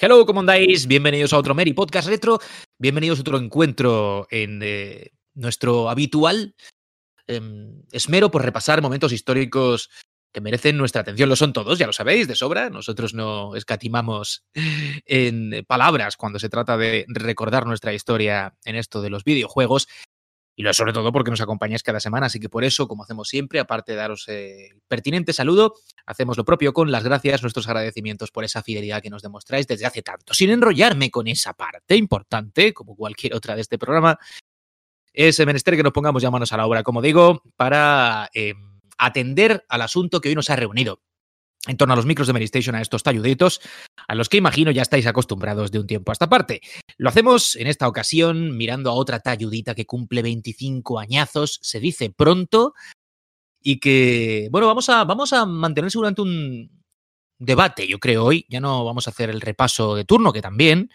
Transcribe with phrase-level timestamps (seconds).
[0.00, 0.86] Hello, ¿cómo andáis?
[0.86, 2.38] Bienvenidos a otro Meri Podcast Retro.
[2.78, 6.54] Bienvenidos a otro encuentro en eh, nuestro habitual
[7.26, 7.40] eh,
[7.90, 9.90] esmero por repasar momentos históricos
[10.32, 11.28] que merecen nuestra atención.
[11.28, 12.70] Lo son todos, ya lo sabéis, de sobra.
[12.70, 19.10] Nosotros no escatimamos en palabras cuando se trata de recordar nuestra historia en esto de
[19.10, 19.88] los videojuegos.
[20.58, 22.26] Y lo sobre todo porque nos acompañáis cada semana.
[22.26, 26.44] Así que por eso, como hacemos siempre, aparte de daros el pertinente saludo, hacemos lo
[26.44, 30.34] propio con las gracias, nuestros agradecimientos por esa fidelidad que nos demostráis desde hace tanto.
[30.34, 34.18] Sin enrollarme con esa parte importante, como cualquier otra de este programa,
[35.12, 38.54] es menester que nos pongamos ya manos a la obra, como digo, para eh,
[38.98, 41.00] atender al asunto que hoy nos ha reunido
[41.66, 43.60] en torno a los micros de Medistation, a estos talluditos,
[44.06, 46.60] a los que imagino ya estáis acostumbrados de un tiempo a esta parte.
[46.96, 52.10] Lo hacemos en esta ocasión mirando a otra talludita que cumple 25 añazos, se dice
[52.10, 52.74] pronto,
[53.60, 56.70] y que, bueno, vamos a, vamos a un
[57.38, 58.46] debate, yo creo, hoy.
[58.48, 60.90] Ya no vamos a hacer el repaso de turno, que también,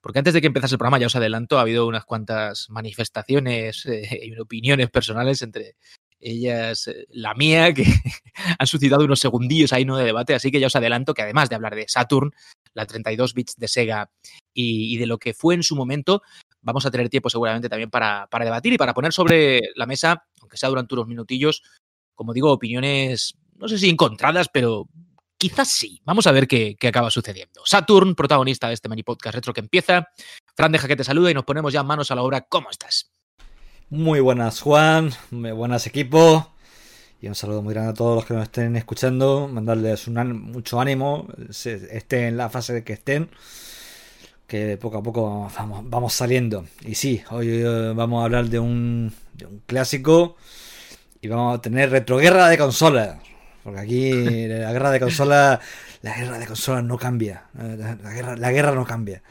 [0.00, 3.86] porque antes de que empezase el programa, ya os adelanto, ha habido unas cuantas manifestaciones
[3.86, 5.76] eh, y opiniones personales entre
[6.22, 7.84] ellas, eh, la mía, que
[8.58, 11.48] han suscitado unos segundillos ahí no de debate, así que ya os adelanto que además
[11.48, 12.32] de hablar de Saturn,
[12.74, 14.10] la 32 bits de Sega
[14.54, 16.22] y, de lo que fue en su momento,
[16.62, 20.24] vamos a tener tiempo seguramente también para, para, debatir y para poner sobre la mesa,
[20.40, 21.62] aunque sea durante unos minutillos,
[22.14, 24.88] como digo, opiniones, no sé si encontradas, pero
[25.36, 26.00] quizás sí.
[26.04, 27.62] Vamos a ver qué, qué acaba sucediendo.
[27.64, 30.08] Saturn, protagonista de este mini podcast retro que empieza.
[30.54, 32.42] Fran, deja que te salude y nos ponemos ya manos a la obra.
[32.42, 33.11] ¿Cómo estás?
[33.92, 35.10] Muy buenas, Juan.
[35.30, 36.50] Muy buenas, equipo.
[37.20, 39.48] Y un saludo muy grande a todos los que nos estén escuchando.
[39.48, 40.14] Mandarles un,
[40.50, 43.28] mucho ánimo, estén en la fase de que estén.
[44.46, 46.64] Que poco a poco vamos, vamos saliendo.
[46.86, 50.38] Y sí, hoy uh, vamos a hablar de un, de un clásico.
[51.20, 53.18] Y vamos a tener retroguerra de consolas.
[53.62, 55.60] Porque aquí la guerra de consolas.
[56.00, 57.44] La guerra de consolas no cambia.
[57.52, 59.22] La guerra, la guerra no cambia.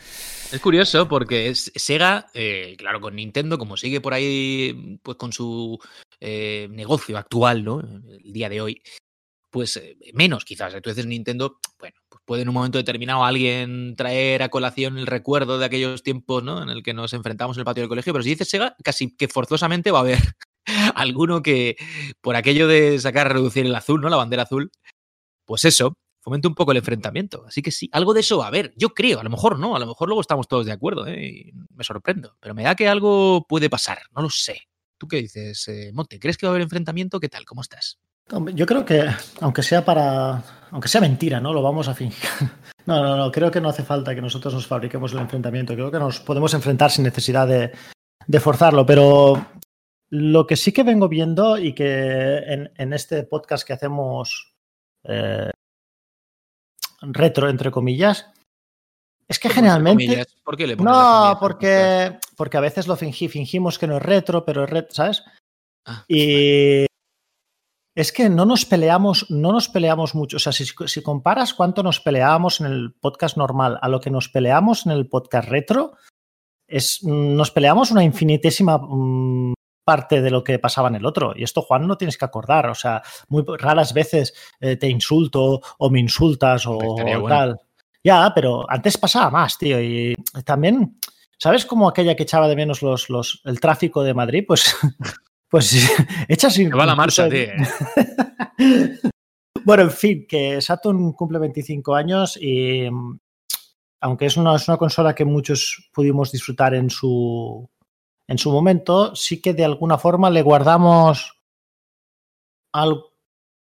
[0.52, 5.80] Es curioso porque Sega, eh, claro, con Nintendo, como sigue por ahí, pues con su
[6.20, 7.80] eh, negocio actual, ¿no?
[7.80, 8.82] El día de hoy,
[9.50, 10.74] pues eh, menos quizás.
[10.74, 15.58] Entonces Nintendo, bueno, pues puede en un momento determinado alguien traer a colación el recuerdo
[15.58, 16.62] de aquellos tiempos, ¿no?
[16.62, 19.16] En el que nos enfrentamos en el patio del colegio, pero si dice Sega, casi
[19.16, 20.20] que forzosamente va a haber
[20.96, 21.78] alguno que,
[22.20, 24.10] por aquello de sacar, reducir el azul, ¿no?
[24.10, 24.70] La bandera azul,
[25.46, 27.44] pues eso, fomente un poco el enfrentamiento.
[27.48, 28.74] Así que sí, algo de eso va a haber.
[28.78, 31.52] Yo creo, a lo mejor no, a lo mejor luego estamos todos de acuerdo, ¿eh?
[31.76, 32.38] Me sorprendo.
[32.40, 34.62] Pero me da que algo puede pasar, no lo sé.
[34.98, 36.20] ¿Tú qué dices, eh, Monte?
[36.20, 37.20] ¿Crees que va a haber enfrentamiento?
[37.20, 37.44] ¿Qué tal?
[37.46, 38.00] ¿Cómo estás?
[38.54, 39.10] Yo creo que,
[39.42, 40.44] aunque sea para.
[40.70, 41.54] Aunque sea mentira, ¿no?
[41.54, 42.30] Lo vamos a fingir.
[42.84, 43.32] No, no, no.
[43.32, 45.76] Creo que no hace falta que nosotros nos fabriquemos el enfrentamiento.
[45.76, 48.88] Creo que nos podemos enfrentar sin necesidad de, forzarlo.
[48.88, 49.46] Pero
[50.10, 54.56] lo que sí que vengo viendo y que en, en este podcast que hacemos
[55.04, 55.52] eh,
[57.02, 58.32] retro, entre comillas,
[59.32, 60.26] es que generalmente.
[60.44, 64.44] ¿Por qué le no, porque, porque a veces lo fingí, fingimos que no es retro,
[64.44, 65.24] pero es retro, ¿sabes?
[65.86, 66.86] Ah, y
[67.96, 70.36] es que no nos peleamos, no nos peleamos mucho.
[70.36, 74.12] O sea, si, si, comparas cuánto nos peleábamos en el podcast normal a lo que
[74.12, 75.94] nos peleamos en el podcast retro,
[76.68, 79.54] es, nos peleamos una infinitésima um,
[79.92, 81.34] parte de lo que pasaba en el otro.
[81.36, 82.70] Y esto, Juan, no tienes que acordar.
[82.70, 86.96] O sea, muy raras veces eh, te insulto o me insultas o,
[87.28, 87.60] tal.
[88.02, 89.82] Ya, pero antes pasaba más, tío.
[89.82, 90.16] Y
[90.46, 90.98] también,
[91.38, 94.46] ¿sabes cómo aquella que echaba de menos los, los, el tráfico de Madrid?
[94.48, 94.78] Pues,
[95.50, 95.92] pues
[96.30, 96.58] echas...
[96.58, 97.48] Me va la marcha, tío.
[99.66, 102.88] bueno, en fin, que Saturn cumple 25 años y
[104.00, 107.70] aunque es una, es una consola que muchos pudimos disfrutar en su,
[108.32, 111.38] en su momento, sí que de alguna forma le guardamos
[112.72, 113.04] al,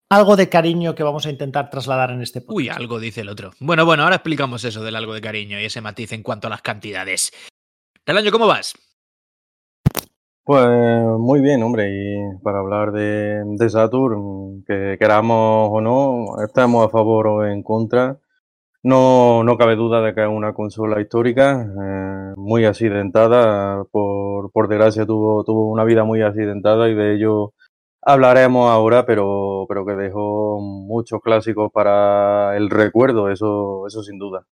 [0.07, 2.57] algo de cariño que vamos a intentar trasladar en este podcast.
[2.57, 3.53] Uy, algo dice el otro.
[3.59, 6.51] Bueno, bueno, ahora explicamos eso del algo de cariño y ese matiz en cuanto a
[6.51, 7.31] las cantidades.
[8.05, 8.75] Relaño, ¿cómo vas?
[10.43, 10.67] Pues
[11.17, 16.89] muy bien, hombre, y para hablar de, de Saturn, que queramos o no, estamos a
[16.89, 18.19] favor o en contra.
[18.83, 24.67] No, no cabe duda de que es una consola histórica, eh, muy accidentada, por, por
[24.67, 27.53] desgracia tuvo, tuvo una vida muy accidentada y de ello
[28.01, 34.47] hablaremos ahora, pero, pero que dejó muchos clásicos para el recuerdo, eso, eso sin duda.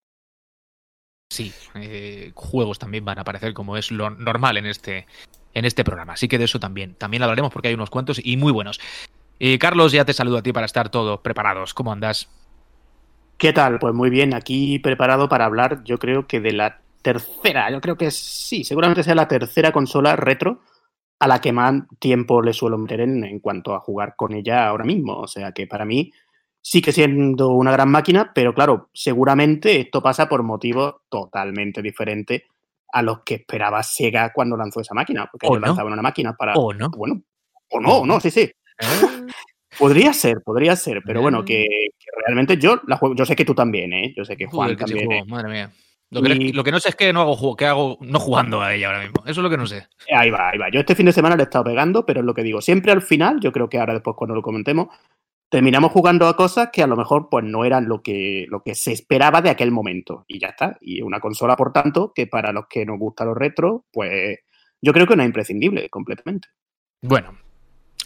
[1.32, 5.08] Sí, eh, juegos también van a aparecer como es lo normal en este,
[5.56, 8.38] en este programa, así que de eso también, también hablaremos porque hay unos cuantos y
[8.38, 8.80] muy buenos.
[9.40, 11.74] Eh, Carlos, ya te saludo a ti para estar todos preparados.
[11.74, 12.30] ¿Cómo andas?
[13.39, 13.80] ¿Qué tal?
[13.80, 17.95] Pues muy bien, aquí preparado para hablar, yo creo que de la tercera, yo creo
[17.95, 20.59] que sí, seguramente sea la tercera consola retro
[21.19, 24.68] a la que más tiempo le suelo meter en, en, cuanto a jugar con ella
[24.68, 25.18] ahora mismo.
[25.18, 26.12] O sea que para mí
[26.59, 32.44] sigue siendo una gran máquina, pero claro, seguramente esto pasa por motivos totalmente diferentes
[32.91, 36.56] a los que esperaba Sega cuando lanzó esa máquina, porque ellos lanzaban una máquina para...
[36.56, 36.89] O no.
[36.89, 37.21] Bueno,
[37.69, 38.41] o no, no, sí, sí.
[38.41, 39.27] ¿Eh?
[39.77, 41.65] Podría ser, podría ser, pero bueno, que,
[42.25, 44.13] realmente yo la juego, yo sé que tú también, ¿eh?
[44.16, 45.12] Yo sé que Juan también.
[45.12, 45.24] ¿eh?
[45.27, 45.71] madre mía.
[46.12, 46.24] Lo
[46.63, 49.21] que, no sé es que no hago que hago no jugando a ella ahora mismo.
[49.25, 49.88] Eso es lo que no sé.
[50.12, 50.69] Ahí va, ahí va.
[50.71, 52.62] Yo este fin de semana le he estado pegando, pero es lo que digo.
[52.62, 54.88] Siempre al final, yo creo que ahora después cuando lo comentemos,
[55.50, 58.74] terminamos jugando a cosas que a lo mejor pues no eran lo que, lo que
[58.74, 60.25] se esperaba de aquel momento.
[60.27, 60.77] Y ya está.
[60.81, 64.39] Y una consola, por tanto, que para los que nos gustan los retros, pues
[64.81, 66.48] yo creo que no es imprescindible completamente.
[67.01, 67.38] Bueno,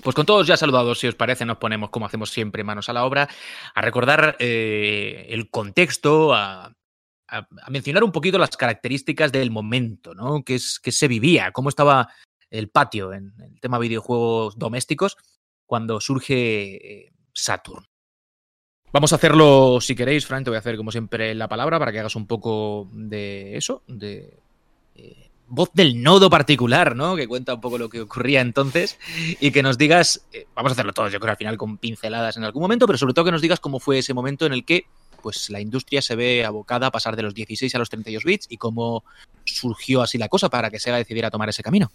[0.04, 2.94] pues con todos ya saludados, si os parece, nos ponemos, como hacemos siempre, manos a
[2.94, 3.30] la obra,
[3.74, 6.76] a recordar eh, el contexto, a,
[7.70, 10.44] mencionar un poquito las características del momento, ¿no?
[10.44, 12.10] Que, se vivía, cómo estaba
[12.52, 15.18] el patio en el tema videojuegos domésticos
[15.66, 17.88] cuando surge eh, Saturn.
[18.92, 21.92] Vamos a hacerlo, si queréis, Frank, te voy a hacer como siempre la palabra para
[21.92, 24.38] que hagas un poco de eso, de
[24.94, 27.16] eh, voz del nodo particular, ¿no?
[27.16, 28.98] Que cuenta un poco lo que ocurría entonces
[29.40, 32.38] y que nos digas, eh, vamos a hacerlo todos, yo creo al final con pinceladas
[32.38, 34.66] en algún momento, pero sobre todo que nos digas cómo fue ese momento en el
[34.66, 34.86] que
[35.22, 38.48] pues la industria se ve abocada a pasar de los 16 a los 32 bits
[38.50, 39.06] y cómo
[39.46, 41.92] surgió así la cosa para que Sega decidiera tomar ese camino.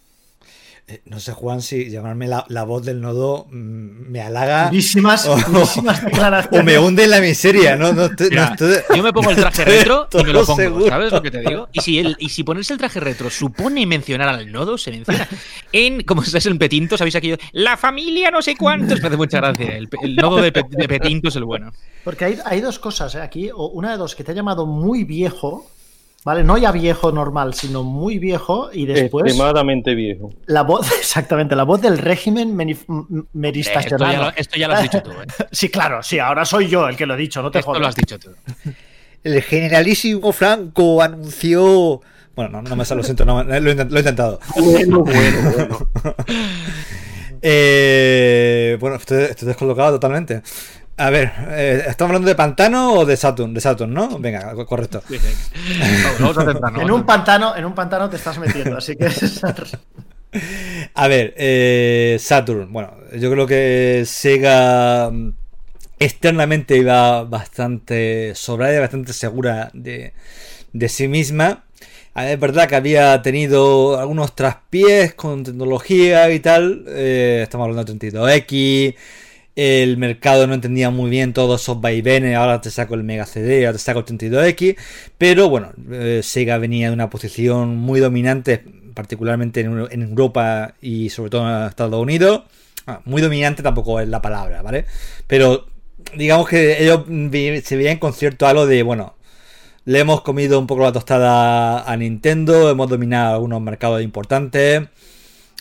[0.89, 4.69] Eh, no sé, Juan, si llamarme la, voz del nodo mm, me halaga.
[4.69, 5.35] Durísimas, o,
[6.51, 7.93] o, me hunde en la miseria, ¿no?
[7.93, 11.69] Yo me pongo el traje retro y me lo pongo, ¿sabes lo que te digo?
[11.73, 15.27] Y si, el, y si ponerse el traje retro supone mencionar al nodo, se menciona.
[15.71, 17.37] En, como es en Petinto, ¿sabéis aquello?
[17.51, 18.99] La familia no sé cuántos.
[18.99, 19.77] Me hace mucha gracia.
[19.77, 21.71] El, nodo de, Petinto es el bueno.
[22.03, 23.21] Porque hay, hay dos cosas ¿eh?
[23.21, 23.51] aquí.
[23.55, 25.69] Una de dos que te ha llamado muy viejo
[26.25, 26.43] ¿Vale?
[26.43, 29.25] No ya viejo normal, sino muy viejo y después...
[29.25, 30.33] Extremadamente viejo.
[30.47, 32.55] La voz, exactamente, la voz del régimen
[33.33, 34.29] meristacional.
[34.29, 35.45] Eh, esto, ya lo has dicho tú, ¿eh?
[35.51, 37.87] sí, claro, sí, ahora soy yo el que lo he dicho, no te esto lo
[37.87, 38.31] has dicho tú.
[39.23, 42.01] El generalísimo Franco anunció...
[42.35, 44.39] Bueno, no, me sale, lo siento, no, lo, he, intentado.
[44.55, 45.87] Bueno, bueno, bueno.
[47.41, 50.41] eh, bueno, estoy, estoy descolocado totalmente.
[50.99, 53.53] A ver, eh, ¿estamos hablando de pantano o de Saturn?
[53.53, 54.19] De Saturn, ¿no?
[54.19, 55.01] Venga, correcto.
[55.09, 59.07] en un pantano, en un pantano te estás metiendo, así que
[60.93, 62.73] A ver, eh, Saturn.
[62.73, 65.31] Bueno, yo creo que Sega mm,
[65.99, 70.13] externamente iba bastante sobrada y bastante segura de,
[70.89, 71.63] sí misma.
[72.13, 76.83] Es verdad que había tenido algunos traspiés con tecnología y tal.
[76.89, 78.95] Eh, estamos hablando de 32X
[79.59, 83.65] el mercado no entendía muy bien todos esos vaivenes, ahora te saco el Mega CD,
[83.65, 84.77] ahora te saco el 32X,
[85.17, 88.63] pero bueno, eh, Sega venía de una posición muy dominante,
[88.93, 92.43] particularmente en, Europa y sobre todo en Estados Unidos.
[92.87, 94.85] Ah, muy dominante tampoco es la palabra, ¿vale?
[95.27, 95.67] Pero
[96.15, 97.03] digamos que ellos
[97.65, 99.17] se veían con cierto halo de, bueno,
[99.83, 104.87] le hemos comido un poco la tostada a Nintendo, hemos dominado algunos mercados importantes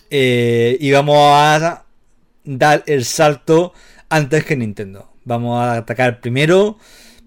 [0.08, 1.82] eh, y vamos a
[2.56, 3.72] dar el salto
[4.08, 5.12] antes que Nintendo.
[5.24, 6.78] Vamos a atacar primero.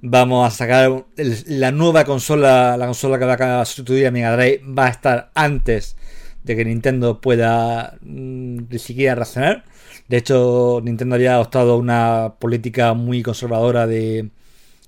[0.03, 4.63] Vamos a sacar la nueva consola, la consola que va a sustituir a Mega Drive,
[4.65, 5.95] va a estar antes
[6.43, 9.63] de que Nintendo pueda ni mm, siquiera razonar.
[10.07, 14.31] De hecho, Nintendo había adoptado una política muy conservadora de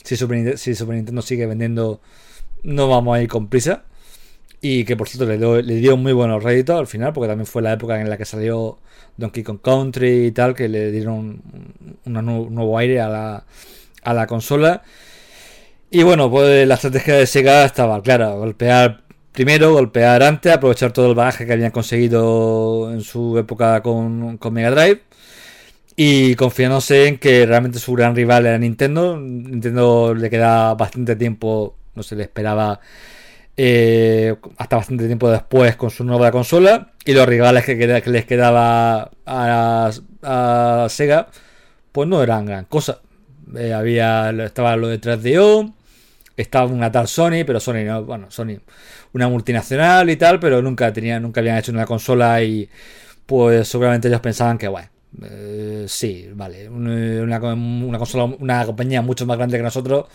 [0.04, 2.02] si Super, si Super Nintendo sigue vendiendo,
[2.64, 3.84] no vamos a ir con prisa.
[4.66, 7.46] Y que por cierto le dio, le dio muy buenos réditos al final, porque también
[7.46, 8.80] fue la época en la que salió
[9.18, 11.42] Donkey Kong Country y tal, que le dieron
[12.06, 12.14] un,
[12.56, 13.44] nuevo aire a la,
[14.04, 14.82] a la consola.
[15.92, 19.04] Y bueno, pues la estrategia de Sega estaba clara, golpear
[19.34, 24.54] primero, golpear antes, aprovechar todo el bagaje que habían conseguido en su época con, con
[24.54, 25.02] Mega Drive.
[25.98, 29.18] Y confiándose en que realmente su gran rival era Nintendo.
[29.20, 32.80] Nintendo le queda bastante tiempo, no se le esperaba
[33.56, 39.12] eh, hasta bastante tiempo después con su nueva consola y los rivales que, les quedaba
[39.26, 41.28] a, Sega
[41.92, 43.00] pues no eran gran cosa.
[43.56, 45.72] Eh, había estaba lo de 3DO
[46.36, 48.58] estaba una tal Sony pero Sony no bueno Sony
[49.14, 52.68] una multinacional y tal pero nunca tenía nunca habían hecho una consola y
[53.28, 54.90] pues seguramente ellos pensaban que bueno
[55.22, 60.06] eh, sí vale una consola una compañía mucho más grande que nosotros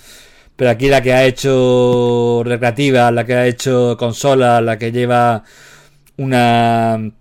[0.59, 5.45] pero aquí la que ha hecho recreativa, la que ha hecho consola, la que lleva
[6.17, 7.13] una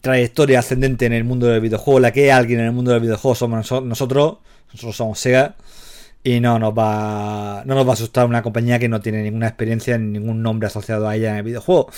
[0.00, 3.00] trayectoria ascendente en el mundo del videojuego, la que hay alguien en el mundo del
[3.00, 4.38] videojuego somos nosotros,
[4.70, 5.56] nosotros somos Sega
[6.22, 9.48] y no nos va no nos va a asustar una compañía que no tiene ninguna
[9.48, 11.90] experiencia ni ningún nombre asociado a ella en el videojuego.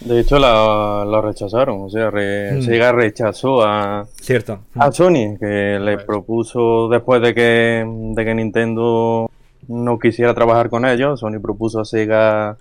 [0.00, 1.80] De hecho, la, rechazaron.
[1.82, 2.60] O sea, mm.
[2.60, 4.58] Sega rechazó a, Cierto.
[4.74, 9.30] a Sony, que le propuso después de que, de que Nintendo
[9.68, 11.20] no quisiera trabajar con ellos.
[11.20, 12.56] Sony propuso a Sega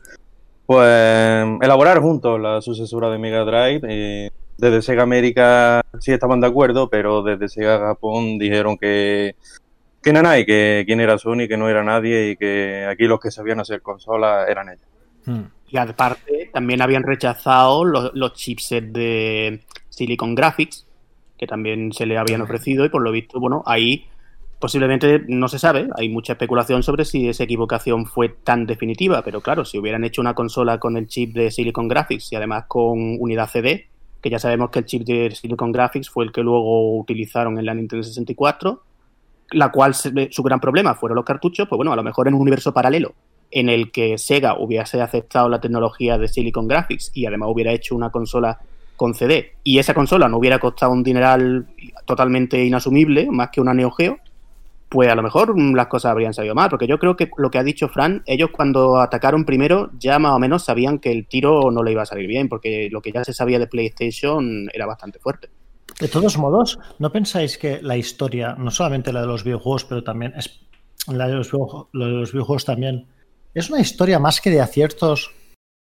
[0.66, 3.82] pues elaborar juntos la sucesora de Mega Drive.
[3.90, 9.36] Y desde Sega América sí estaban de acuerdo, pero desde Sega Japón dijeron que
[10.04, 13.32] que y que quién era Sony, que no era nadie y que aquí los que
[13.32, 14.86] sabían hacer consolas eran ellos.
[15.26, 15.44] Hmm.
[15.70, 20.86] Y aparte, también habían rechazado los, los chipsets de Silicon Graphics,
[21.38, 24.06] que también se le habían ofrecido y por lo visto, bueno, ahí
[24.64, 29.42] posiblemente no se sabe, hay mucha especulación sobre si esa equivocación fue tan definitiva, pero
[29.42, 33.18] claro, si hubieran hecho una consola con el chip de Silicon Graphics y además con
[33.20, 33.90] unidad CD,
[34.22, 37.66] que ya sabemos que el chip de Silicon Graphics fue el que luego utilizaron en
[37.66, 38.82] la Nintendo 64,
[39.52, 42.40] la cual su gran problema fueron los cartuchos, pues bueno, a lo mejor en un
[42.40, 43.16] universo paralelo
[43.52, 47.98] en el que Sega hubiese aceptado la tecnología de Silicon Graphics y además hubiera hecho
[47.98, 48.60] una consola
[48.96, 51.68] con CD y esa consola no hubiera costado un dineral
[52.06, 54.20] totalmente inasumible, más que una Neo Geo,
[54.94, 57.58] pues a lo mejor las cosas habrían salido mal, porque yo creo que lo que
[57.58, 61.72] ha dicho Fran, ellos cuando atacaron primero ya más o menos sabían que el tiro
[61.72, 64.86] no le iba a salir bien, porque lo que ya se sabía de PlayStation era
[64.86, 65.50] bastante fuerte.
[66.00, 70.04] De todos modos, ¿no pensáis que la historia, no solamente la de los videojuegos, pero
[70.04, 70.60] también es
[71.08, 71.52] la de los,
[72.32, 73.08] videojuegos, también,
[73.56, 75.32] es una historia más que de aciertos,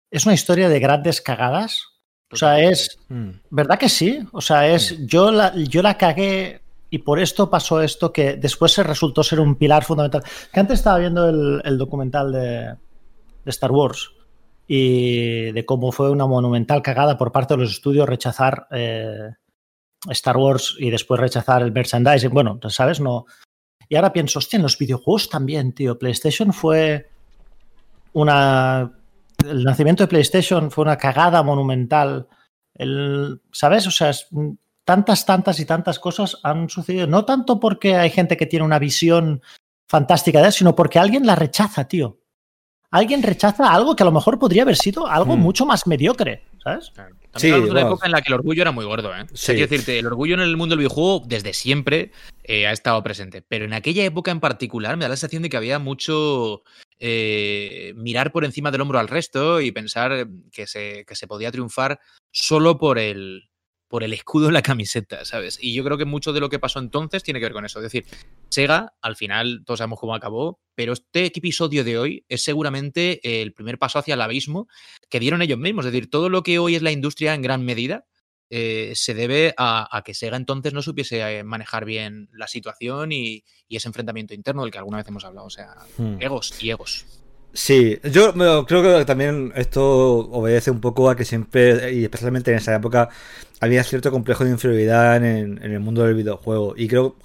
[0.09, 1.83] es una historia de grandes cagadas?
[2.31, 2.97] O sea, es.
[3.09, 3.29] Mm.
[3.51, 4.27] ¿Verdad que sí?
[4.31, 4.99] O sea, es.
[4.99, 5.05] Mm.
[5.05, 9.39] Yo la, yo la cagué y por esto pasó esto que después se resultó ser
[9.39, 10.23] un pilar fundamental.
[10.51, 12.75] Que antes estaba viendo el, documental de,
[13.45, 14.11] Star Wars
[14.67, 19.31] y de cómo fue una monumental cagada por parte de los estudios rechazar eh,
[20.09, 22.31] Star Wars y después rechazar el merchandising.
[22.31, 22.99] Bueno, ¿sabes?
[22.99, 23.25] No.
[23.89, 25.97] Y ahora pienso, hostia, en los videojuegos también, tío.
[25.97, 27.09] PlayStation fue
[28.13, 28.93] una.
[29.45, 32.27] El nacimiento de PlayStation fue una cagada monumental.
[32.73, 33.87] El, ¿Sabes?
[33.87, 34.11] O sea,
[34.87, 37.07] tantas, tantas y tantas cosas han sucedido.
[37.07, 39.41] No tanto porque hay gente que tiene una visión
[39.85, 42.21] fantástica de eso, sino porque alguien la rechaza, tío.
[42.89, 45.41] Alguien rechaza algo que a lo mejor podría haber sido algo hmm.
[45.41, 46.93] mucho más mediocre, ¿sabes?
[47.35, 49.25] sí, una época en la que el orgullo era muy gordo, ¿eh?
[49.27, 52.11] quiero decirte, el orgullo en el mundo del videojuego desde siempre
[52.45, 53.41] eh, ha estado presente.
[53.41, 56.63] Pero en aquella época en particular me da la sensación de que había mucho
[56.97, 61.51] eh, mirar por encima del hombro al resto y pensar que se, que se podía
[61.51, 61.99] triunfar
[62.31, 63.49] solo por el,
[63.87, 65.57] por el escudo en la camiseta, ¿sabes?
[65.61, 67.79] Y yo creo que mucho de lo que pasó entonces tiene que ver con eso.
[67.79, 68.05] Es decir,
[68.49, 73.53] Sega, al final, todos sabemos cómo acabó, pero este episodio de hoy es seguramente el
[73.53, 74.67] primer paso hacia el abismo
[75.09, 75.85] que dieron ellos mismos.
[75.85, 78.05] Es decir, todo lo que hoy es la industria en gran medida
[78.49, 83.43] eh, se debe a, que Sega entonces no supiese eh, manejar bien la situación y,
[83.69, 85.47] ese enfrentamiento interno del que alguna vez hemos hablado.
[85.47, 86.21] O sea, hmm.
[86.21, 87.05] egos y egos.
[87.57, 88.33] Sí, yo
[88.67, 89.83] creo que también esto
[90.29, 93.09] obedece un poco a que siempre, y especialmente en esa época,
[93.59, 96.75] había cierto complejo de inferioridad en, el mundo del videojuego.
[96.77, 97.15] Y creo,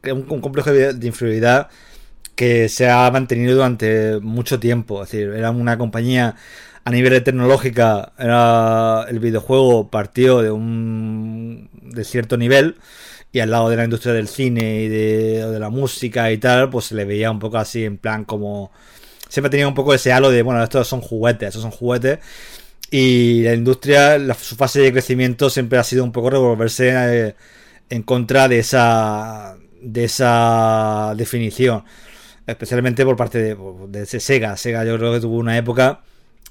[0.00, 1.68] que un, un complejo de, inferioridad
[2.36, 5.02] que se ha mantenido durante mucho tiempo.
[5.02, 6.36] Es decir, era una compañía
[6.84, 12.76] a nivel tecnológica, era el videojuego partió de un de cierto nivel
[13.32, 16.70] y al lado de la industria del cine y de, de la música y tal,
[16.70, 18.72] pues se le veía un poco así en plan como
[19.32, 22.18] siempre tenía un poco ese halo de, bueno, estos son juguetes, estos son juguetes.
[22.90, 27.34] Y la industria, su fase de crecimiento siempre ha sido un poco revolverse eh,
[27.88, 31.82] en contra de esa, de esa definición.
[32.46, 33.56] Especialmente por parte de,
[33.88, 34.54] de Sega.
[34.58, 36.02] Sega yo creo que tuvo una época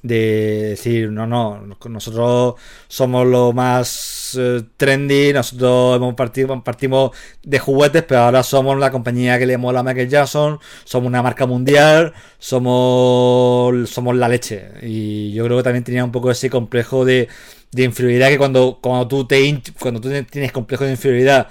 [0.03, 2.55] de decir, no, no, nosotros
[2.87, 7.11] somos lo más eh, trendy, nosotros hemos partido, partimos
[7.43, 11.21] de juguetes, pero ahora somos la compañía que le mola a Michael Jackson, somos una
[11.21, 14.71] marca mundial, somos, somos la leche.
[14.81, 17.27] Y yo creo que también tenía un poco ese complejo de,
[17.71, 21.47] de inferioridad que cuando, cuando, tú te, cuando tú tienes complejo de inferioridad,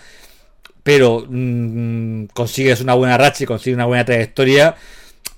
[0.83, 4.77] pero mm, consigues una buena racha y consigues una buena trayectoria,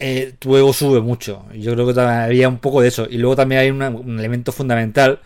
[0.05, 1.45] eh, tu ego sube mucho.
[1.55, 3.07] Yo creo que había un poco de eso.
[3.09, 5.21] Y luego también hay un elemento fundamental,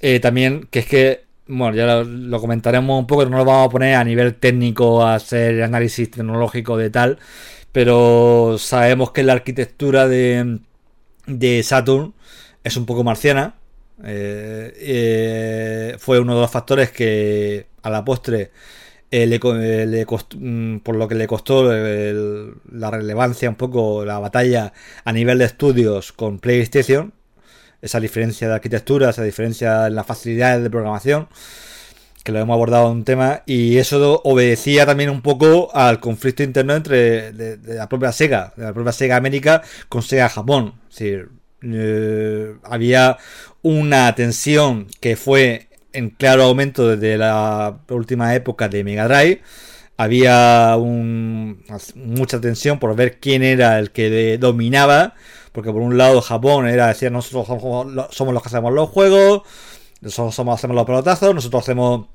[0.00, 3.70] eh, también, que es que, bueno, ya lo, comentaremos un poco, no lo vamos a
[3.70, 7.18] poner a nivel técnico, a hacer análisis tecnológico de tal,
[7.72, 10.58] pero sabemos que la arquitectura de,
[11.26, 12.14] de Saturn
[12.64, 13.54] es un poco marciana.
[14.04, 18.50] Eh, fue uno de los factores que a la postre
[19.10, 24.72] eh, le, eh, mm, por lo que le costó la relevancia un poco la batalla
[25.04, 27.12] a nivel de estudios con PlayStation,
[27.82, 31.28] esa diferencia de arquitectura, esa diferencia en las facilidades de programación,
[32.24, 36.42] que lo hemos abordado en un tema, y eso obedecía también un poco al conflicto
[36.42, 40.74] interno entre de, la propia Sega, de la propia Sega América con Sega Japón.
[40.90, 41.30] Es decir,
[41.62, 43.18] Eh, había
[43.62, 49.42] una tensión que fue en claro aumento desde la última época de Mega Drive.
[49.96, 51.64] Había un,
[51.96, 55.14] mucha tensión por ver quién era el que dominaba.
[55.52, 57.46] Porque por un lado Japón era decir nosotros
[58.10, 59.42] somos los que hacemos los juegos,
[60.00, 62.06] nosotros somos, hacemos los pelotazos, nosotros hacemos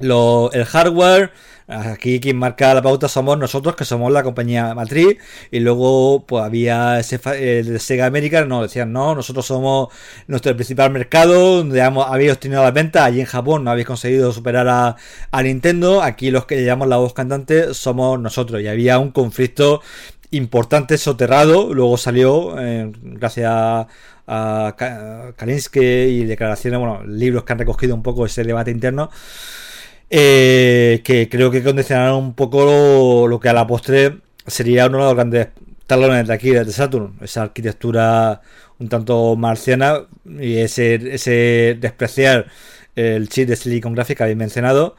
[0.00, 1.32] el hardware,
[1.66, 5.18] aquí quien marca la pauta somos nosotros, que somos la compañía matriz,
[5.50, 7.20] y luego pues había ese
[7.58, 9.88] el Sega América, no, decían no, nosotros somos
[10.26, 14.68] nuestro principal mercado, donde habéis tenido la venta, allí en Japón no habéis conseguido superar
[14.68, 14.96] a,
[15.30, 19.82] a Nintendo, aquí los que llamamos la voz cantante somos nosotros, y había un conflicto
[20.30, 23.86] importante soterrado, luego salió, eh, gracias a,
[25.36, 29.10] Kalinsky y declaraciones, bueno, libros que han recogido un poco ese debate interno,
[30.10, 35.04] eh, que creo que condicionaron un poco lo, que a la postre sería uno de
[35.04, 35.48] los grandes
[35.86, 38.40] talones de aquí de Saturn, esa arquitectura
[38.78, 40.98] un tanto marciana y ese,
[41.80, 42.46] despreciar
[42.94, 44.96] el chip de Silicon Graphics que habéis mencionado.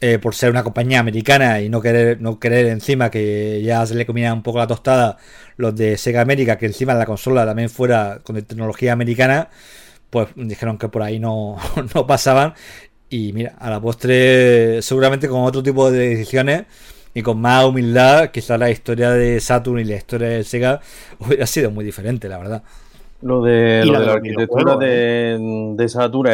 [0.00, 3.96] Eh, por ser una compañía americana y no querer, no querer encima que ya se
[3.96, 5.16] le comía un poco la tostada
[5.56, 9.50] los de Sega América, que encima la consola también fuera con tecnología americana,
[10.10, 11.56] pues dijeron que por ahí no,
[11.94, 12.54] no pasaban
[13.10, 16.66] y mira, a la postre, seguramente con otro tipo de decisiones
[17.14, 20.80] y con más humildad, quizás la historia de Saturn y la historia de Sega
[21.18, 22.62] hubiera sido muy diferente, la verdad.
[23.20, 26.28] Lo de, la, arquitectura de, de, Saturn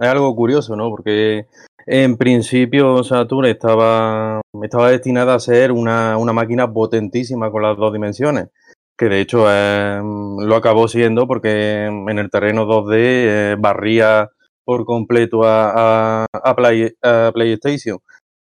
[0.00, 0.88] es, algo curioso, ¿no?
[0.88, 1.46] Porque
[1.86, 7.92] en principio Saturn estaba, estaba destinada a ser una, una máquina potentísima con las dos
[7.92, 8.48] dimensiones
[9.00, 14.28] que de hecho lo acabó siendo porque en el terreno 2D eh, barría
[14.70, 17.98] por completo a, a, PlayStation.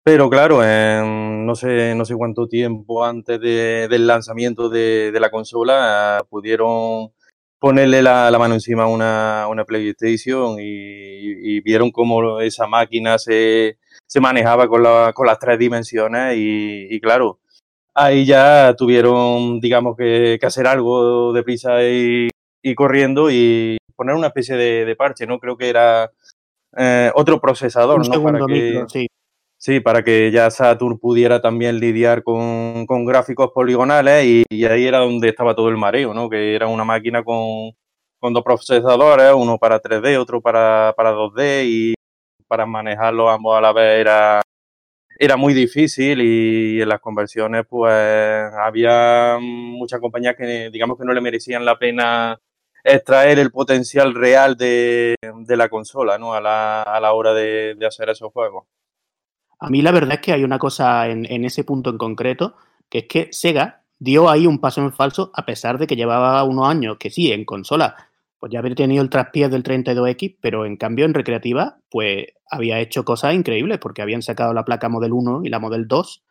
[0.02, 7.10] Pero claro, no, sé, no sé cuánto tiempo antes del lanzamiento de, la consola pudieron
[7.58, 14.20] ponerle la, mano encima a una, una PlayStation y, vieron cómo esa máquina se, se
[14.20, 17.40] manejaba con, la, con las tres dimensiones y, claro,
[17.94, 22.30] ahí ya tuvieron, digamos, que, que hacer algo deprisa y,
[22.62, 25.40] y corriendo y poner una especie de, parche, ¿no?
[25.40, 26.12] Creo que era
[26.76, 28.22] eh, otro procesador, ¿no?
[28.22, 29.06] Para que, sí.
[29.56, 29.80] sí.
[29.80, 35.54] para que ya Saturn pudiera también lidiar con, gráficos poligonales y, ahí era donde estaba
[35.54, 36.28] todo el mareo, ¿no?
[36.28, 37.72] Que era una máquina con,
[38.20, 41.94] dos procesadores, uno para 3D, otro para, para 2D y
[42.48, 44.42] para manejarlo ambos a la vez era,
[45.18, 51.12] era muy difícil y en las conversiones pues había muchas compañías que digamos que no
[51.12, 52.38] le merecían la pena
[52.86, 55.16] extraer el potencial real de,
[55.48, 56.34] la consola, ¿no?
[56.34, 58.64] A la, a la hora de, hacer esos juegos.
[59.58, 62.54] A mí la verdad es que hay una cosa en, ese punto en concreto,
[62.88, 66.44] que es que Sega dio ahí un paso en falso a pesar de que llevaba
[66.44, 67.96] unos años que sí, en consola,
[68.38, 72.78] pues ya había tenido el traspiés del 32X, pero en cambio en recreativa, pues había
[72.78, 76.22] hecho cosas increíbles porque habían sacado la placa Model 1 y la Model 2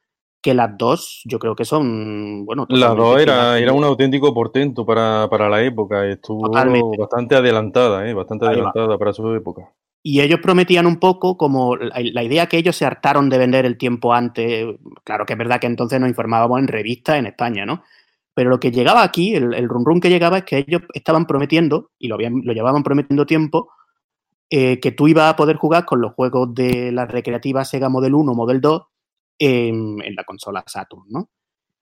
[0.46, 2.68] que las dos yo creo que son, bueno...
[2.70, 6.52] Las dos era, era un auténtico portento para, la época, estuvo
[7.00, 8.14] bastante adelantada, ¿eh?
[8.14, 9.72] bastante adelantada para su época.
[10.04, 13.76] Y ellos prometían un poco como la, idea que ellos se hartaron de vender el
[13.76, 14.68] tiempo antes,
[15.04, 17.82] claro que es verdad que entonces nos informábamos en revistas en España, ¿no?
[18.36, 21.26] Pero lo que llegaba aquí, el, el run run que llegaba es que ellos estaban
[21.26, 23.72] prometiendo, y lo, habían, lo llevaban prometiendo tiempo,
[24.52, 28.14] eh, que tú ibas a poder jugar con los juegos de la recreativa Sega Model
[28.14, 28.84] 1, Model 2,
[29.38, 31.30] en, la consola Saturn, ¿no?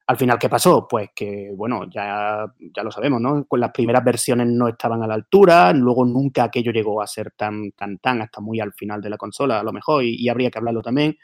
[0.08, 0.86] Al final, ¿qué pasó?
[0.88, 3.46] Pues que, bueno, ya, ya lo sabemos, ¿no?
[3.48, 7.32] Pues las primeras versiones no estaban a la altura, luego nunca aquello llegó a ser
[7.32, 10.52] tan, tan, tan, hasta muy al final de la consola, a lo mejor, y, habría
[10.52, 11.18] que hablarlo también.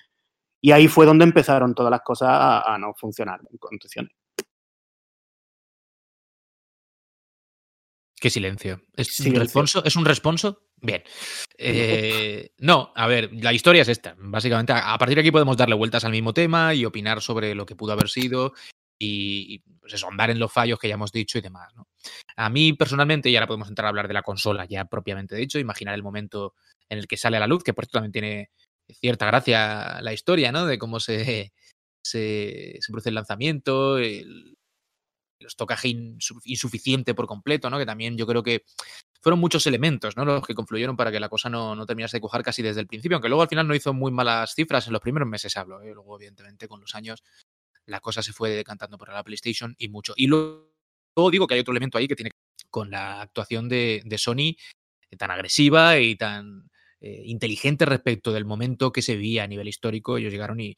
[0.62, 4.12] Y ahí fue donde empezaron todas las cosas a, a no funcionar en condiciones.
[8.20, 8.82] Qué silencio.
[8.96, 9.84] ¿Es, un, responso?
[9.86, 10.64] ¿Es un responso?
[10.82, 11.04] Bien.
[11.58, 14.16] Eh, no, a ver, la historia es esta.
[14.18, 17.66] Básicamente, a partir de aquí podemos darle vueltas al mismo tema y opinar sobre lo
[17.66, 18.54] que pudo haber sido
[19.00, 21.74] y, pues eso, andar en los fallos que ya hemos dicho y demás.
[21.76, 21.88] ¿no?
[22.36, 25.58] A mí personalmente, y ahora podemos entrar a hablar de la consola ya propiamente dicho,
[25.58, 26.56] imaginar el momento
[26.90, 28.50] en el que sale a la luz, que por esto también tiene
[28.90, 30.66] cierta gracia la historia, ¿no?
[30.66, 31.54] De cómo se,
[32.04, 34.58] se, se produce el lanzamiento, el,
[35.40, 35.90] los tocaje
[36.44, 37.78] insuficiente por completo, ¿no?
[37.78, 38.64] Que también yo creo que
[39.22, 40.26] fueron muchos elementos, ¿no?
[40.26, 42.88] Los que confluyeron para que la cosa no, no, terminase de cuajar casi desde el
[42.88, 45.82] principio, aunque luego al final no hizo muy malas cifras en los primeros meses, hablo,
[45.82, 45.94] ¿eh?
[45.94, 47.24] luego evidentemente con los años
[47.86, 50.14] la cosa se fue decantando por la PlayStation y mucho.
[50.16, 50.70] Y luego,
[51.32, 54.56] digo que hay otro elemento ahí que tiene que ver con la actuación de, Sony
[55.10, 56.70] eh, tan agresiva y tan
[57.02, 60.18] eh, inteligente respecto del momento que se veía a nivel histórico.
[60.18, 60.78] Ellos llegaron y,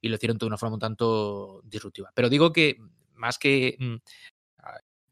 [0.00, 2.10] y lo hicieron de una forma un tanto disruptiva.
[2.14, 2.76] Pero digo que
[3.18, 3.96] más que mm,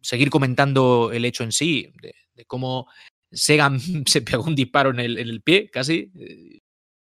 [0.00, 2.86] seguir comentando el hecho en sí, de, cómo
[3.30, 3.70] Sega
[4.06, 6.60] se pegó un disparo en el, pie, casi, eh,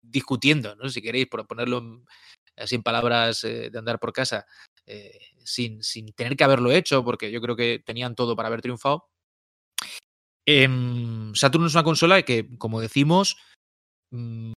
[0.02, 0.90] discutiendo, ¿no?
[0.90, 2.04] Si queréis, por ponerlo
[2.58, 4.46] así en palabras de andar por casa,
[5.44, 9.08] sin, sin tener que haberlo hecho, porque yo creo que tenían todo para haber triunfado.
[10.46, 13.38] Em, Saturn es una consola que, como decimos,
[14.12, 14.54] mm,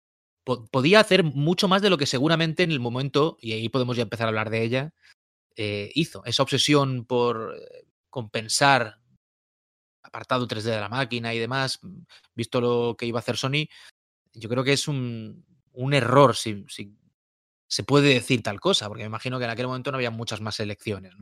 [0.72, 4.04] podía hacer mucho más de lo que seguramente en el momento, y ahí podemos ya
[4.04, 4.94] empezar a hablar de ella,
[5.56, 6.24] eh, hizo.
[6.26, 8.98] Esa obsesión por eh, compensar
[10.04, 12.02] apartado 3D de la máquina y demás, mm,
[12.36, 13.68] visto lo que iba a hacer Sony,
[14.34, 15.46] yo creo que es un,
[15.92, 16.66] error si,
[17.68, 20.42] se puede decir tal cosa, porque me imagino que en aquel momento no había muchas
[20.42, 21.14] más elecciones.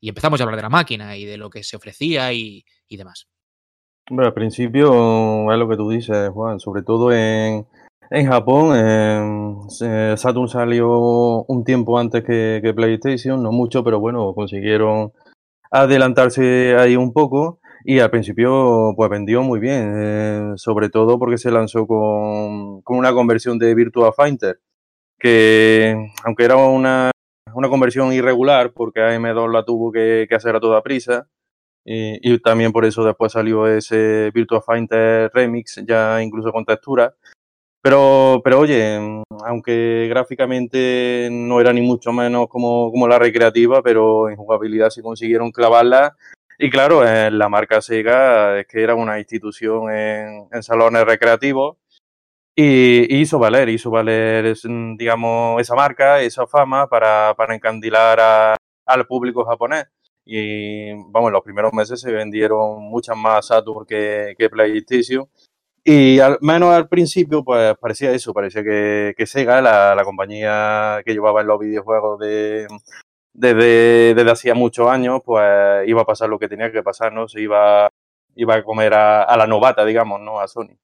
[0.00, 2.96] Y empezamos a hablar de la máquina y de lo que se ofrecía y, y
[2.96, 3.28] demás.
[4.10, 7.66] Bueno, al principio es lo que tú dices, Juan, sobre todo en,
[8.10, 15.12] en Japón, eh, Saturn salió un tiempo antes que, PlayStation, no mucho, pero bueno, consiguieron
[15.70, 21.38] adelantarse ahí un poco y al principio pues vendió muy bien, eh, sobre todo porque
[21.38, 24.60] se lanzó con, una conversión de Virtua Fighter,
[25.18, 27.10] que aunque era una,
[27.68, 31.28] conversión irregular, porque AM2 la tuvo que, hacer a toda prisa,
[31.86, 37.14] y, y, también por eso después salió ese Virtua Fighter Remix, ya incluso con textura,
[37.84, 38.98] pero, pero oye,
[39.44, 45.02] aunque gráficamente no era ni mucho menos como, como la recreativa, pero en jugabilidad sí
[45.02, 46.16] consiguieron clavarla.
[46.58, 51.76] Y claro, en la marca Sega es que era una institución en, en salones recreativos
[52.56, 54.56] y, hizo valer, hizo valer,
[54.96, 59.84] digamos, esa marca, esa fama para, para encandilar al público japonés.
[60.24, 65.28] Y vamos, en los primeros meses se vendieron muchas más Saturn que, que PlayStation
[65.84, 71.02] y al menos al principio, pues parecía eso, parecía que, que Sega, la, la, compañía
[71.04, 72.66] que llevaba en los videojuegos de,
[73.32, 77.28] desde, desde hacía muchos años, pues iba a pasar lo que tenía que pasar, ¿no?
[77.28, 77.90] Se iba,
[78.34, 80.40] iba a comer a, la novata, digamos, ¿no?
[80.40, 80.76] A Sony.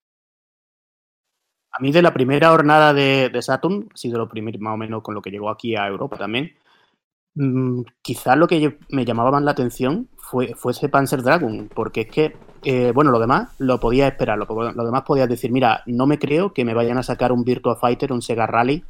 [1.72, 4.76] A mí de la primera jornada de, de Saturn, ha sido lo primero más o
[4.76, 6.52] menos con lo que llegó aquí a Europa también,
[7.34, 12.08] Mm, quizás lo que me llamaba más la atención fue, ese Panzer Dragon, porque es
[12.08, 16.18] que, eh, bueno, lo demás lo podía esperar, lo, demás podías decir, mira, no me
[16.18, 18.84] creo que me vayan a sacar un Virtua Fighter, un Sega Rally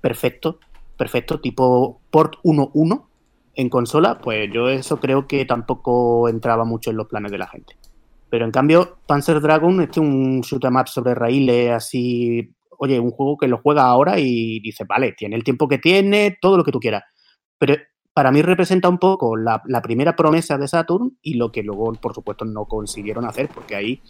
[0.00, 0.58] perfecto,
[0.96, 3.04] perfecto, tipo Port 1.1
[3.54, 7.48] en consola, pues yo eso creo que tampoco entraba mucho en los planes de la
[7.48, 7.76] gente.
[8.28, 13.00] Pero en cambio, Panzer Dragon, este es un shoot em up sobre raíles, así, oye,
[13.00, 16.56] un juego que lo juega ahora y dice, vale, tiene el tiempo que tiene, todo
[16.56, 17.04] lo que tú quieras
[17.58, 17.76] pero
[18.16, 22.14] para mí representa un poco la, primera promesa de Saturn y lo que luego, por
[22.14, 24.00] supuesto, no consiguieron hacer, porque ahí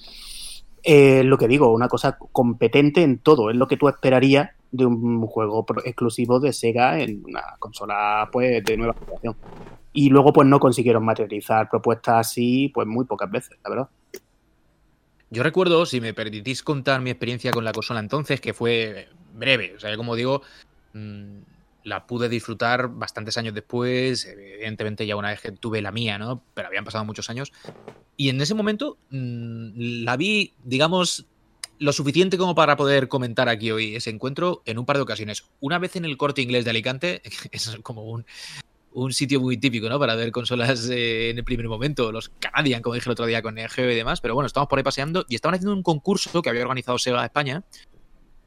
[0.84, 4.86] eh, lo que digo, una cosa competente en todo, es lo que tú esperarías de
[4.86, 9.34] un juego exclusivo de Sega en una consola pues de nueva generación.
[9.92, 13.88] Y luego pues no consiguieron materializar propuestas así pues muy pocas veces, la verdad.
[15.30, 19.74] Yo recuerdo, si me permitís contar mi experiencia con la consola entonces, que fue breve,
[19.74, 20.42] o sea, como digo,
[20.92, 21.55] mm,
[21.86, 26.42] la pude disfrutar bastantes años después, evidentemente ya una vez que tuve la mía, ¿no?
[26.52, 27.52] Pero habían pasado muchos años.
[28.16, 31.26] Y en ese momento mm, la vi, digamos,
[31.78, 35.44] lo suficiente como para poder comentar aquí hoy ese encuentro en un par de ocasiones.
[35.60, 37.22] Una vez en el corte inglés de Alicante,
[37.52, 38.26] es como un,
[38.90, 40.00] un sitio muy típico, ¿no?
[40.00, 43.42] Para ver consolas eh, en el primer momento, los Canadian, como dije el otro día
[43.42, 45.84] con Neo Geo y demás, pero bueno, estamos por ahí paseando y estaban haciendo un
[45.84, 47.62] concurso que había organizado Sega España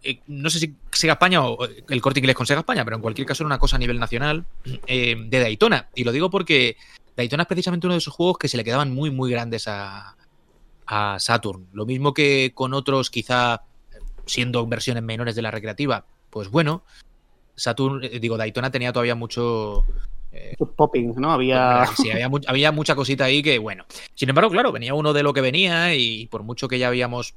[0.02, 3.02] eh, no sé si Sega España o el corte inglés con Sega España, pero en
[3.02, 4.46] cualquier caso era una cosa a nivel nacional
[4.88, 5.90] eh, de Daytona.
[5.96, 6.78] Y lo digo porque
[7.18, 10.16] Daytona es precisamente uno de esos juegos que se le quedaban muy, muy grandes a,
[11.20, 11.68] Saturn.
[11.72, 13.62] Lo mismo que con otros, quizá
[14.26, 16.04] siendo versiones menores de la recreativa.
[16.32, 16.84] Pues bueno,
[17.56, 19.86] Saturn, eh, digo, Daytona tenía todavía mucho.
[20.76, 21.32] popping, ¿no?
[21.32, 21.86] Había...
[21.96, 23.86] Sí, había, había mucha cosita ahí que, bueno.
[24.16, 27.36] Sin embargo, claro, venía uno de lo que venía y por mucho que ya habíamos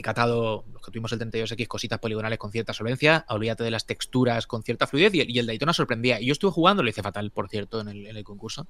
[0.00, 3.86] he catado, los que tuvimos el 32X, cositas poligonales con cierta solvencia, olvídate de las
[3.86, 6.20] texturas con cierta fluidez y el, Daytona sorprendía.
[6.20, 8.66] Y yo estuve jugando, lo hice fatal, por cierto, en el, concurso.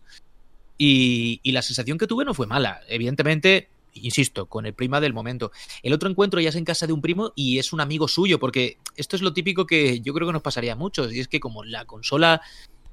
[0.79, 2.81] Y, la sensación que tuve no fue mala.
[2.89, 5.53] Evidentemente, insisto, con el prima del momento.
[5.83, 8.39] El otro encuentro ya es en casa de un primo y es un amigo suyo,
[8.39, 11.29] porque esto es lo típico que yo creo que nos pasaría a muchos, y es
[11.29, 12.43] que como la consola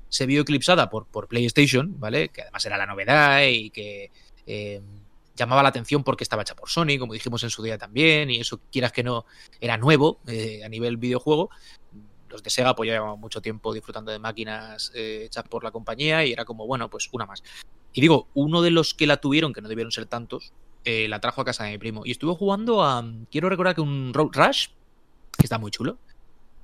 [0.09, 2.29] se vio eclipsada por, PlayStation, ¿vale?
[2.29, 4.11] Que además era la novedad y que...
[4.45, 4.81] Eh,
[5.35, 8.39] llamaba la atención porque estaba hecha por Sony, como dijimos en su día también, y
[8.39, 9.25] eso, quieras que no,
[9.59, 11.49] era nuevo eh, a nivel videojuego.
[12.29, 16.25] Los de Sega pues llevaban mucho tiempo disfrutando de máquinas eh, hechas por la compañía
[16.25, 17.43] y era como, bueno, pues una más.
[17.93, 20.51] Y digo, uno de los que la tuvieron, que no debieron ser tantos,
[20.83, 22.01] eh, la trajo a casa de mi primo.
[22.05, 24.69] Y estuvo jugando a, quiero recordar que un Road Rush,
[25.37, 25.99] que está muy chulo.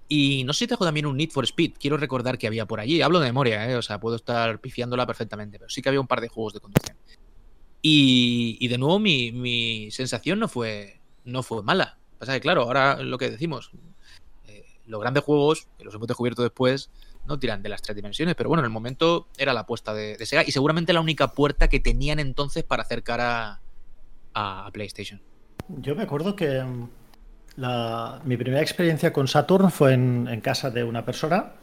[0.07, 2.79] Y no sé si trajo también un Need for Speed, quiero recordar que había por
[2.79, 3.03] allí.
[3.03, 6.19] Hablo de memoria, o sea, puedo estar pifiándola perfectamente, pero sí que había un par
[6.19, 6.97] de juegos de conducción.
[7.81, 11.97] Y, de nuevo mi, sensación no fue, no fue mala.
[12.17, 13.71] Pasa que, claro, ahora lo que decimos,
[14.47, 16.91] eh, los grandes juegos, que los hemos descubierto después,
[17.25, 20.17] no tiran de las tres dimensiones, pero bueno, en el momento era la apuesta de,
[20.25, 23.61] Sega y seguramente la única puerta que tenían entonces para acercar a,
[24.33, 25.21] a PlayStation.
[25.69, 26.89] Yo me acuerdo que mm,
[28.25, 31.53] mi primera experiencia con Saturn fue en, casa de una persona.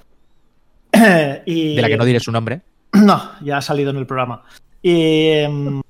[1.46, 2.62] y, de la que no diré su nombre.
[2.92, 4.44] No, ya ha salido en el programa.
[4.82, 5.80] Y, mm,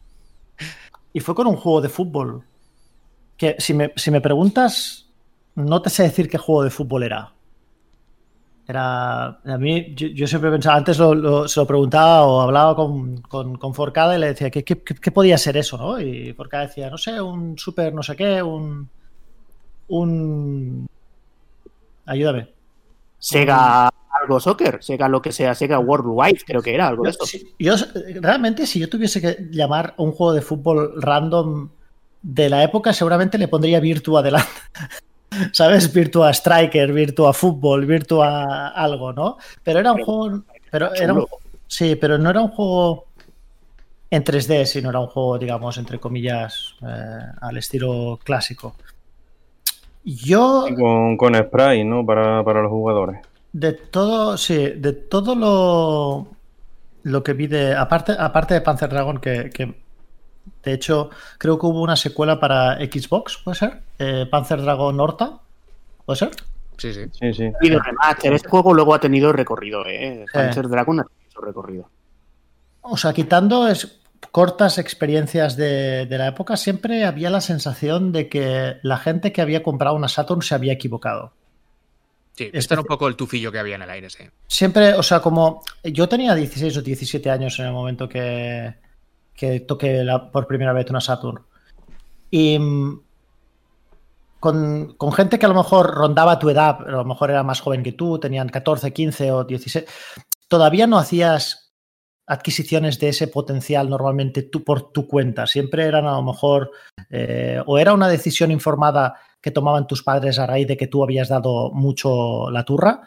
[1.16, 2.44] y fue con un juego de fútbol.
[3.38, 5.09] Que si me, si me preguntas,
[5.55, 7.33] no te sé decir qué juego de fútbol era.
[8.68, 9.24] Era.
[9.24, 14.14] A mí, yo, siempre pensaba, antes lo, se lo preguntaba o hablaba con, con, Forcada
[14.14, 15.79] y le decía, ¿qué, qué, qué podía ser eso?
[15.79, 15.98] ¿no?
[15.98, 18.87] Y Forcada decía, no sé, un super no sé qué, un.
[19.88, 20.87] Un.
[22.05, 22.50] Ayúdame.
[23.18, 23.90] Sega
[24.26, 27.24] algo soccer, Sega lo que sea, Sega Worldwide, creo que era algo de esto.
[27.58, 27.74] yo,
[28.20, 31.70] realmente, si yo tuviese que llamar un juego de fútbol random
[32.22, 34.50] de la época, seguramente le pondría Virtua adelante.
[35.52, 35.92] ¿sabes?
[35.92, 39.36] Virtua Striker, Virtua Fútbol, Virtua algo, ¿no?
[39.62, 40.42] Pero era un juego.
[40.70, 41.14] Pero era
[41.66, 43.06] sí, pero no era un juego
[44.10, 48.74] en 3D, sino era un juego, digamos, entre comillas, eh, al estilo clásico.
[50.04, 50.66] Yo.
[50.76, 52.04] Con, con spray, ¿no?
[52.04, 53.20] Para, los jugadores.
[53.52, 56.28] De todo, sí, de todo lo,
[57.02, 57.74] lo que vi de.
[57.74, 59.50] Aparte, aparte de Panzer Dragon, que
[60.62, 63.82] de hecho, creo que hubo una secuela para Xbox, ¿puede ser?
[63.98, 65.38] Eh, Panzer Dragon Horta,
[66.04, 66.30] ¿puede ser?
[66.76, 67.04] Sí, sí.
[67.12, 67.52] sí, sí.
[67.61, 70.24] Y de remaster, este juego luego ha tenido recorrido, ¿eh?
[70.32, 71.88] Panzer Dragon ha tenido recorrido.
[72.82, 78.76] O sea, quitando es, cortas experiencias de, la época, siempre había la sensación de que
[78.82, 81.32] la gente que había comprado una Saturn se había equivocado.
[82.37, 84.25] Sí, este era un poco el tufillo que había en el aire, sí.
[84.46, 88.75] Siempre, o sea, como yo tenía 16 o 17 años en el momento que,
[89.35, 91.42] que toque por primera vez una Saturn.
[92.31, 93.01] Y mm,
[94.40, 97.83] con, gente que a lo mejor rondaba tu edad, a lo mejor era más joven
[97.83, 99.87] que tú, tenían 14, 15 o 16,
[100.49, 101.72] todavía no hacías
[102.29, 105.46] adquisiciones de ese potencial normalmente tú por tu cuenta.
[105.46, 106.70] Siempre eran a lo mejor,
[107.09, 109.14] eh, o era una decisión informada
[109.46, 113.02] que tomaban tus padres a raíz de que tú habías dado mucho la turra,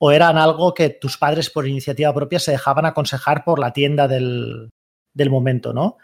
[0.00, 4.08] o eran algo que tus padres por iniciativa propia se dejaban aconsejar por la tienda
[4.08, 4.70] del,
[5.14, 5.98] del momento, ¿no?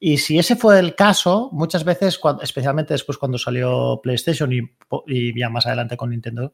[0.00, 5.48] Y si ese fue el caso, muchas veces, especialmente después cuando salió PlayStation y, ya
[5.50, 6.52] más adelante con Nintendo,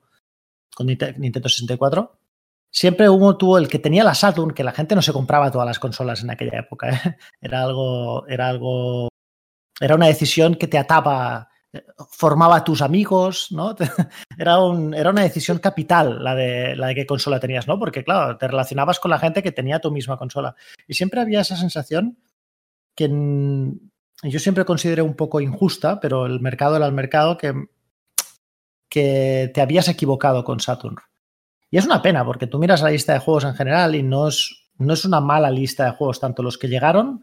[0.76, 2.18] con Nintendo 64,
[2.70, 5.66] siempre hubo tuvo el que tenía la Saturn, que la gente no se compraba todas
[5.66, 6.90] las consolas en aquella época.
[6.90, 7.16] ¿eh?
[7.40, 9.09] Era algo, era algo,
[9.81, 11.48] era una decisión que te ataba,
[12.11, 13.74] formaba tus amigos, ¿no?
[14.38, 17.78] Era, un, era una decisión capital la de, la de qué consola tenías, ¿no?
[17.78, 20.54] Porque, claro, te relacionabas con la gente que tenía tu misma consola.
[20.87, 22.18] Y siempre había esa sensación
[22.94, 23.09] que
[24.22, 27.52] yo siempre consideré un poco injusta, pero el mercado era el mercado que,
[28.88, 30.96] que te habías equivocado con Saturn.
[31.70, 34.28] Y es una pena, porque tú miras la lista de juegos en general y no
[34.28, 37.22] es, no es una mala lista de juegos, tanto los que llegaron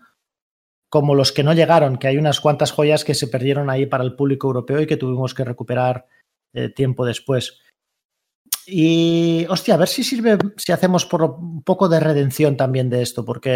[0.90, 4.04] como los que no llegaron, que hay unas cuantas joyas que se perdieron ahí para
[4.04, 6.08] el público europeo y que tuvimos que recuperar
[6.54, 7.60] eh, tiempo después.
[8.68, 13.02] Y, hostia, a ver si sirve, si hacemos por un poco de redención también de
[13.02, 13.52] esto, porque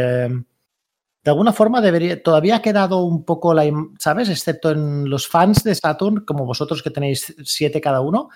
[1.24, 3.64] de alguna forma debería, todavía ha quedado un poco la,
[3.98, 4.30] ¿sabes?
[4.30, 8.30] Excepto en los fans de Saturn, como vosotros que tenéis siete cada uno.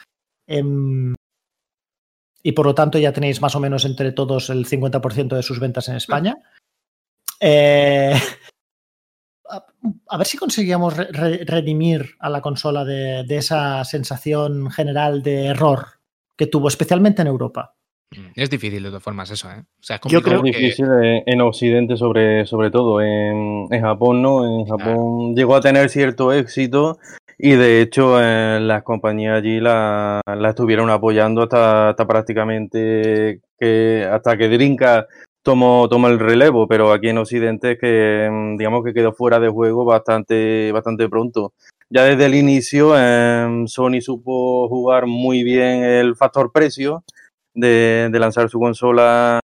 [0.48, 1.14] Em,
[2.42, 5.60] y por lo tanto ya tenéis más o menos entre todos el 50% de sus
[5.60, 6.38] ventas en España.
[7.40, 8.14] Eh,
[10.08, 15.86] a, ver si conseguíamos redimir a la consola de, esa sensación general de error
[16.36, 17.76] que tuvo, especialmente en Europa.
[18.12, 19.64] Mm, es difícil de todas formas eso, ¿eh?
[20.06, 25.36] Yo creo que es difícil en Occidente sobre, sobre todo, en, Japón no, en Japón
[25.36, 26.98] llegó a tener cierto éxito
[27.38, 34.50] y de hecho las compañías allí la, estuvieron apoyando hasta, hasta prácticamente que hasta que
[34.50, 35.08] Drinka
[35.44, 39.50] tomó, el relevo, pero aquí en Occidente es que mm, digamos que quedó fuera de
[39.50, 41.54] juego bastante, bastante pronto.
[41.90, 47.04] Ya desde el inicio em, Sony supo jugar muy bien el factor precio
[47.54, 49.40] de, lanzar su consola.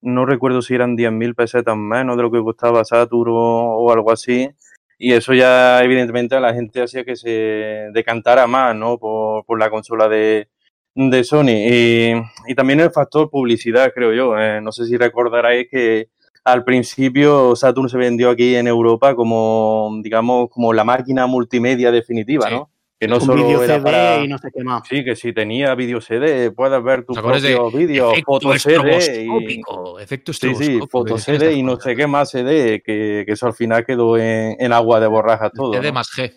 [0.00, 4.50] No recuerdo si eran 10.000 pesetas menos de lo que costaba Saturn o, algo así.
[4.98, 8.98] Y eso ya evidentemente a la gente hacía que se decantara más ¿no?
[8.98, 10.48] por, por la consola de,
[10.94, 12.22] de Sony.
[12.48, 14.38] Y, también el factor publicidad, creo yo.
[14.38, 16.08] Eh, no sé si recordaréis que
[16.44, 22.50] al principio Saturn se vendió aquí en Europa como, digamos, como la máquina multimedia definitiva,
[22.50, 22.70] ¿no?
[22.98, 24.24] Que no solo era CD para...
[24.24, 24.82] y no sé qué más.
[24.88, 28.32] Sí, que si tenía vídeo CD, puedes ver tus ¿Os acordáis de propios vídeos, efecto
[28.32, 28.96] foto CD y...
[28.96, 33.24] estroboscópico, efecto Sí, sí, estroboscópico, foto que CD y no sé qué más CD, que,
[33.26, 35.72] que eso al final quedó en, en agua de borrajas todo.
[35.72, 35.94] CD ¿no?
[35.94, 36.32] más G.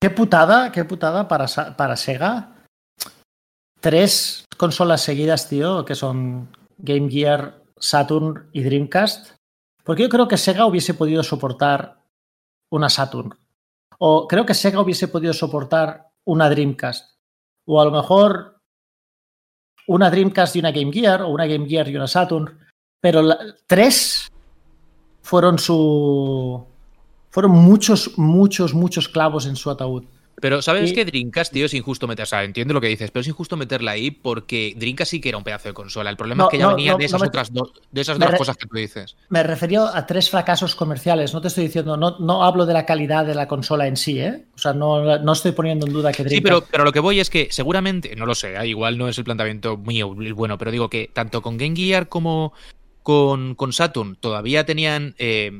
[0.00, 2.53] Qué putada, qué putada para, Sa- para Sega.
[3.84, 9.36] Tres consolas seguidas, tío, que son Game Gear, Saturn y Dreamcast.
[9.84, 12.00] Porque yo creo que Sega hubiese podido soportar
[12.70, 13.34] una Saturn.
[13.98, 17.18] O creo que Sega hubiese podido soportar una Dreamcast.
[17.66, 18.58] O a lo mejor
[19.86, 22.58] una Dreamcast y una Game Gear, o una Game Gear y una Saturn.
[23.02, 24.32] Pero tres
[25.20, 26.66] fueron su.
[27.28, 30.04] Fueron muchos, muchos, muchos clavos en su ataúd.
[30.40, 32.24] Pero, ¿sabes Y- que Dreamcast, tío, es injusto meter?
[32.24, 35.28] O sea, entiendo lo que dices, pero es injusto meterla ahí porque Dreamcast sí que
[35.30, 36.10] era un pedazo de consola.
[36.10, 38.00] El problema No, es que ya no, venía no, de esas me- otras dos, de
[38.00, 39.16] esas me dos re- cosas que tú dices.
[39.28, 41.32] Me refería a tres fracasos comerciales.
[41.32, 44.18] No te estoy diciendo, no, no hablo de la calidad de la consola en sí,
[44.20, 44.44] ¿eh?
[44.54, 46.44] O sea, no, no estoy poniendo en duda que Sí, Dreamcast.
[46.44, 48.66] pero, pero lo que voy es que seguramente, no lo sé, ¿eh?
[48.66, 52.52] igual no es el planteamiento mío bueno, pero digo que tanto con Game Gear como
[53.02, 55.52] con, con Saturn todavía tenían eh,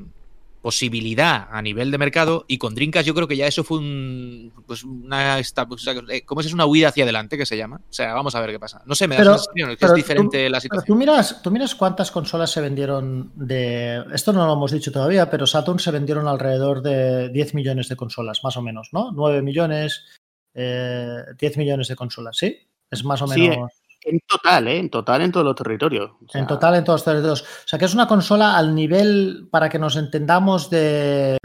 [0.65, 4.51] posibilidad a nivel de mercado y con Dreamcast yo creo que ya eso fue un,
[4.67, 6.47] pues una, esta- o sea, eh, ¿cómo es?
[6.47, 7.77] Es una huida hacia adelante que se llama.
[7.77, 8.81] O sea, vamos a ver qué pasa.
[8.87, 10.87] No sé, me da Pero- la sensación que es tú- diferente la Pero situación.
[10.87, 14.03] tú miras, tú miras cuántas consolas se vendieron de.
[14.15, 17.97] Esto no lo hemos dicho todavía, pero Saturn se vendieron alrededor de 10 millones de
[17.97, 19.13] consolas, más o menos, ¿no?
[19.13, 20.07] 9 millones,
[20.55, 22.57] eh, 10 millones de consolas, ¿sí?
[22.91, 23.71] Es más o Sí, menos.
[24.05, 24.79] En total, ¿eh?
[24.79, 26.11] En total en todos los territorios.
[26.25, 27.43] O sea, En total, en todos los territorios.
[27.43, 31.39] O sea, que es una consola al nivel, para que nos entendamos, de.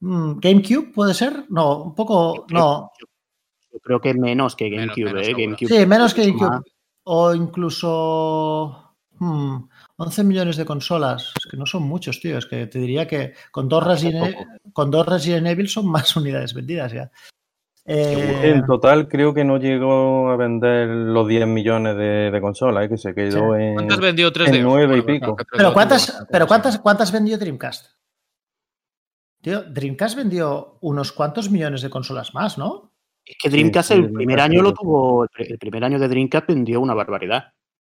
[0.00, 1.44] Mm, ¿GameCube puede ser?
[1.48, 2.46] No, un poco.
[2.50, 2.90] No.
[3.72, 5.32] Yo creo que menos que GameCube, menos, ¿eh?
[5.32, 6.48] GameCube Sí, menos que GameCube.
[6.48, 6.62] más.
[7.04, 8.94] O incluso.
[9.18, 9.56] hmm,
[9.96, 11.32] 11 millones de consolas.
[11.38, 12.38] Es que no son muchos, tío.
[12.38, 14.36] Es que te diría que con dos, Resident,
[14.72, 17.10] con dos Resident Evil son más unidades vendidas ya.
[17.84, 22.84] Eh, En total creo que no llegó a vender los 10 millones de, de consolas,
[22.84, 22.88] ¿eh?
[22.88, 23.74] que se quedó en...
[23.74, 24.54] ¿Cuántas vendió 3D?
[24.56, 25.18] en nueve y Bueno, pico.
[25.18, 27.86] claro, que 3D pero ¿cuántas, pero cuántas, cuántas vendió Dreamcast?
[29.42, 32.92] Tío, Dreamcast vendió unos cuantos millones de consolas más, ¿no?
[33.24, 35.98] Es que Dreamcast sí, el Dreamcast primer año lo tuvo, el pr- el primer año
[35.98, 37.52] de Dreamcast vendió una barbaridad.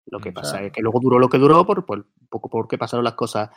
[0.07, 2.77] Lo que O pasa sea- es que luego duró lo que duró por, poco porque
[2.79, 3.49] pasaron las cosas.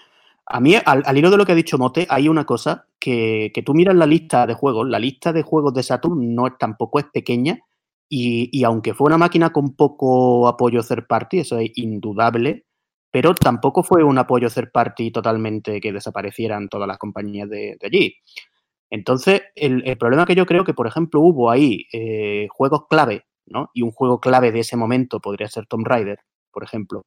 [0.50, 3.50] A mí, al, al hilo de lo que ha dicho Mote, hay una cosa que,
[3.52, 6.54] que tú miras la lista de juegos, la lista de juegos de Saturn no es,
[6.58, 7.58] tampoco es pequeña
[8.08, 12.64] y, y aunque fue una máquina con poco apoyo third party, eso es indudable,
[13.10, 18.16] pero tampoco fue un apoyo third party totalmente que desaparecieran todas las compañías de, allí.
[18.90, 23.26] Entonces, el, el problema que yo creo que, por ejemplo, hubo ahí eh, juegos clave,
[23.46, 23.70] ¿no?
[23.74, 27.04] Y un juego clave de ese momento podría ser Tomb Raider, por ejemplo.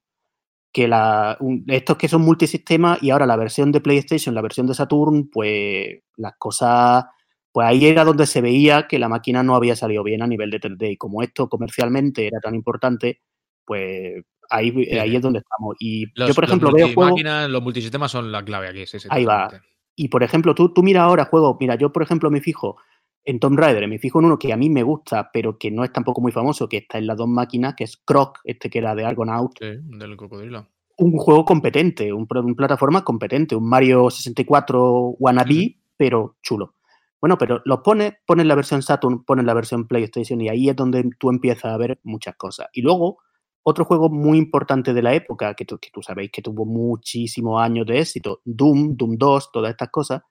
[0.71, 4.67] Que la, un- estos que son multisistemas y ahora la versión de PlayStation, la versión
[4.67, 7.05] de Saturn, pues las cosas,
[7.51, 10.49] pues ahí era donde se veía que la máquina no había salido bien a nivel
[10.49, 10.91] de 3D.
[10.93, 13.19] Y como esto comercialmente era tan importante,
[13.65, 15.75] pues ahí, ahí es donde estamos.
[15.79, 17.21] Y Los, yo, por los ejemplo, veo juegos...
[17.49, 18.85] los multisistemas son la clave aquí.
[18.85, 19.51] Sí, sí, Ahí va.
[19.95, 22.77] Y por ejemplo, tú, tú mira ahora juegos, mira, yo por ejemplo me fijo
[23.23, 25.83] en Tomb Raider, me fijo en uno que a mí me gusta, pero que no
[25.83, 28.79] es tampoco muy famoso, que está en las dos máquinas, que es Croc, este que
[28.79, 30.67] era de Argonaut, Sí, del cocodrilo.
[30.97, 36.75] un juego competente, un, pro- un plataforma competente, un Mario 64 wannabe, pero chulo.
[37.19, 40.75] Bueno, pero los pones, pones la versión Saturn, pones la versión PlayStation y ahí es
[40.75, 42.67] donde tú empiezas a ver muchas cosas.
[42.73, 43.19] Y luego,
[43.63, 47.61] otro juego muy importante de la época, que tú, que tú sabéis que tuvo muchísimos
[47.61, 50.23] años de éxito, Doom, Doom 2, todas estas cosas,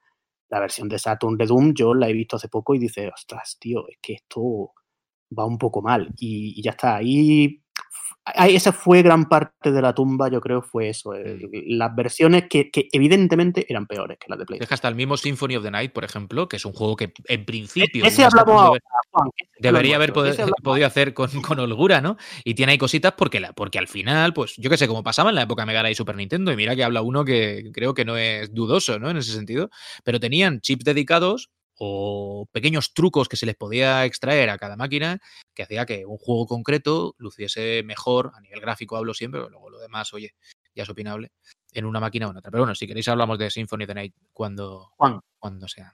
[0.51, 3.57] la versión de Saturn de Doom yo la he visto hace poco y dice, ostras,
[3.59, 4.73] tío, es que esto
[5.37, 6.13] va un poco mal.
[6.17, 7.60] Y, y ya está, ahí
[8.47, 11.13] esa fue gran parte de la tumba, yo creo, fue eso.
[11.13, 14.59] el- las versiones que, que evidentemente eran peores que las de PlayStation.
[14.67, 17.11] Deja hasta el mismo Symphony of the Night, por ejemplo, que es un juego que
[17.27, 18.05] en principio.
[18.05, 19.27] Ese hablamos ahora, de- Juan.
[19.35, 22.17] ese es Debería haber podido hacer con, con holgura, ¿no?
[22.43, 25.29] Y tiene ahí cositas porque, la, porque al final, pues yo qué sé, como pasaba
[25.29, 27.93] en la época Mega Drive y Super Nintendo, y mira que habla uno que creo
[27.93, 29.09] que no es dudoso, ¿no?
[29.09, 29.69] En ese sentido,
[30.03, 31.49] pero tenían chips dedicados
[31.83, 35.19] o pequeños trucos que se les podía extraer a cada máquina
[35.55, 39.71] que hacía que un juego concreto luciese mejor, a nivel gráfico hablo siempre, pero luego
[39.71, 40.35] lo demás, oye,
[40.75, 41.31] ya es opinable,
[41.73, 42.51] en una máquina o en otra.
[42.51, 45.21] Pero bueno, si queréis hablamos de Symphony of the Night cuando, Juan.
[45.39, 45.91] cuando sea.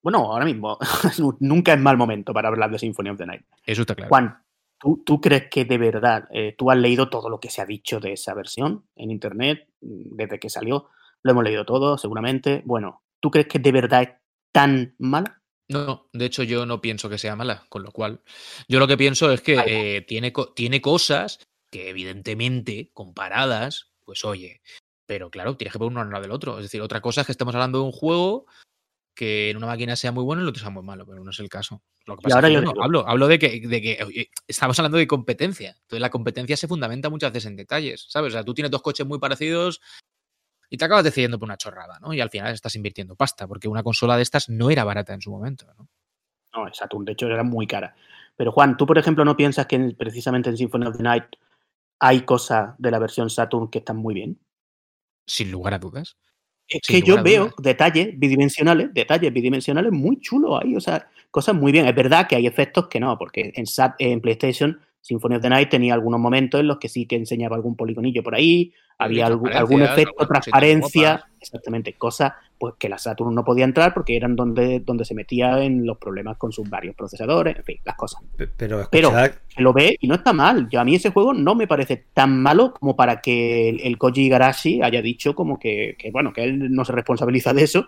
[0.00, 0.78] Bueno, ahora mismo
[1.40, 3.42] nunca es mal momento para hablar de Symphony of the Night.
[3.66, 4.10] Eso está claro.
[4.10, 4.44] Juan,
[4.78, 7.66] ¿tú, tú crees que de verdad eh, tú has leído todo lo que se ha
[7.66, 10.88] dicho de esa versión en internet mm, desde que salió?
[11.24, 12.62] Lo hemos leído todo, seguramente.
[12.64, 14.19] Bueno, ¿tú crees que de verdad es
[14.52, 15.42] tan mala?
[15.68, 18.22] No, de hecho yo no pienso que sea mala, con lo cual
[18.68, 21.38] yo lo que pienso es que eh, tiene, tiene cosas
[21.70, 24.62] que evidentemente comparadas, pues oye,
[25.06, 26.58] pero claro, tienes que poner uno al lado del otro.
[26.58, 28.46] Es decir, otra cosa es que estamos hablando de un juego
[29.14, 31.30] que en una máquina sea muy bueno y en otro sea muy malo, pero no
[31.30, 31.82] es el caso.
[32.06, 34.30] Lo que Y ahora es que, yo digo- hablo, hablo de que, de que oye,
[34.48, 35.70] estamos hablando de competencia.
[35.82, 38.32] Entonces la competencia se fundamenta muchas veces en detalles, ¿sabes?
[38.32, 39.80] O sea, tú tienes dos coches muy parecidos
[40.70, 42.14] y te acabas decidiendo por una chorrada, ¿no?
[42.14, 45.20] Y al final estás invirtiendo pasta, porque una consola de estas no era barata en
[45.20, 45.88] su momento, ¿no?
[46.54, 47.94] No, Saturn, de hecho, era muy cara.
[48.36, 51.24] Pero Juan, ¿tú, por ejemplo, no piensas que en- precisamente en Symphony of the Night
[52.00, 54.38] hay cosas de la versión Saturn que están muy bien?
[55.26, 56.16] Sin lugar a dudas.
[56.66, 57.54] Es Sin que yo veo dudas.
[57.58, 61.86] detalles bidimensionales, detalles bidimensionales muy chulos ahí, o sea, cosas muy bien.
[61.86, 65.48] Es verdad que hay efectos que no, porque en, Sat- en PlayStation Symphony of the
[65.48, 69.26] Night tenía algunos momentos en los que sí que enseñaba algún poligonillo por ahí, había
[69.26, 74.36] algún, algún efecto, transparencia, exactamente, cosas pues que la Saturn no podía entrar porque eran
[74.36, 78.20] donde, donde se metía en los problemas con sus varios procesadores, en fin, las cosas.
[78.36, 78.48] Pe-
[78.90, 79.10] Pero Pero-
[79.56, 80.68] lo ve y no está mal.
[80.68, 83.96] Yo, a mí ese juego no me parece tan malo como para que el, el
[83.96, 87.86] Koji Igarashi haya dicho como que, que, bueno, que él no se responsabiliza de eso.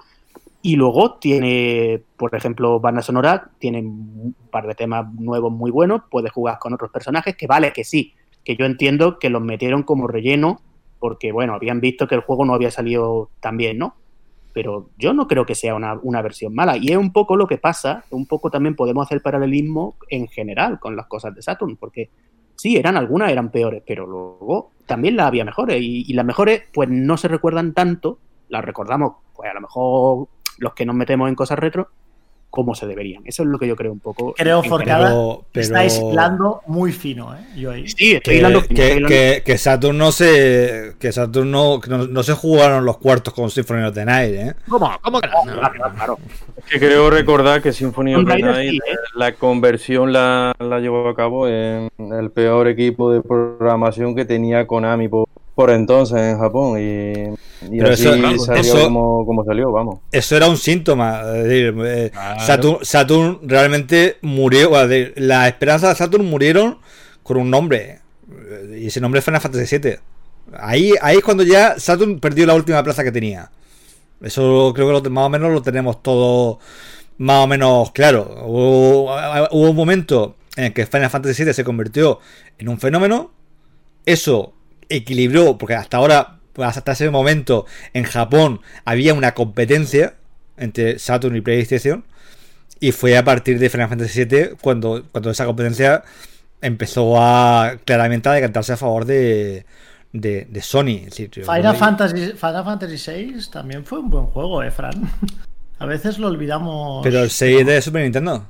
[0.64, 6.02] Y luego tiene, por ejemplo, banda sonora, tiene un par de temas nuevos muy buenos,
[6.08, 9.82] puedes jugar con otros personajes, que vale, que sí, que yo entiendo que los metieron
[9.82, 10.60] como relleno,
[11.00, 13.96] porque bueno, habían visto que el juego no había salido tan bien, ¿no?
[14.52, 16.76] Pero yo no creo que sea una, una versión mala.
[16.76, 20.78] Y es un poco lo que pasa, un poco también podemos hacer paralelismo en general
[20.78, 22.10] con las cosas de Saturn, porque
[22.54, 25.82] sí, eran algunas, eran peores, pero luego también las había mejores.
[25.82, 30.28] Y, y las mejores, pues no se recuerdan tanto, las recordamos, pues a lo mejor
[30.58, 31.88] los que nos metemos en cosas retro,
[32.50, 33.22] como se deberían.
[33.24, 34.34] Eso es lo que yo creo un poco.
[34.34, 37.38] Creo, Forcada, pero, pero- Estáis hilando muy fino, ¿eh?
[37.56, 37.88] Yo ahí.
[37.88, 41.50] Sí, estoy que, hilando fino, que- estoy hilando que- que Saturn no se que Saturn
[41.50, 44.54] no, que no, no se jugaron los cuartos con Symphony of the Night, ¿eh?
[44.68, 44.90] ¿Cómo?
[45.00, 45.42] ¿Cómo que no?
[45.44, 46.18] Claro, claro, claro.
[46.58, 48.96] Es que creo recordar que Symphony of the Night, sí, ¿eh?
[49.14, 54.66] la conversión la, la llevó a cabo en el peor equipo de programación que tenía
[54.66, 56.78] Konami por, por entonces en Japón.
[56.80, 57.12] Y,
[57.74, 60.00] y Pero así eso- salió eso- como, como salió, vamos.
[60.10, 61.22] Eso era un síntoma.
[61.36, 62.40] Es decir, eh, Claro.
[62.40, 64.80] Saturn, Saturn realmente murió.
[64.82, 66.78] es decir, las esperanzas de Saturn murieron
[67.22, 68.00] con un nombre.
[68.76, 69.96] Y ese nombre es Final Fantasy VII.
[70.58, 73.50] Ahí, ahí es cuando ya Saturn perdió la última plaza que tenía.
[74.20, 76.58] Eso creo que lo- más o menos lo tenemos todo
[77.18, 78.42] más o menos claro.
[78.46, 79.04] Hubo,
[79.50, 82.18] hubo un momento en el que Final Fantasy VII se convirtió
[82.58, 83.30] en un fenómeno.
[84.04, 84.52] Eso
[84.88, 90.14] equilibró, porque hasta ahora, hasta ese momento, en Japón había una competencia
[90.56, 92.04] entre Saturn y PlayStation.
[92.80, 96.02] Y fue a partir de Final Fantasy VII cuando, cuando esa competencia
[96.60, 99.64] empezó a claramente a decantarse a favor de,
[100.12, 101.04] de, de Sony.
[101.04, 104.94] Decir, Final Fantasy, Final Fantasy VI también fue un buen juego, ¿eh, Fran?
[105.78, 107.02] A veces lo olvidamos.
[107.02, 108.46] Pero el 6 de Super Nintendo.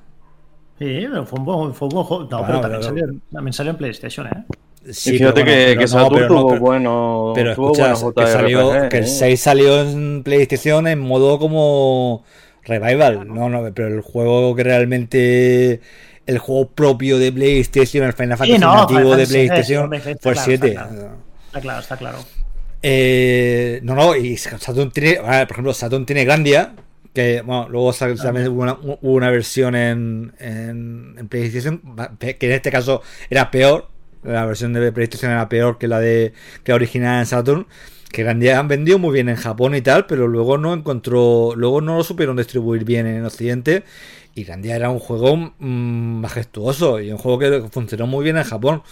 [0.78, 2.28] Sí, pero fue un buen, fue un buen juego.
[2.30, 4.45] No, Bueno, pero también, pero- salió, también salió en PlayStation, ¿eh?
[4.91, 7.33] Sí, y fíjate pero que, bueno, que pero no, Saturn pero no, tuvo pero- bueno.
[7.35, 9.07] Pero tuvo escucha, que, salió, JRPG, que el ¿eh?
[9.07, 12.24] 6 salió en PlayStation en modo como
[12.64, 13.26] revival.
[13.28, 15.80] No, no, pero el juego que realmente.
[16.24, 19.89] El juego propio de PlayStation, el Final Fantasy no, nativo Final de Fantasy VI, PlayStation,
[20.20, 20.66] fue el claro, 7.
[20.68, 21.80] está claro.
[21.80, 22.18] Está claro.
[22.83, 25.16] Eh, no, no, y Saturn tiene.
[25.16, 26.74] por ejemplo, Saturn tiene Grandia.
[27.12, 31.80] Que bueno, luego también hubo una, versión en, en, en PlayStation.
[32.18, 33.89] Que en este caso era peor.
[34.23, 36.33] La versión de PlayStation era peor que la de
[36.64, 37.66] que la original en Saturn.
[38.11, 41.55] Que Grandia han vendido muy bien en Japón y tal, pero luego no encontró.
[41.57, 43.85] Luego no lo supieron distribuir bien en Occidente.
[44.35, 48.45] Y Grandia era un juego mm, majestuoso y un juego que funcionó muy bien en
[48.45, 48.83] Japón.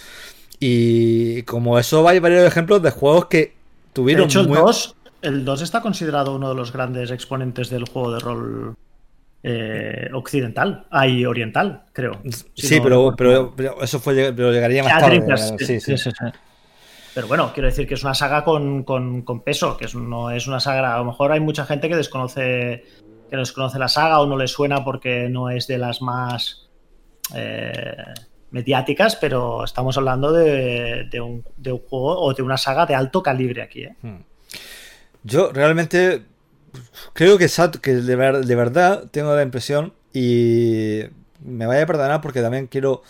[0.58, 3.52] Y como eso hay varios ejemplos de juegos que De
[3.92, 7.86] tuvieron hecho, el muy- 2, el 2 está considerado uno de los grandes exponentes del
[7.88, 8.74] juego de rol
[9.42, 10.86] eh, occidental.
[10.90, 12.20] Ahí, oriental, creo.
[12.54, 12.82] Si Sí, no
[13.16, 15.56] pero, pero, eso fue pero llegaría más tarde.
[15.58, 15.96] Sí, sí.
[15.96, 16.10] sí.
[17.14, 20.30] Pero bueno, quiero decir que es una saga con, con- con peso, que es- no
[20.30, 20.94] es una saga.
[20.94, 22.84] A lo mejor hay mucha gente que desconoce
[23.28, 26.68] que no desconoce la saga o no le suena porque no es de las más
[27.34, 27.82] eh,
[28.50, 32.94] mediáticas, pero estamos hablando de, de un, de un juego o de una saga de
[32.96, 33.84] alto calibre aquí.
[33.84, 33.94] ¿eh?
[35.22, 36.22] Yo realmente
[37.12, 37.48] creo que,
[37.82, 41.02] que de, ver- de verdad tengo la impresión y
[41.44, 43.02] me vaya a perdonar porque también quiero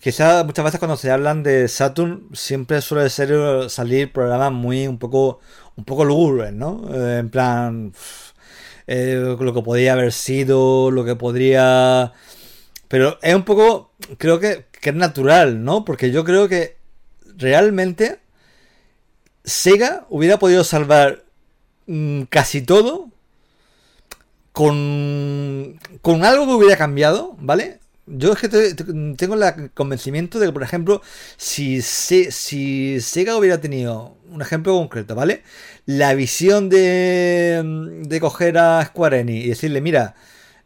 [0.00, 4.98] quizá muchas veces cuando se hablan de Saturn siempre suele ser salir programas muy un
[4.98, 5.40] poco
[5.76, 6.88] un poco lúgubres, ¿no?
[6.94, 7.92] Eh, en plan
[8.86, 12.12] eh, lo que podría haber sido, lo que podría
[12.88, 15.84] pero es un poco creo que, que es natural, ¿no?
[15.84, 16.76] Porque yo creo que
[17.36, 18.20] realmente
[19.44, 21.24] Sega hubiera podido salvar
[22.30, 23.10] casi todo
[24.52, 27.80] con, con algo que hubiera cambiado, ¿vale?
[28.06, 31.02] Yo es que tengo el convencimiento de que, por ejemplo,
[31.36, 35.42] si, si Sega hubiera tenido un ejemplo concreto, ¿vale?
[35.86, 37.62] La visión de,
[38.06, 40.14] de coger a Square Enix y decirle, mira,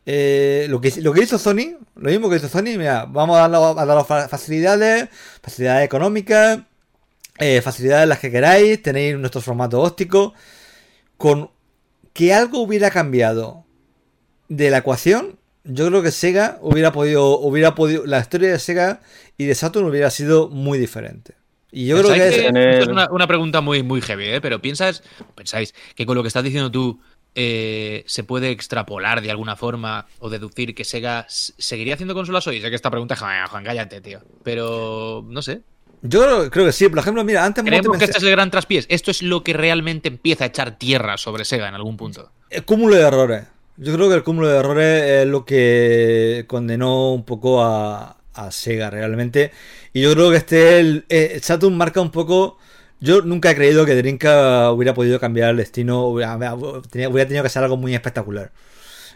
[0.07, 3.49] eh, lo, que, lo que hizo Sony, lo mismo que hizo Sony, mira, vamos a
[3.49, 5.09] dar, a facilidades,
[5.43, 6.61] facilidades económicas,
[7.39, 10.35] eh, facilidades las que queráis, tenéis nuestro formato óptico,
[11.21, 11.51] con
[12.15, 13.67] que algo hubiera cambiado
[14.49, 19.03] de la ecuación, yo creo que Sega hubiera podido, hubiera podido, la historia de Sega
[19.37, 21.35] y de Saturn hubiera sido muy diferente.
[21.71, 24.41] Y yo creo que, es, una, pregunta muy, muy heavy, ¿eh?
[24.41, 25.03] pero piensas,
[25.35, 26.99] pensáis que con lo que estás diciendo tú
[27.35, 32.63] eh, se puede extrapolar de alguna forma o deducir que Sega seguiría haciendo consolas hoy.
[32.63, 34.23] Sé que esta pregunta, Juan, Juan cállate, tío.
[34.43, 35.61] Pero no sé.
[36.03, 36.89] Yo creo, que sí.
[36.89, 38.87] Por ejemplo, mira, antes Creemos que este es el gran traspiés.
[38.89, 42.31] Esto es lo que realmente empieza a echar tierra sobre Sega en algún punto.
[42.49, 43.45] El cúmulo de errores.
[43.77, 48.17] Yo creo que el cúmulo de errores es lo que condenó un poco a,
[48.51, 49.53] Sega realmente.
[49.93, 52.57] Y yo creo que este el, eh, Saturn marca un poco.
[53.01, 56.39] Yo nunca he creído que Drinka hubiera podido cambiar el destino, hubiera,
[56.91, 58.51] tenido que ser algo muy espectacular.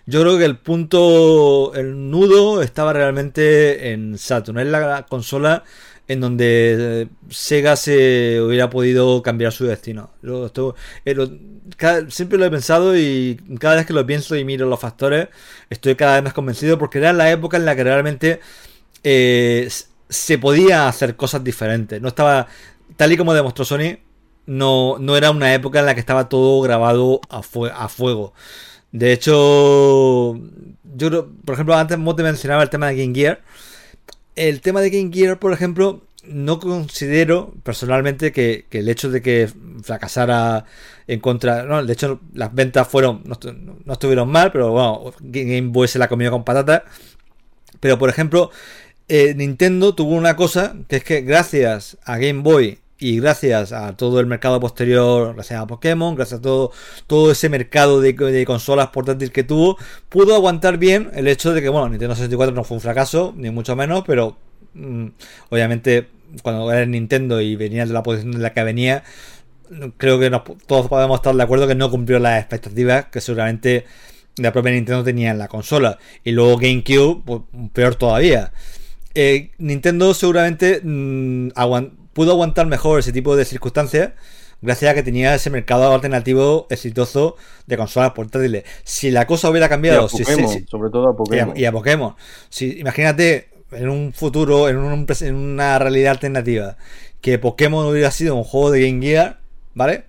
[0.07, 4.59] Yo creo que el punto, el nudo estaba realmente en Saturn.
[4.59, 5.65] Es la consola
[6.07, 10.11] en donde eh, Sega se hubiera podido cambiar su destino.
[11.05, 11.17] Eh,
[12.09, 15.29] siempre lo he pensado y cada vez que lo pienso y miro los factores,
[15.71, 18.41] estoy cada vez más convencido porque era la época en la que realmente
[19.03, 19.69] eh,
[20.09, 22.01] se podía hacer cosas diferentes.
[22.01, 22.49] No estaba,
[22.97, 23.99] tal y como demostró Sony,
[24.47, 28.35] no, no era una época en la que estaba todo grabado a, a fuego.
[28.93, 30.39] De hecho,
[30.85, 33.43] yo por ejemplo, antes te mencionaba el tema de Game Gear
[34.37, 39.49] el tema de Game Gear, por ejemplo, no considero personalmente que, el hecho de que
[39.83, 40.65] fracasara
[41.07, 41.65] en contra.
[41.65, 43.23] No, de hecho, las ventas fueron.
[43.25, 46.85] No, estuvieron mal, pero bueno, Game Boy se la comió con patata.
[47.81, 48.51] Pero por ejemplo,
[49.09, 53.95] eh, Nintendo tuvo una cosa que es que gracias a Game Boy y gracias a
[53.99, 56.73] todo el mercado posterior, gracias a Pokémon, gracias a todo,
[57.07, 59.77] todo ese mercado de, de, consolas portátiles que tuvo,
[60.09, 63.51] pudo aguantar bien el hecho de que, bueno, Nintendo 64 no fue un fracaso, ni
[63.51, 64.39] mucho menos, pero
[64.73, 65.09] mm,
[65.51, 66.09] obviamente
[66.43, 69.05] cuando era Nintendo y venía de la posición en la que venía,
[69.99, 70.31] creo que
[70.67, 73.85] todos podemos estar de acuerdo que no cumplió las expectativas que seguramente
[74.39, 75.99] la propia Nintendo tenía en la consola.
[76.25, 77.43] Y luego GameCube, pues,
[77.75, 78.53] peor todavía.
[79.15, 84.13] Eh, Nintendo seguramente mm, aguantó pudo aguantar mejor ese tipo de circunstancias
[84.63, 87.37] gracias a que tenía ese mercado alternativo exitoso
[87.67, 88.65] de consolas portátiles.
[88.83, 91.57] Si la cosa hubiera cambiado, sobre todo a Pokémon.
[91.57, 92.15] Y a, Pokémon.
[92.49, 96.77] Si, imagínate en un futuro, en, en una realidad alternativa,
[97.21, 99.41] que Pokémon hubiera sido un juego de Game Gear,
[99.75, 100.05] ¿vale?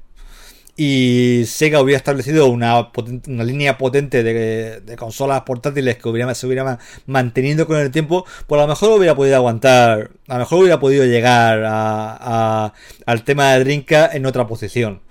[0.77, 2.89] Y Sega hubiera establecido una,
[3.27, 8.59] una línea potente de, consolas portátiles que hubiera, se hubiera mantenido con el tiempo, pues
[8.59, 12.73] a lo mejor hubiera podido aguantar, a lo mejor hubiera podido llegar a,
[13.05, 15.04] al tema de Drinka en otra posición.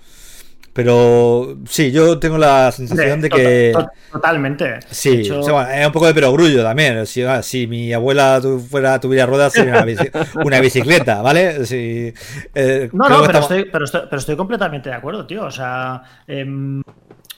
[0.75, 3.73] Pero sí, yo tengo la sensación de que.
[4.11, 4.81] Totalmente.
[4.89, 7.05] Sí, es un poco de perogrullo también.
[7.05, 9.85] Si, ah, si mi abuela fuera, tuviera ruedas, sería
[10.35, 11.63] una, bicicleta, ¿vale?
[11.71, 15.45] Eh, no, no, pero, estoy, pero, estoy, completamente de acuerdo, tío.
[15.45, 16.81] O sea, em,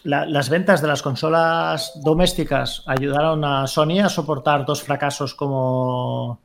[0.04, 6.40] las ventas de las consolas domésticas ayudaron a Sony a soportar dos fracasos como,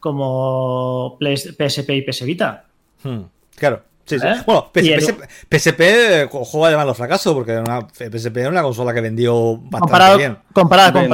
[0.00, 2.64] como PSP y PS Vita.
[3.04, 3.20] Hmm,
[3.54, 3.87] claro.
[4.08, 4.26] Sí, sí.
[4.26, 4.42] ¿Eh?
[4.46, 9.80] Bueno, PSP, juega además los fracasos, porque una, PSP era una consola que vendió bastante
[9.80, 10.38] comparado, bien.
[10.52, 11.08] Comparada, con,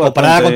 [0.00, 0.52] comparada, con,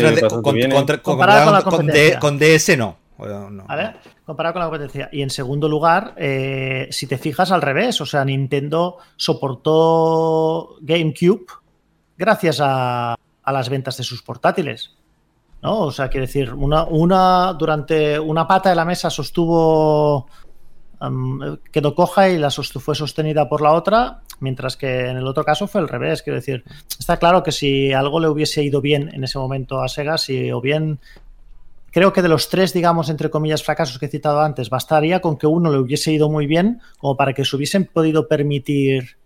[2.20, 2.96] con, DS no.
[3.16, 3.94] ¿Vale?
[4.26, 5.08] Comparado con la competencia.
[5.12, 11.46] Y en segundo lugar, eh, si te fijas al revés, o sea, Nintendo soportó GameCube
[12.16, 14.96] gracias a, a las ventas de sus portátiles.
[15.62, 15.80] ¿no?
[15.80, 20.28] O sea, quiere decir, una, una durante una pata de la mesa sostuvo
[21.70, 25.66] quedó coja y la fue sostenida por la otra, mientras que en el otro caso
[25.66, 26.22] fue el revés.
[26.22, 26.64] Quiero decir,
[26.98, 30.50] está claro que si algo le hubiese ido bien en ese momento a Sega, si
[30.52, 30.98] o bien
[31.94, 35.38] creo que de los tres, digamos, entre comillas, fracasos que he citado antes, bastaría con
[35.38, 39.16] que uno le hubiese ido muy bien, como para que se hubiesen podido permitir.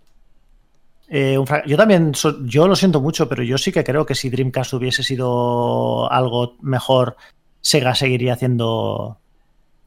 [1.09, 2.13] Eh, yo también,
[2.45, 6.57] yo lo siento mucho, pero yo sí que creo que si Dreamcast hubiese sido algo
[6.61, 7.17] mejor,
[7.63, 9.19] Sega seguiría haciendo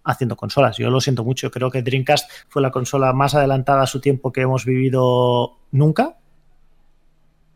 [0.03, 0.77] haciendo consolas.
[0.77, 1.51] Yo lo siento mucho.
[1.51, 6.17] Creo que Dreamcast fue la consola más adelantada a su tiempo que hemos vivido nunca.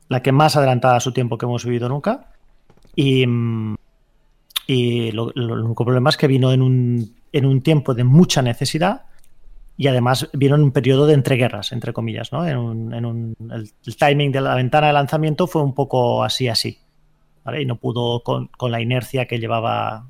[0.08, 2.32] La que más adelantada a su tiempo que hemos vivido nunca.
[2.96, 3.26] Y,
[4.68, 9.06] y lo, único problema es que vino en un, en un tiempo de mucha necesidad
[9.78, 12.32] y además vino en un periodo de entreguerras, entre comillas.
[12.32, 12.48] ¿no?
[12.48, 16.80] En un, el, timing de la ventana de lanzamiento fue un poco así, así.
[17.44, 17.64] ¿vale?
[17.64, 20.06] Y no pudo con la inercia que llevaba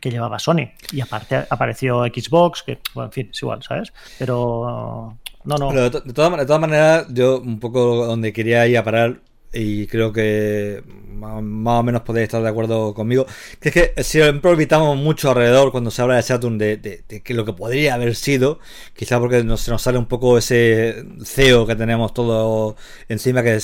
[0.00, 0.70] que llevaba Sony.
[0.92, 3.92] Y aparte apareció Xbox, que, bueno, en fin, es igual, ¿sabes?
[4.18, 5.72] Pero no, no.
[5.72, 9.20] de, todas, maneras, yo un poco donde quería ir a parar,
[9.52, 10.82] y creo que
[11.14, 13.26] más o menos podéis estar de acuerdo conmigo,
[13.60, 17.22] que es que siempre orbitamos mucho alrededor cuando se habla de Saturn de, de, de
[17.22, 18.60] que lo que podría haber sido,
[18.94, 22.76] quizá porque nos, se nos sale un poco ese CEO que tenemos todo
[23.08, 23.58] encima, que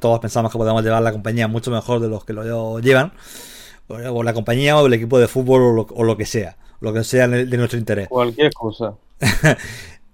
[0.00, 3.12] todos pensamos que podemos llevar la compañía mucho mejor de los que lo llevan,
[3.88, 6.92] o la compañía o el equipo de fútbol o lo, o lo que sea, lo
[6.92, 8.08] que sea de nuestro interés.
[8.08, 8.94] Cualquier cosa.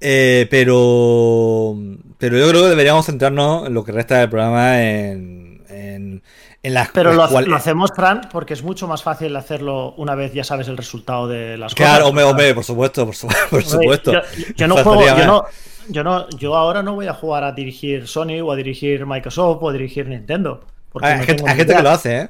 [0.05, 1.77] Eh, pero,
[2.19, 6.23] pero yo creo que deberíamos centrarnos en lo que resta del programa en, en,
[6.61, 7.45] en las Pero lo, cual...
[7.45, 11.29] lo, hacemos, Fran, porque es mucho más fácil hacerlo una vez ya sabes el resultado
[11.29, 12.13] de las claro, cosas.
[12.15, 14.13] Claro, hombre, por supuesto, por, su, por supuesto.
[14.13, 14.21] Yo,
[14.57, 15.45] yo no juego, yo no,
[15.89, 19.63] yo no, yo ahora no voy a jugar a dirigir Sony o a dirigir Microsoft
[19.63, 20.65] o a dirigir Nintendo.
[20.91, 22.29] Porque hay, no gente, hay gente que lo hace, ¿eh?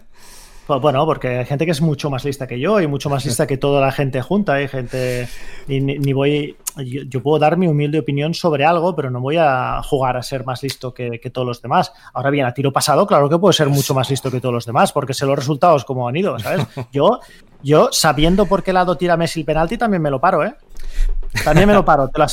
[0.72, 3.26] Pues bueno, porque hay gente que es mucho más lista que yo y mucho más
[3.26, 4.54] lista que toda la gente junta.
[4.54, 5.28] Hay gente.
[5.68, 6.56] Ni, ni voy.
[6.78, 10.22] Yo, yo, puedo dar mi humilde opinión sobre algo, pero no voy a jugar a
[10.22, 11.92] ser más listo que, que, todos los demás.
[12.14, 14.64] Ahora bien, a tiro pasado, claro que puedo ser mucho más listo que todos los
[14.64, 16.66] demás, porque sé los resultados como han ido, ¿sabes?
[16.90, 17.20] Yo,
[17.62, 20.54] yo sabiendo por qué lado tira Messi el penalti, también me lo paro, ¿eh?
[21.44, 22.26] También me lo paro, te lo,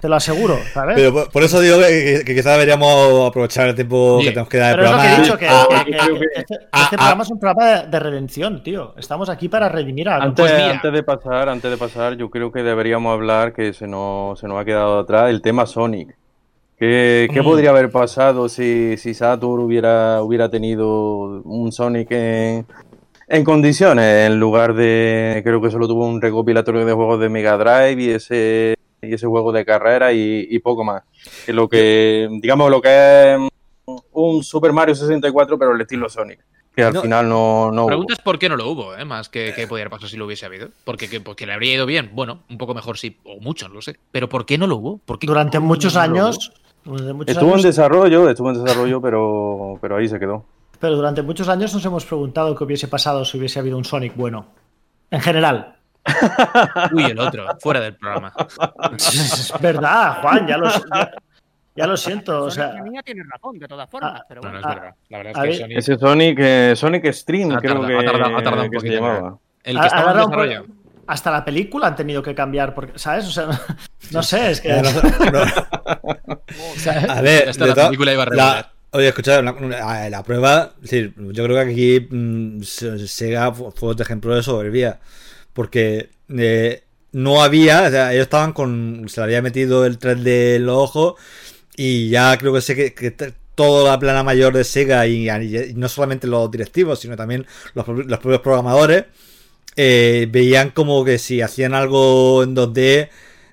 [0.00, 0.94] te lo aseguro, ¿sabes?
[0.94, 4.58] Pero por, por eso digo que, que, quizás deberíamos aprovechar el tiempo que tenemos que
[4.58, 5.22] dar Pero al programa.
[5.22, 7.40] es lo que he dicho, que, ah, que, que este, ah, este programa es un
[7.40, 8.94] programa de, de, redención, tío.
[8.96, 12.62] Estamos aquí para redimir a antes, antes de pasar, antes de pasar, yo creo que
[12.62, 16.16] deberíamos hablar, que se nos, se nos ha quedado atrás, el tema Sonic.
[16.78, 17.44] ¿Qué, qué mm.
[17.44, 22.66] podría haber pasado si, si Saturn hubiera, hubiera tenido un Sonic en,
[23.34, 27.56] en condiciones, en lugar de, creo que solo tuvo un recopilatorio de juegos de Mega
[27.56, 31.02] Drive y ese, y ese juego de carrera y, y poco más.
[31.44, 33.40] Que lo que, digamos, lo que es
[34.12, 36.40] un Super Mario 64, pero el estilo Sonic.
[36.74, 39.04] Que al no, final no, no La pregunta es por qué no lo hubo, ¿eh?
[39.04, 40.70] más que, que podría pasar si lo hubiese habido.
[40.84, 43.74] Porque, que, porque le habría ido bien, bueno, un poco mejor sí, o mucho, no
[43.74, 43.96] lo sé.
[44.10, 44.98] Pero ¿por qué no lo hubo?
[44.98, 46.52] ¿Por qué Durante no, muchos no años.
[46.84, 47.64] Muchos estuvo años...
[47.64, 50.44] en desarrollo, estuvo en desarrollo, pero, pero ahí se quedó.
[50.80, 54.14] Pero durante muchos años nos hemos preguntado qué hubiese pasado si hubiese habido un Sonic
[54.16, 54.46] bueno.
[55.10, 55.76] En general.
[56.92, 58.32] Uy, el otro, fuera del programa.
[58.94, 61.10] Es verdad, Juan, ya lo, ya,
[61.74, 62.44] ya lo siento.
[62.44, 64.20] O sea, niña tiene razón, de todas formas.
[64.20, 64.60] Ah, pero no, bueno.
[64.60, 64.94] no es verdad.
[65.08, 65.78] La verdad es que Sonic...
[65.78, 68.94] Ese Sonic, eh, Sonic Stream, ha creo tardado, que, ha tardado, ha tardado un poquito.
[68.94, 69.38] llamaba.
[69.62, 70.66] El que estaba en desarrollo.
[71.06, 73.26] Hasta la película han tenido que cambiar, porque, ¿sabes?
[73.26, 73.48] O sea,
[74.10, 74.68] no sé, es que.
[74.70, 75.44] No, no,
[76.76, 77.08] ¿sabes?
[77.08, 78.56] A ver, Hasta la película iba a regular.
[78.56, 78.73] La...
[78.94, 84.36] Oye, escuchad, la, la, prueba, es yo creo que aquí mmm, Sega fue otro ejemplo
[84.36, 85.00] de soberbia,
[85.52, 90.56] porque eh, no había, o sea, ellos estaban con, se le había metido el 3D
[90.56, 91.14] en los ojos
[91.76, 93.10] y ya creo que sé que, que
[93.56, 95.26] toda la plana mayor de Sega y,
[95.74, 99.06] no solamente los directivos, sino también los, los propios programadores
[99.74, 103.08] eh, veían como que si hacían algo en 2D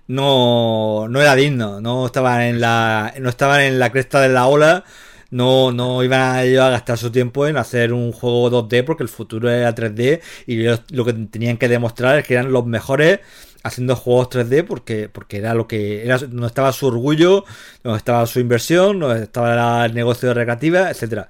[0.07, 4.45] no, no era digno, no estaban en la, no estaban en la cresta de la
[4.45, 4.85] ola
[5.31, 9.49] no, no iban a, gastar su tiempo en hacer un juego 2D porque el futuro
[9.49, 13.21] era 3D y ellos lo que tenían que demostrar es que eran los mejores
[13.63, 17.45] haciendo juegos 3D porque, porque era lo que era, no estaba su orgullo,
[17.83, 21.29] no estaba su inversión, no estaba el negocio de recreativa, etcétera.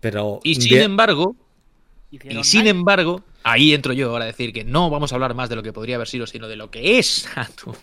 [0.00, 0.82] Pero y sin de...
[0.84, 1.34] embargo,
[2.10, 5.48] y sin embargo, ahí entro yo ahora a decir que no vamos a hablar más
[5.48, 7.76] de lo que podría haber sido, sino de lo que es Saturn.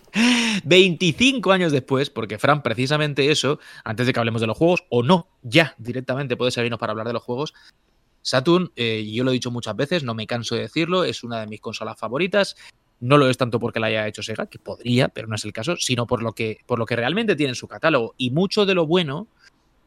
[0.64, 5.02] 25 años después, porque Fran, precisamente eso, antes de que hablemos de los juegos, o
[5.02, 7.54] no, ya directamente puede servirnos para hablar de los juegos.
[8.22, 11.40] Saturn, eh, yo lo he dicho muchas veces, no me canso de decirlo, es una
[11.40, 12.56] de mis consolas favoritas.
[12.98, 15.52] No lo es tanto porque la haya hecho Sega, que podría, pero no es el
[15.52, 18.14] caso, sino por lo que, por lo que realmente tiene en su catálogo.
[18.16, 19.28] Y mucho de lo bueno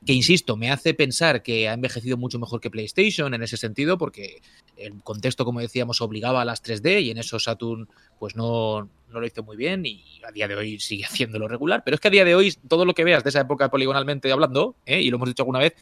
[0.06, 3.98] que insisto, me hace pensar que ha envejecido mucho mejor que PlayStation en ese sentido,
[3.98, 4.42] porque
[4.78, 9.20] el contexto, como decíamos, obligaba a las 3D y en eso Saturn pues no, no
[9.20, 11.84] lo hizo muy bien y a día de hoy sigue haciéndolo regular.
[11.84, 14.32] Pero es que a día de hoy todo lo que veas de esa época poligonalmente
[14.32, 15.02] hablando, ¿eh?
[15.02, 15.74] y lo hemos dicho alguna vez,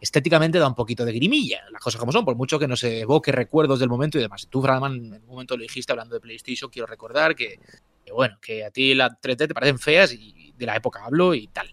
[0.00, 3.30] estéticamente da un poquito de grimilla, las cosas como son, por mucho que nos evoque
[3.30, 4.48] recuerdos del momento y demás.
[4.48, 7.58] Tú, Fradman, en un momento lo dijiste hablando de PlayStation, quiero recordar que,
[8.04, 11.34] que bueno, que a ti las 3D te parecen feas y de la época hablo
[11.34, 11.72] y tal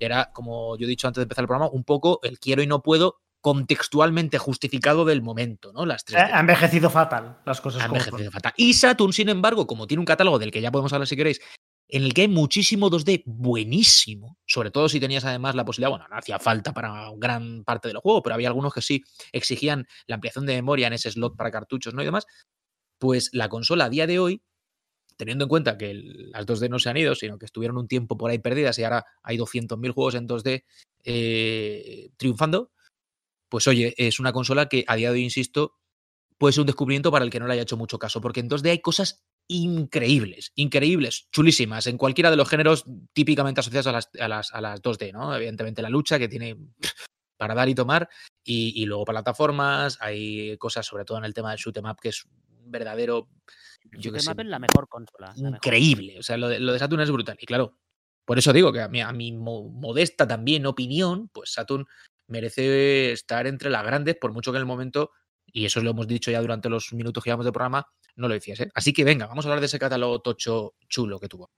[0.00, 2.66] era, como yo he dicho antes de empezar el programa, un poco el quiero y
[2.66, 5.86] no puedo contextualmente justificado del momento, ¿no?
[5.86, 6.20] Las tres.
[6.20, 7.82] Ha envejecido fatal las cosas.
[7.82, 8.52] Ha envejecido fatal.
[8.56, 11.40] Y Saturn, sin embargo, como tiene un catálogo del que ya podemos hablar si queréis,
[11.88, 16.06] en el que hay muchísimo 2D buenísimo, sobre todo si tenías además la posibilidad, bueno,
[16.10, 20.16] no hacía falta para gran parte del juego, pero había algunos que sí exigían la
[20.16, 22.02] ampliación de memoria en ese slot para cartuchos, ¿no?
[22.02, 22.26] Y demás,
[22.98, 24.42] pues la consola a día de hoy
[25.18, 28.16] teniendo en cuenta que las 2D no se han ido, sino que estuvieron un tiempo
[28.16, 30.64] por ahí perdidas y ahora hay 200.000 juegos en 2D
[31.04, 32.70] eh, triunfando,
[33.48, 35.74] pues oye, es una consola que a día de hoy, insisto,
[36.38, 38.48] puede ser un descubrimiento para el que no le haya hecho mucho caso, porque en
[38.48, 44.10] 2D hay cosas increíbles, increíbles, chulísimas, en cualquiera de los géneros típicamente asociados a las,
[44.20, 45.34] a las, a las 2D, ¿no?
[45.34, 46.56] Evidentemente la lucha que tiene
[47.36, 48.08] para dar y tomar,
[48.44, 51.98] y, y luego plataformas, hay cosas sobre todo en el tema del shoot em up
[52.00, 53.28] que es un verdadero...
[53.92, 55.32] Yo que sé, es la mejor consola.
[55.36, 56.20] La increíble, mejor.
[56.20, 57.78] o sea, lo de, lo de Saturn es brutal, y claro,
[58.24, 61.86] por eso digo que a mi, a mi modesta también opinión, pues Saturn
[62.26, 65.12] merece estar entre las grandes, por mucho que en el momento,
[65.46, 67.86] y eso lo hemos dicho ya durante los minutos que llevamos de programa,
[68.16, 68.60] no lo decías.
[68.60, 68.70] ¿eh?
[68.74, 71.50] Así que venga, vamos a hablar de ese catálogo tocho chulo que tuvo.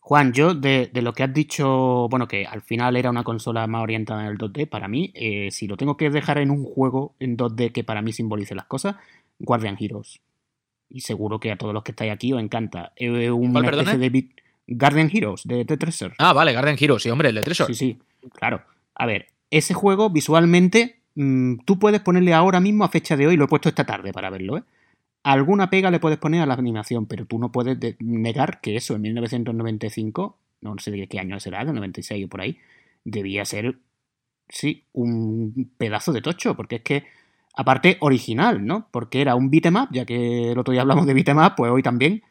[0.00, 3.66] Juan, yo de, de, lo que has dicho, bueno, que al final era una consola
[3.66, 6.62] más orientada en el 2D, para mí, eh, si lo tengo que dejar en un
[6.62, 8.96] juego en 2D que para mí simbolice las cosas,
[9.38, 10.20] Guardian Heroes.
[10.88, 12.92] Y seguro que a todos los que estáis aquí os encanta.
[12.96, 14.32] Eh, un ¿Cuál, especie de bit...
[14.68, 16.14] Guardian Heroes, de, de Treasure.
[16.18, 17.72] Ah, vale, Guardian Heroes, sí, hombre, el de Treasure.
[17.72, 18.62] Sí, sí, claro.
[18.94, 23.36] A ver, ese juego visualmente, mmm, tú puedes ponerle ahora mismo a fecha de hoy,
[23.36, 24.62] lo he puesto esta tarde para verlo, ¿eh?
[25.22, 28.94] Alguna pega le puedes poner a la animación, pero tú no puedes negar que eso
[28.94, 32.58] en 1995, no sé de qué año será, de 96 o por ahí,
[33.04, 33.76] debía ser,
[34.48, 37.04] sí, un pedazo de tocho, porque es que,
[37.56, 38.88] aparte, original, ¿no?
[38.90, 41.72] Porque era un beat'em up, ya que el otro día hablamos de beat'em up, pues
[41.72, 42.22] hoy también,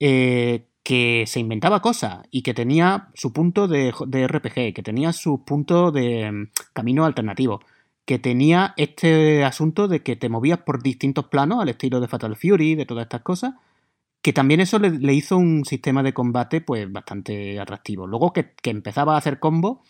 [0.00, 5.12] eh, que se inventaba cosas y que tenía su punto de, de RPG, que tenía
[5.12, 7.60] su punto de um, camino alternativo
[8.08, 12.36] que tenía este asunto de que te movías por distintos planos, al estilo de Fatal
[12.36, 13.52] Fury, de todas estas cosas,
[14.22, 18.06] que también eso le, le hizo un sistema de combate pues bastante atractivo.
[18.06, 19.80] Luego que, que empezaba a hacer combos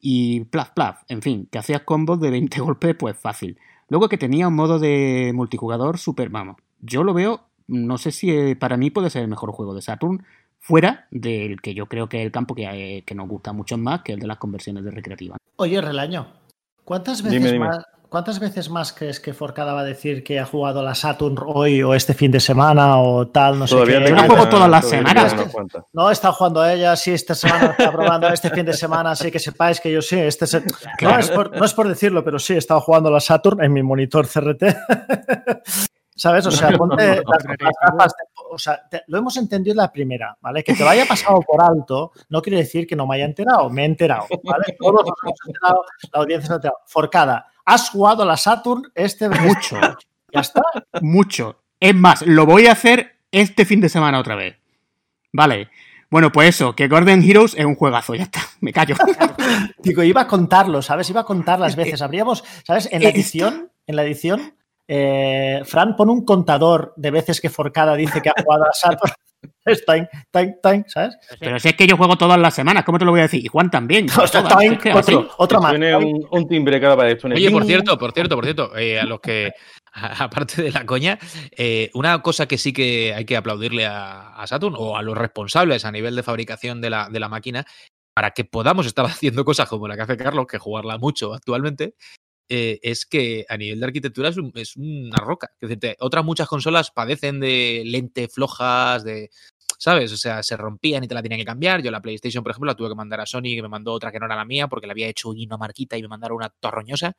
[0.00, 3.56] y plaf, plaf, en fin, que hacías combos de 20 golpes pues fácil.
[3.92, 8.54] Luego que tenía un modo de multijugador súper, vamos, yo lo veo, no sé si
[8.54, 10.24] para mí puede ser el mejor juego de Saturn,
[10.58, 13.76] fuera del que yo creo que es el campo que, eh, que nos gusta mucho
[13.76, 15.36] más, que es el de las conversiones de recreativa.
[15.56, 16.26] Oye, Relaño,
[16.84, 17.66] ¿Cuántas veces, dime, dime.
[17.66, 21.34] Más, ¿Cuántas veces más crees que Forcada va a decir que ha jugado la Saturn
[21.46, 23.58] hoy o este fin de semana o tal?
[23.58, 24.10] No Todavía sé qué.
[24.10, 25.34] Yo no juego todas las semanas.
[25.34, 29.16] No, no, está jugando a ella, sí, esta semana está probando, este fin de semana,
[29.16, 30.18] sí que sepáis que yo sí.
[30.18, 30.62] Este se...
[30.98, 31.14] claro.
[31.14, 33.72] no, es por, no, es por, decirlo, pero sí, he estado jugando la Saturn en
[33.72, 34.62] mi monitor CRT.
[36.14, 36.46] ¿Sabes?
[36.46, 38.14] O sea, ponte las, las gafas,
[38.50, 40.62] o sea, te, lo hemos entendido la primera, ¿vale?
[40.62, 43.70] Que te lo haya pasado por alto no quiere decir que no me haya enterado,
[43.70, 44.76] me he enterado, ¿vale?
[44.78, 46.78] Todos nos hemos enterado, la audiencia se ha enterado.
[46.86, 49.78] Forcada, ¿has jugado a la Saturn este Mucho.
[50.32, 50.62] ¿Ya está?
[51.00, 51.62] Mucho.
[51.78, 54.56] Es más, lo voy a hacer este fin de semana otra vez.
[55.32, 55.68] Vale.
[56.10, 58.96] Bueno, pues eso, que Gordon Heroes es un juegazo, ya está, me callo.
[59.82, 61.08] Digo, iba a contarlo, ¿sabes?
[61.08, 62.02] Iba a contar las veces.
[62.02, 62.88] Habríamos, ¿sabes?
[62.92, 64.54] En la edición, en la edición,
[64.86, 69.12] eh, Fran pone un contador de veces que Forcada dice que ha jugado a Saturn.
[69.64, 71.16] Es time, time, time, ¿sabes?
[71.38, 73.44] Pero si es que yo juego todas las semanas, ¿cómo te lo voy a decir?
[73.44, 74.06] Y Juan también.
[74.48, 75.72] Time, es que otro, otro más.
[75.72, 77.24] Tiene un, un, timbre cada vez.
[77.24, 79.52] Oye, por cierto, por cierto, por cierto, eh, a los que,
[79.92, 81.18] aparte de la coña,
[81.56, 85.16] eh, una cosa que sí que hay que aplaudirle a, a, Saturn o a los
[85.16, 87.64] responsables a nivel de fabricación de la, de la máquina,
[88.14, 91.94] para que podamos estar haciendo cosas como la que hace Carlos, que jugarla mucho actualmente,
[92.48, 95.50] eh, es que a nivel de arquitectura es, un, es una roca.
[96.00, 99.30] Otras muchas consolas padecen de lentes flojas, de.
[99.78, 100.12] ¿Sabes?
[100.12, 101.82] O sea, se rompían y te la tenían que cambiar.
[101.82, 104.12] Yo la PlayStation, por ejemplo, la tuve que mandar a Sony, que me mandó otra
[104.12, 106.50] que no era la mía, porque la había hecho una marquita y me mandaron una
[106.50, 107.16] torroñosa.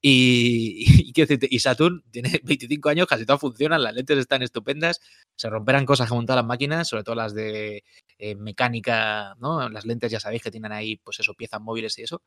[0.00, 1.14] Y,
[1.50, 5.00] y, Saturn tiene 25 años, casi todas funcionan, las lentes están estupendas,
[5.36, 7.84] se romperán cosas que montan las máquinas, sobre todo las de
[8.18, 9.68] eh, mecánica, ¿no?
[9.68, 12.22] Las lentes ya sabéis que tienen ahí, pues eso, piezas móviles y eso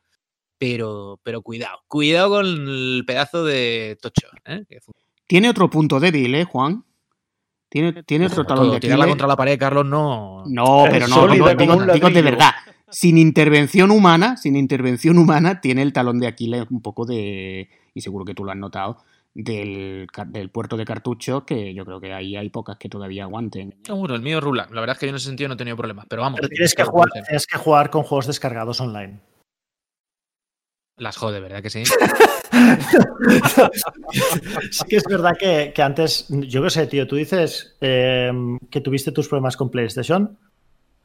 [0.62, 4.28] pero, pero cuidado, cuidado con el pedazo de tocho.
[4.44, 4.64] ¿eh?
[5.26, 6.84] Tiene otro punto débil, ¿eh, Juan?
[7.68, 10.44] Tiene, tiene otro talón de Tirarla contra la pared, Carlos, no.
[10.46, 12.52] No, pero no, digo, digo, digo, de verdad.
[12.88, 17.68] Sin intervención humana, sin intervención humana, tiene el talón de Aquiles un poco de.
[17.92, 18.98] Y seguro que tú lo has notado.
[19.34, 23.74] Del, del puerto de cartucho, que yo creo que ahí hay pocas que todavía aguanten.
[23.82, 24.68] Seguro, el mío rula.
[24.70, 26.06] La verdad es que yo en ese sentido no he tenido problemas.
[26.08, 26.38] Pero vamos.
[26.38, 29.31] Pero tienes que, jugar, tienes que jugar con juegos descargados online.
[31.02, 31.82] Las jode, ¿verdad que sí?
[34.70, 38.30] sí que es verdad que, que antes, yo qué sé, tío, tú dices eh,
[38.70, 40.38] que tuviste tus problemas con PlayStation.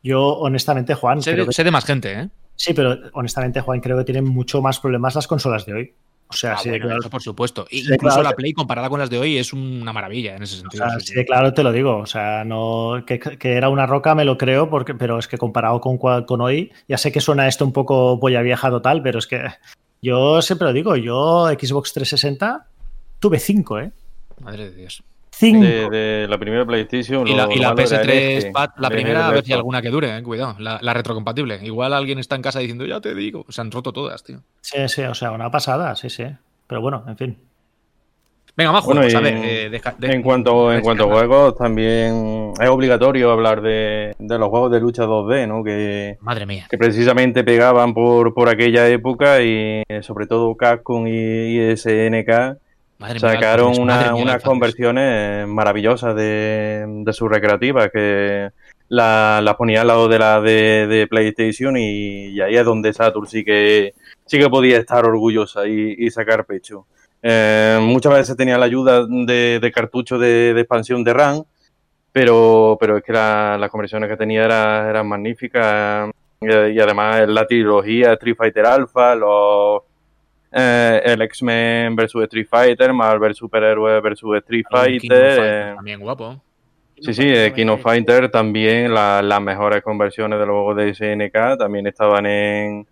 [0.04, 1.24] Yo, honestamente, Juan.
[1.24, 1.54] Sé, creo que...
[1.54, 2.30] sé de más gente, ¿eh?
[2.56, 5.92] Sí, pero honestamente, Juan, creo que tienen mucho más problemas las consolas de hoy.
[6.30, 7.00] O sea, ah, sí, bueno, claro.
[7.00, 7.66] eso por supuesto.
[7.70, 8.24] Sí, Incluso claro.
[8.24, 10.86] la Play comparada con las de hoy es una maravilla en ese sentido.
[10.86, 11.98] O sea, sí, sí, claro, te lo digo.
[11.98, 15.38] O sea, no que, que, era una roca, me lo creo, porque, pero es que
[15.38, 19.20] comparado con, con hoy, ya sé que suena esto un poco polla vieja total, pero
[19.20, 19.42] es que
[20.02, 22.68] yo siempre lo digo, yo Xbox 360
[23.20, 23.92] tuve 5, ¿eh?
[24.42, 25.04] Madre de Dios.
[25.32, 25.62] Cinco.
[25.62, 27.28] De, de, la primera PlayStation.
[27.28, 30.24] Y la, y la PS3 Pad, la primera, a ver si alguna que dure, eh,
[30.24, 30.56] cuidado.
[30.58, 31.60] La, la, retrocompatible.
[31.64, 33.46] Igual alguien está en casa diciendo, ya te digo.
[33.50, 34.42] Se han roto todas, tío.
[34.62, 36.26] Sí, sí, o sea, una pasada, sí, sí.
[36.66, 37.38] Pero bueno, en fin.
[38.58, 39.14] Venga, más juegos.
[39.14, 44.50] a ver, eh, en cuanto, en cuanto a juegos, también es obligatorio hablar de, los
[44.50, 45.64] juegos de lucha 2D, ¿no?
[45.64, 46.66] Que, Madre mía.
[46.68, 52.58] Que precisamente pegaban por, por aquella época y sobre todo Capcom y, SNK
[53.18, 58.50] sacaron unas conversiones maravillosas de, de sus recreativas que
[58.90, 63.46] las la ponía al lado de la de, PlayStation y, ahí es donde Saturn sí
[63.46, 63.94] que
[64.26, 66.88] sí que podía estar orgullosa y sacar pecho.
[67.22, 71.44] Eh, muchas veces tenía la ayuda de, cartuchos de, expansión de RAM,
[72.12, 76.10] pero, pero es que las conversiones que tenía eran magníficas.
[76.40, 79.82] Y, además la trilogía Street Fighter Alpha, los,
[80.52, 85.40] eh, el X-Men versus Street Fighter, Marvel Superhéroes versus Street Fighter.
[85.42, 86.42] Eh, también guapo.
[87.00, 91.86] Sí, sí, King of Fighter también, las mejores conversiones de los juegos de SNK también
[91.86, 92.88] estaban en,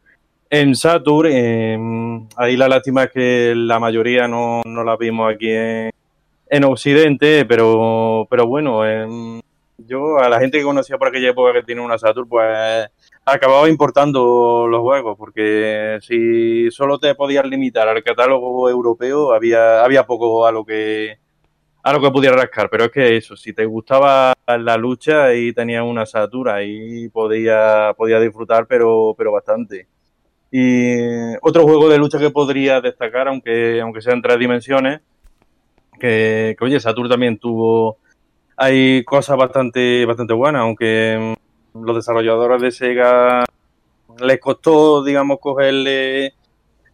[0.50, 5.50] en Saturn, em, ahí la lástima es que la mayoría no, no la vimos aquí
[5.52, 9.42] en, Occidente, pero, pero bueno, em,
[9.78, 12.90] yo a la gente que conocía por aquella época que tiene una Saturn, pues
[13.26, 20.06] acababa importando los juegos, porque si solo te podías limitar al catálogo europeo, había, había
[20.06, 21.18] poco a lo que
[21.84, 25.54] a lo que pudiera rascar, pero es que eso, si te gustaba la lucha y
[25.54, 29.88] tenías una Saturn, ahí podía, podía disfrutar, pero, pero bastante.
[30.58, 35.02] Y otro juego de lucha que podría destacar, aunque, aunque sea en tres dimensiones,
[36.00, 37.98] que, oye, Saturn también tuvo,
[38.56, 41.36] hay cosas bastante, bastante buenas, aunque
[41.74, 43.44] los desarrolladores de Sega
[44.22, 46.28] les costó, digamos, cogerle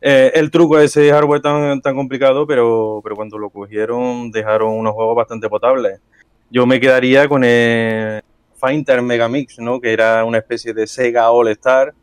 [0.01, 4.73] eh, el truco a ese hardware tan, tan complicado, pero, pero cuando lo cogieron dejaron
[4.73, 5.99] unos juegos bastante potables.
[6.49, 8.23] Yo me quedaría con el
[8.55, 9.79] Fighter Megamix, ¿no?
[9.79, 11.93] que era una especie de Sega All Star,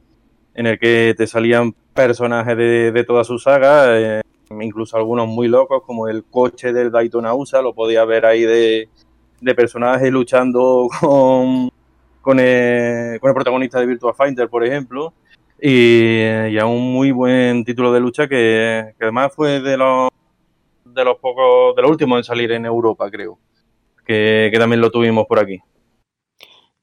[0.58, 4.22] en el que te salían personajes de, de toda su saga, eh,
[4.60, 8.88] incluso algunos muy locos, como el coche del Daytona USA, lo podía ver ahí de,
[9.40, 11.70] de personajes luchando con,
[12.20, 15.12] con, el, protagonista de Virtua Fighter, por ejemplo.
[15.62, 20.08] Y, y, a un muy buen título de lucha que, que, además fue de los
[20.84, 23.38] de los pocos de los últimos en salir en Europa creo
[24.06, 25.60] que, que también lo tuvimos por aquí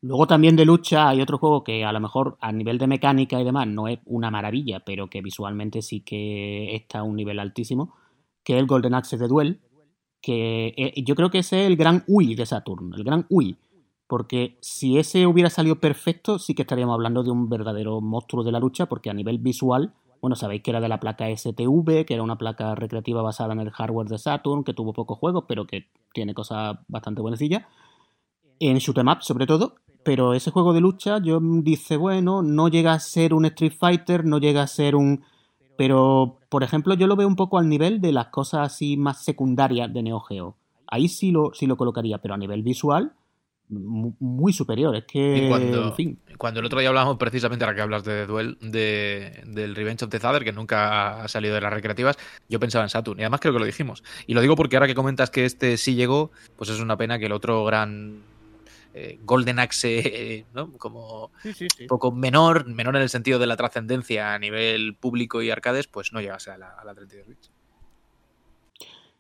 [0.05, 3.41] Luego también de lucha hay otro juego que a lo mejor a nivel de mecánica
[3.41, 7.39] y demás no es una maravilla, pero que visualmente sí que está a un nivel
[7.39, 7.95] altísimo,
[8.43, 9.61] que es el Golden Axe de Duel,
[10.21, 13.57] que eh, yo creo que ese es el gran UI de Saturn, el gran UI,
[14.05, 18.51] porque si ese hubiera salido perfecto sí que estaríamos hablando de un verdadero monstruo de
[18.51, 19.91] la lucha, porque a nivel visual,
[20.21, 23.61] bueno, sabéis que era de la placa STV, que era una placa recreativa basada en
[23.61, 27.63] el hardware de Saturn, que tuvo pocos juegos, pero que tiene cosas bastante buenecillas.
[28.59, 29.75] En shoot'em up, sobre todo,
[30.05, 34.23] pero ese juego de lucha yo dice, bueno, no llega a ser un Street Fighter,
[34.23, 35.25] no llega a ser un...
[35.77, 39.25] Pero, por ejemplo, yo lo veo un poco al nivel de las cosas así más
[39.25, 40.55] secundarias de Neo Geo.
[40.87, 43.13] Ahí sí lo, sí lo colocaría, pero a nivel visual,
[43.67, 44.95] muy superior.
[44.95, 46.19] Es que, cuando, en fin.
[46.37, 50.11] Cuando el otro día hablamos precisamente, ahora que hablas de Duel, de, del Revenge of
[50.11, 52.15] the Father, que nunca ha salido de las recreativas,
[52.47, 53.19] yo pensaba en Saturn.
[53.19, 54.03] Y además creo que lo dijimos.
[54.27, 57.17] Y lo digo porque ahora que comentas que este sí llegó, pues es una pena
[57.17, 58.34] que el otro gran
[58.97, 60.71] eh, Golden Axe, ¿no?
[60.77, 65.51] Como un poco menor, menor en el sentido de la trascendencia a nivel público y
[65.51, 67.51] arcades, pues no llegase a la, a la 32 bits.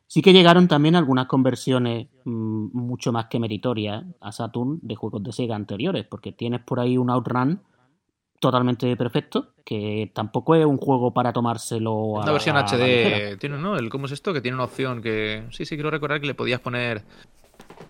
[0.07, 5.21] Sí que llegaron también algunas conversiones mm, mucho más que meritorias a Saturn de juegos
[5.23, 7.59] de Sega anteriores, porque tienes por ahí un Outrun
[8.39, 13.75] totalmente perfecto, que tampoco es un juego para tomárselo a Una versión HD, tiene, ¿no?
[13.75, 14.31] El, ¿Cómo es esto?
[14.31, 15.43] Que tiene una opción que...
[15.51, 17.03] Sí, sí, quiero recordar que le podías poner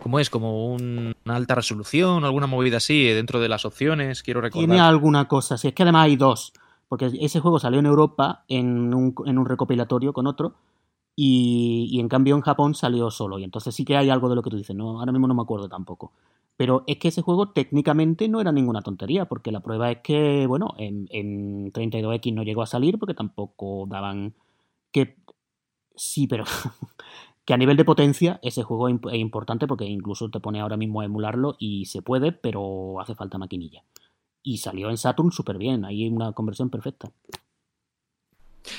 [0.01, 0.29] ¿Cómo es?
[0.29, 4.23] ¿Como una alta resolución alguna movida así dentro de las opciones?
[4.23, 4.67] Quiero recordar.
[4.67, 6.53] Tiene alguna cosa, sí, es que además hay dos.
[6.87, 10.55] Porque ese juego salió en Europa en un, en un recopilatorio con otro.
[11.15, 13.39] Y, en cambio en Japón salió solo.
[13.39, 14.75] Y entonces sí que hay algo de lo que tú dices.
[14.75, 16.11] No, ahora mismo no me acuerdo tampoco.
[16.57, 20.45] Pero es que ese juego técnicamente no era ninguna tontería, porque la prueba es que,
[20.47, 24.33] bueno, en, en 32X no llegó a salir porque tampoco daban
[24.91, 25.17] que...
[25.95, 26.43] Sí, pero
[27.45, 31.01] que a nivel de potencia ese juego es importante porque incluso te pone ahora mismo
[31.01, 33.83] a emularlo y se puede, pero hace falta maquinilla.
[34.41, 37.11] Y salió en Saturn súper bien, ahí una conversión perfecta.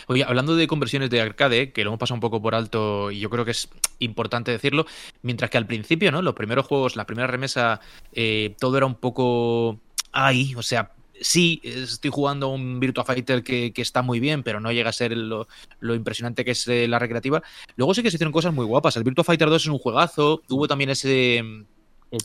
[0.09, 3.21] Oye, hablando de conversiones de arcade, que lo hemos pasado un poco por alto y
[3.21, 3.69] yo creo que es
[4.01, 4.87] importante decirlo,
[5.23, 6.23] mientras que al principio, ¿no?
[6.23, 7.81] Los primeros juegos, la primera remesa,
[8.12, 13.73] eh, todo era un poco ahí, o sea, sí, estoy jugando un Virtua Fighter que,
[13.77, 15.47] está muy bien, pero no llega a ser lo,
[15.81, 17.43] impresionante que es eh, la recreativa.
[17.77, 18.97] Luego sí que se hicieron cosas muy guapas.
[18.97, 20.43] El Virtua Fighter 2 es un juegazo.
[20.49, 21.43] Hubo también ese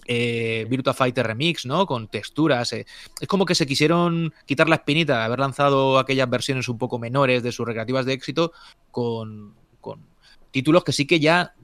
[0.05, 1.85] eh, Virtua Fighter Remix, ¿no?
[1.85, 2.73] Con texturas.
[2.73, 2.85] Eh.
[3.19, 6.99] Es como que se quisieron quitar la espinita de haber lanzado aquellas versiones un poco
[6.99, 8.51] menores de sus recreativas de éxito
[8.91, 10.05] con, con
[10.51, 11.55] títulos que sí que ya,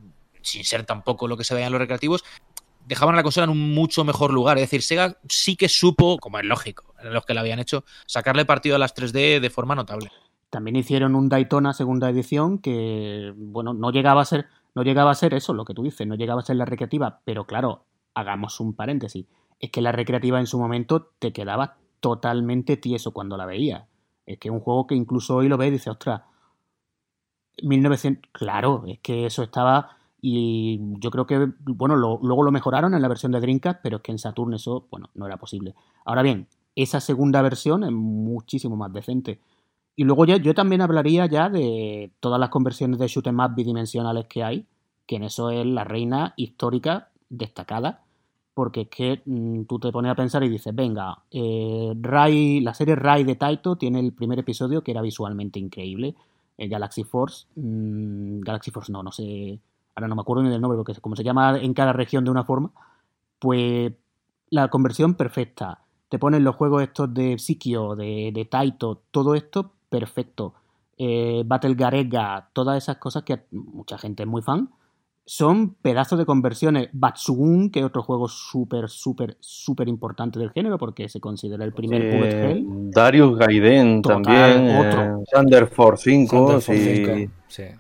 [0.42, 2.24] sin ser tampoco lo que se veía en los recreativos,
[2.88, 4.58] dejaban la consola en un mucho mejor lugar.
[4.58, 7.84] Es decir, Sega sí que supo, como es lógico, en los que la habían hecho,
[8.06, 10.10] sacarle partido a las 3D de forma notable.
[10.50, 15.16] También hicieron un Daytona segunda edición que, bueno, no llegaba a ser, no llegaba a
[15.16, 17.84] ser eso, lo que tú dices, no llegaba a ser la recreativa, pero claro,
[18.14, 19.26] hagamos un paréntesis.
[19.60, 23.84] Es que la recreativa en su momento te quedaba totalmente tieso cuando la veías.
[24.26, 26.22] Es que es un juego que incluso hoy lo ves y dices, ostras,
[27.62, 33.02] 1900, claro, es que eso estaba y yo creo que, bueno, luego lo mejoraron en
[33.02, 35.76] la versión de Dreamcast, pero es que en Saturn eso, bueno, no era posible.
[36.06, 39.40] Ahora bien, esa segunda versión es muchísimo más decente.
[39.96, 43.56] Y luego ya, yo también hablaría ya de todas las conversiones de shoot em up
[43.56, 44.68] bidimensionales que hay,
[45.06, 48.04] que en eso es la reina histórica destacada,
[48.54, 52.74] porque es que mm, tú te pones a pensar y dices, venga, eh, Rai, la
[52.74, 56.16] serie Rai de Taito tiene el primer episodio que era visualmente increíble,
[56.58, 59.60] el Galaxy Force, mm, Galaxy Force no, no sé,
[59.98, 62.30] ahora no me acuerdo ni del nombre, porque como se llama en cada región de
[62.30, 62.72] una forma,
[63.40, 63.92] pues
[64.52, 65.80] la conversión perfecta.
[66.08, 70.54] Te ponen los juegos estos de Psikio, de, de Taito, todo esto perfecto.
[71.00, 74.70] Eh, Battle Garega, todas esas cosas que mucha gente es muy fan,
[75.28, 76.88] son pedazos de conversiones.
[76.94, 81.74] Batsugun, que es otro juego súper, súper, súper importante del género, porque se considera el
[81.74, 82.66] primer eh, Bullet Hell.
[82.92, 84.78] Darius Gaiden también.
[84.78, 85.24] Otro.
[85.30, 86.60] Thunder Force 5.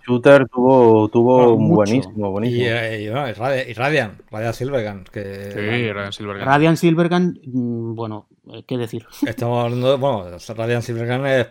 [0.05, 2.65] Shooter tuvo, tuvo buenísimo, buenísimo.
[2.65, 5.05] Y, y, Radiant, Radiant Silvergun.
[5.05, 6.45] Que, sí, Radiant Silvergun.
[6.45, 9.05] Radiant Silvergun, mm, bueno, eh, ¿qué decir?
[9.25, 10.25] Estamos hablando de, bueno,
[10.55, 11.47] Radiant Silvergun es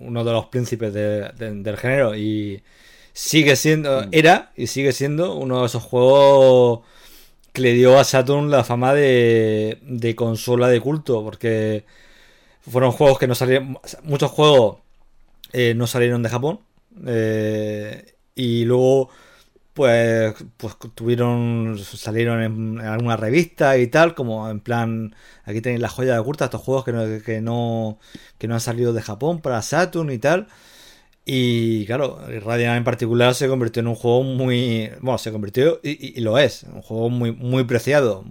[0.00, 2.60] uno de los príncipes del género y
[3.16, 4.08] sigue siendo, mm.
[4.12, 6.80] era y sigue siendo uno de esos juegos
[7.54, 11.86] que le dio a Saturn la fama de, de consola de culto, porque
[12.60, 14.78] fueron juegos que no salieron, muchos juegos
[15.54, 16.60] eh, no salieron de Japón,
[17.06, 19.08] eh, y luego
[19.72, 25.14] pues, pues tuvieron, salieron en, alguna revista y tal, como en plan,
[25.44, 27.98] aquí tenéis la joya de curta, estos juegos que no, que no,
[28.36, 30.48] que no han salido de Japón para Saturn y tal.
[31.28, 34.90] Y claro, Radiant en particular se convirtió en un juego muy.
[35.00, 36.62] Bueno, se convirtió y, lo es.
[36.62, 38.24] Un juego muy, muy preciado.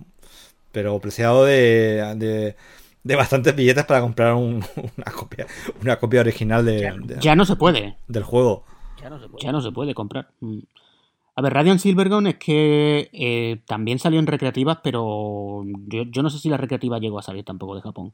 [0.71, 2.55] Pero preciado de,
[3.03, 4.65] de, bastantes billetes para comprar una,
[5.13, 5.45] copia,
[5.81, 7.97] una copia original de, ya, no se puede.
[8.07, 8.63] Del juego.
[9.01, 10.29] Ya no se puede, ya no se puede comprar.
[10.39, 10.59] Mm.
[11.35, 16.29] A ver, Radiant Silvergun es que eh, también salió en recreativas, pero yo, yo, no
[16.29, 18.13] sé si la recreativa llegó a salir tampoco de Japón.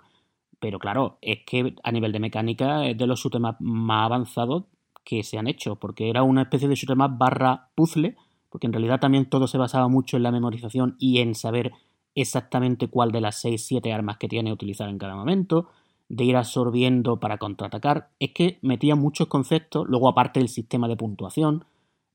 [0.62, 4.66] Pero claro, es que a nivel de mecánica es de los shoot'em más avanzados
[5.04, 8.16] que se han hecho, porque era una especie de shoot'em barra puzzle,
[8.48, 11.74] porque en realidad también todo se basaba mucho en la memorización y en saber
[12.14, 15.70] exactamente cuál de las 6-7 armas que tiene utilizar en cada momento,
[16.10, 18.12] de ir absorbiendo para contraatacar.
[18.20, 21.66] Es que metía muchos conceptos, luego aparte del sistema de puntuación,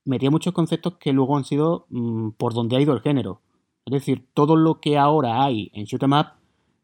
[0.04, 3.40] metía muchos conceptos que luego han sido mm, por donde ha ido el género.
[3.86, 6.26] Es decir, todo lo que ahora hay en shoot'em up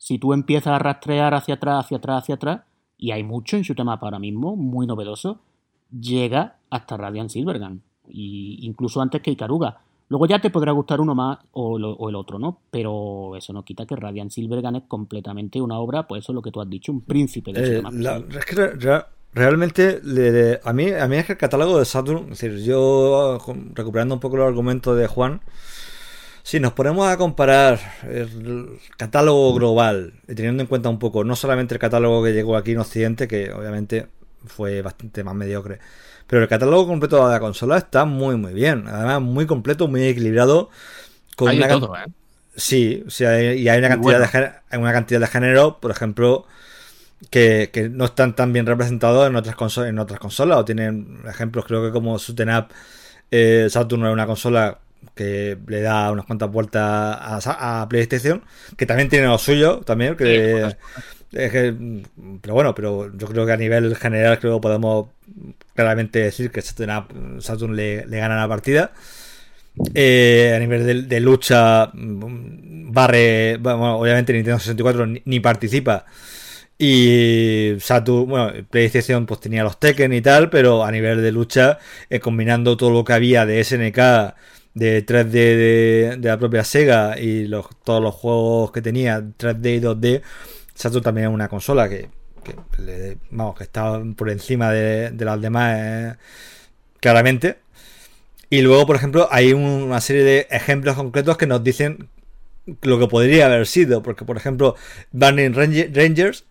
[0.03, 2.61] si tú empiezas a rastrear hacia atrás, hacia atrás, hacia atrás,
[2.99, 5.39] y hay mucho en Shoot'em ahora mismo, muy novedoso,
[5.97, 9.79] llega hasta Radiant Silvergun, y incluso antes que Ikaruga.
[10.09, 12.59] Luego ya te podrá gustar uno más o, el otro, ¿no?
[12.69, 16.43] Pero eso no quita que Radiant Silvergun es completamente una obra, pues eso es lo
[16.43, 17.83] que tú has dicho, un príncipe de eh,
[18.37, 20.01] Es que realmente
[20.65, 23.39] a, mí, a mí es que el catálogo de Saturn, es decir, yo
[23.73, 25.43] recuperando un poco los argumentos de Juan,
[26.43, 27.79] si nos ponemos a comparar
[28.09, 32.73] el catálogo global, teniendo en cuenta un poco no solamente el catálogo que llegó aquí
[32.73, 34.09] en Occidente, que obviamente
[34.45, 35.79] fue bastante más mediocre,
[36.27, 40.05] pero el catálogo completo de la consola está muy muy bien, además muy completo, muy
[40.05, 40.71] equilibrado.
[41.37, 42.05] Con hay una todo, ¿eh?
[42.55, 43.25] Sí, y
[43.69, 46.47] hay una cantidad, de, hay una cantidad de género, por ejemplo,
[47.31, 51.65] que, no están tan bien representados en otras consolas, en otras consolas, o tienen ejemplos,
[51.65, 52.67] creo que como Sutten Up,
[53.31, 54.81] eh, Saturn es una consola
[55.15, 58.43] que le da unas cuantas vueltas a, PlayStation,
[58.77, 60.77] que también tiene lo suyo, también, que,
[61.33, 65.09] pero bueno, pero yo creo que a nivel general creo que podemos
[65.75, 68.93] claramente decir que Saturn le, le gana la partida.
[69.95, 76.05] Eh, a nivel de, lucha, barre, bueno, obviamente Nintendo 64 ni, participa.
[76.79, 81.79] Y Saturn, bueno, PlayStation pues tenía los Tekken y tal, pero a nivel de lucha,
[82.11, 83.99] eh, combinando todo lo que había de SNK
[84.75, 87.51] de 3D de, la propia Sega y
[87.85, 90.23] todos los juegos que tenía 3D y 2D,
[90.75, 92.09] Saturn también es una consola que,
[92.43, 96.15] que, vamos, que está por encima de, las demás eh,
[97.01, 97.59] claramente.
[98.51, 102.09] Y luego, por ejemplo, hay una serie de ejemplos concretos que nos dicen
[102.83, 104.03] lo que podría haber sido.
[104.03, 104.77] Porque, por ejemplo,
[105.11, 106.45] Burning Rangers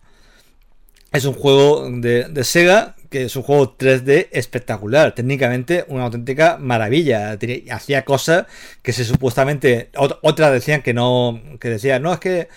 [1.12, 6.58] es un juego de, de Sega que es un juego 3D espectacular, técnicamente una auténtica
[6.58, 7.38] maravilla.
[7.70, 8.46] Hacía cosas
[8.82, 12.48] que se supuestamente otras decían que no, que decían, no, es que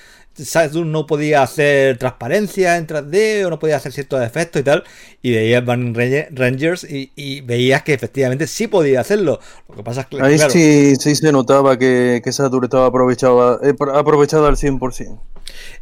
[0.43, 4.83] Saturn no podía hacer transparencia en 3D o no podía hacer ciertos efectos y tal.
[5.21, 5.93] Y veías Burning
[6.31, 9.39] Rangers y, veías que efectivamente sí podía hacerlo.
[9.69, 10.21] Lo que pasa es que.
[10.21, 15.19] Ahí sí, sí se notaba que, que Saturn estaba aprovechado, eh, aprovechado al 100%.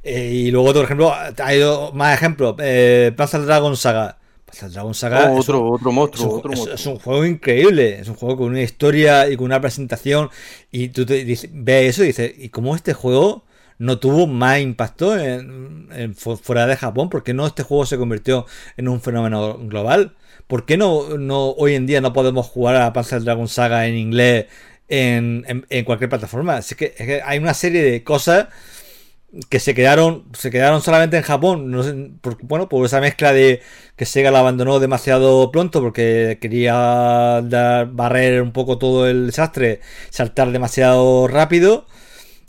[0.04, 1.14] Eh, y luego, por ejemplo,
[1.44, 1.62] hay
[1.94, 2.56] más ejemplos.
[2.60, 4.18] Eh, Panzer Dragon Saga.
[4.62, 5.32] Dragon Saga.
[5.32, 6.42] Oh, otro, otro monstruo.
[6.52, 8.00] Es un, es un, juego increíble.
[8.00, 10.30] Es un juego con una historia y con una presentación.
[10.72, 13.44] Y tú te dices, ves eso y dices, ¿y cómo este juego?
[13.84, 17.10] no tuvo más impacto en, fuera de Japón?
[17.10, 18.46] ¿Por qué no este juego se convirtió
[18.78, 20.16] en un fenómeno global?
[20.48, 23.96] ¿Por qué no, no hoy en día no podemos jugar a Panzer Dragon Saga en
[23.96, 24.46] inglés
[24.88, 25.44] en,
[25.86, 26.62] cualquier plataforma?
[26.78, 28.48] Que, es que, hay una serie de cosas
[29.50, 31.84] que se quedaron se quedaron solamente en Japón no
[32.22, 33.62] por, bueno por esa mezcla de
[33.96, 39.82] que Sega la abandonó demasiado pronto porque quería dar, barrer un poco todo el desastre
[40.12, 41.88] saltar demasiado rápido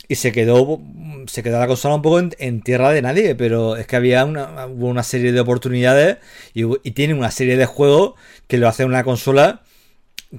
[0.09, 0.81] y se quedó
[1.27, 4.67] se quedó la consola un poco en, tierra de nadie, pero es que había una,
[4.67, 6.19] una serie de oportunidades
[6.53, 8.15] y, tiene una serie de juegos
[8.47, 9.63] que lo hace una consola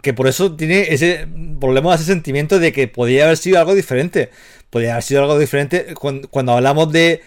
[0.02, 1.28] que por eso tiene ese
[1.60, 4.30] problema, ese sentimiento de que podía haber sido algo diferente.
[4.70, 7.22] Podría haber sido algo diferente cuando, cuando hablamos de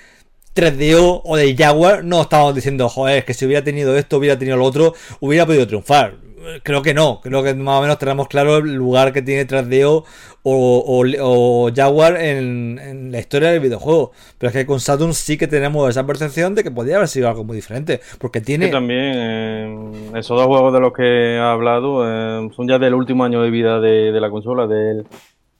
[0.59, 4.57] 3DO o de Jaguar, no estábamos diciendo, joder, que si hubiera tenido esto, hubiera tenido
[4.57, 6.29] lo otro, hubiera podido triunfar
[6.63, 7.21] creo que no.
[7.21, 10.05] Creo que más o menos tenemos claro el lugar que tiene 3DO
[10.43, 14.13] o, Jaguar en, la historia del videojuego.
[14.39, 17.29] Pero es que con Saturn sí que tenemos esa percepción de que podría haber sido
[17.29, 18.01] algo muy diferente.
[18.19, 18.69] Porque tiene.
[18.69, 23.25] también eh, esos dos juegos de los que he hablado eh, son ya del último
[23.25, 25.07] año de vida de, la consola, del,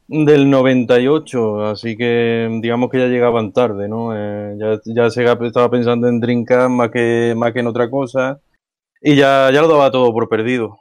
[0.09, 1.67] del 98.
[1.67, 4.17] Así que digamos que ya llegaban tarde, ¿no?
[4.17, 8.41] Eh, ya, ya se estaba pensando en Dreamcast más que, más que en otra cosa
[9.01, 10.81] y ya, ya lo daba todo por perdido.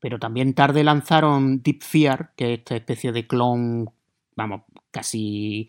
[0.00, 3.90] Pero también tarde lanzaron Deep Fear, que es esta especie de clon,
[4.34, 5.68] vamos, casi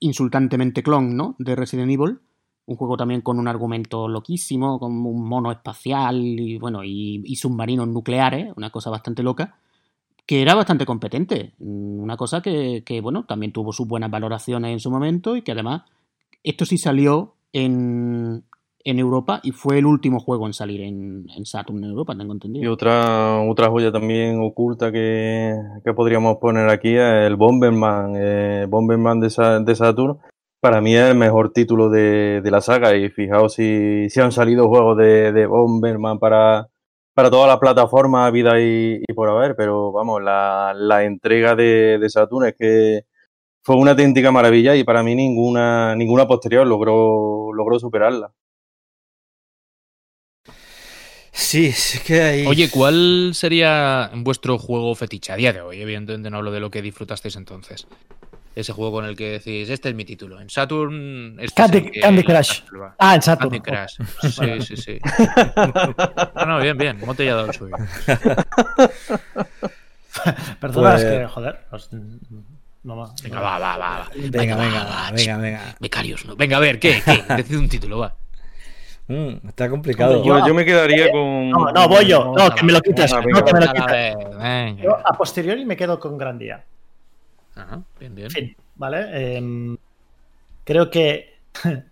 [0.00, 1.34] insultantemente clon, ¿no?
[1.38, 2.20] De Resident Evil.
[2.66, 7.88] Un juego también con un argumento loquísimo, con un mono espacial y, bueno, y, submarinos
[7.88, 9.56] nucleares, una cosa bastante loca,
[10.26, 11.52] que era bastante competente.
[11.58, 15.52] Una cosa que, que, bueno, también tuvo sus buenas valoraciones en su momento y que
[15.52, 15.82] además
[16.42, 18.44] esto sí salió en,
[18.84, 22.64] en Europa y fue el último juego en salir en, Saturn en Europa, tengo entendido.
[22.64, 25.54] Y otra, otra joya también oculta que,
[25.94, 28.14] podríamos poner aquí es el Bomberman.
[28.16, 29.28] Eh, Bomberman de,
[29.64, 30.18] de, Saturn
[30.60, 34.68] para mí es el mejor título de, la saga y fijaos si, si han salido
[34.68, 36.68] juegos de, Bomberman para,
[37.14, 42.10] para todas las plataformas, vida y, por haber, pero vamos, la, la entrega de, de
[42.10, 43.02] Saturn es que
[43.62, 48.32] fue una auténtica maravilla y para mí ninguna, ninguna posterior logró, logró superarla.
[51.32, 52.46] Sí, es que hay...
[52.46, 55.80] Oye, ¿cuál sería vuestro juego fetiche a día de hoy?
[55.80, 57.86] Evidentemente no hablo de lo que disfrutasteis entonces.
[58.54, 60.38] Ese juego con el que decís, este es mi título.
[60.40, 61.38] En Saturn...
[61.40, 62.60] Este Candy, Crush.
[62.98, 63.50] Ah, en Saturn.
[63.50, 63.96] Candy Crush.
[64.30, 64.98] Sí, sí, sí.
[66.34, 66.98] No, no, bien, bien.
[67.00, 67.74] ¿Cómo te ha dado el suyo?
[70.60, 71.60] Perdona, es que, pues- joder...
[72.84, 73.14] No va.
[73.22, 74.08] Venga, va, va, va.
[74.16, 75.60] Venga, venga, venga, venga.
[75.78, 76.34] Becarios, ¿no?
[76.34, 77.00] Venga, a ver, ¿qué?
[77.04, 77.22] ¿Qué?
[77.36, 78.16] Decid un título, va.
[79.06, 80.24] Mm, está complicado.
[80.24, 81.50] yo, me quedaría con.
[81.50, 82.32] No, no, voy yo.
[82.36, 83.12] No, que me lo quites.
[83.12, 84.16] no, que me lo quites.
[84.82, 86.64] Yo a posteriori me quedo con Gran Día.
[87.54, 88.56] Ajá, bien, bien.
[88.76, 89.36] ¿vale?
[89.36, 89.76] Em,
[90.64, 91.38] creo que.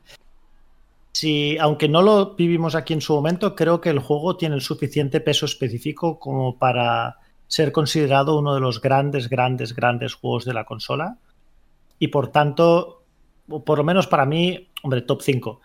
[1.13, 4.61] si, aunque no lo vivimos aquí en su momento, creo que el juego tiene el
[4.63, 10.55] suficiente peso específico como para ser considerado uno de los grandes, grandes, grandes juegos de
[10.55, 11.19] la consola.
[11.99, 13.03] Y por tanto,
[13.65, 15.61] por lo menos para mí, hombre, top 5.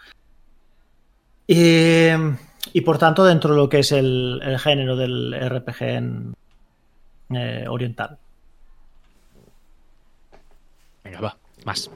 [1.48, 6.34] Y, por tanto, dentro de lo que es el, género del RPG en,
[7.30, 8.18] eh, oriental.
[11.06, 11.90] Venga, va, más.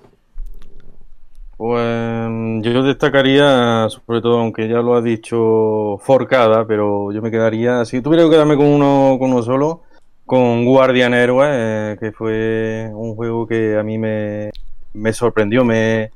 [1.57, 2.29] Pues
[2.61, 8.01] yo destacaría, sobre todo, aunque ya lo ha dicho Forcada, pero yo me quedaría, si
[8.01, 9.81] tuviera que quedarme con uno, con uno solo,
[10.25, 14.51] con Guardian Héroe, eh, que fue un juego que a mí me,
[14.93, 16.11] me sorprendió, me,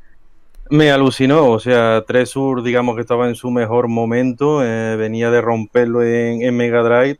[0.70, 5.42] me alucinó, o sea, Tresur, digamos que estaba en su mejor momento, eh, venía de
[5.42, 7.20] romperlo en, Mega Drive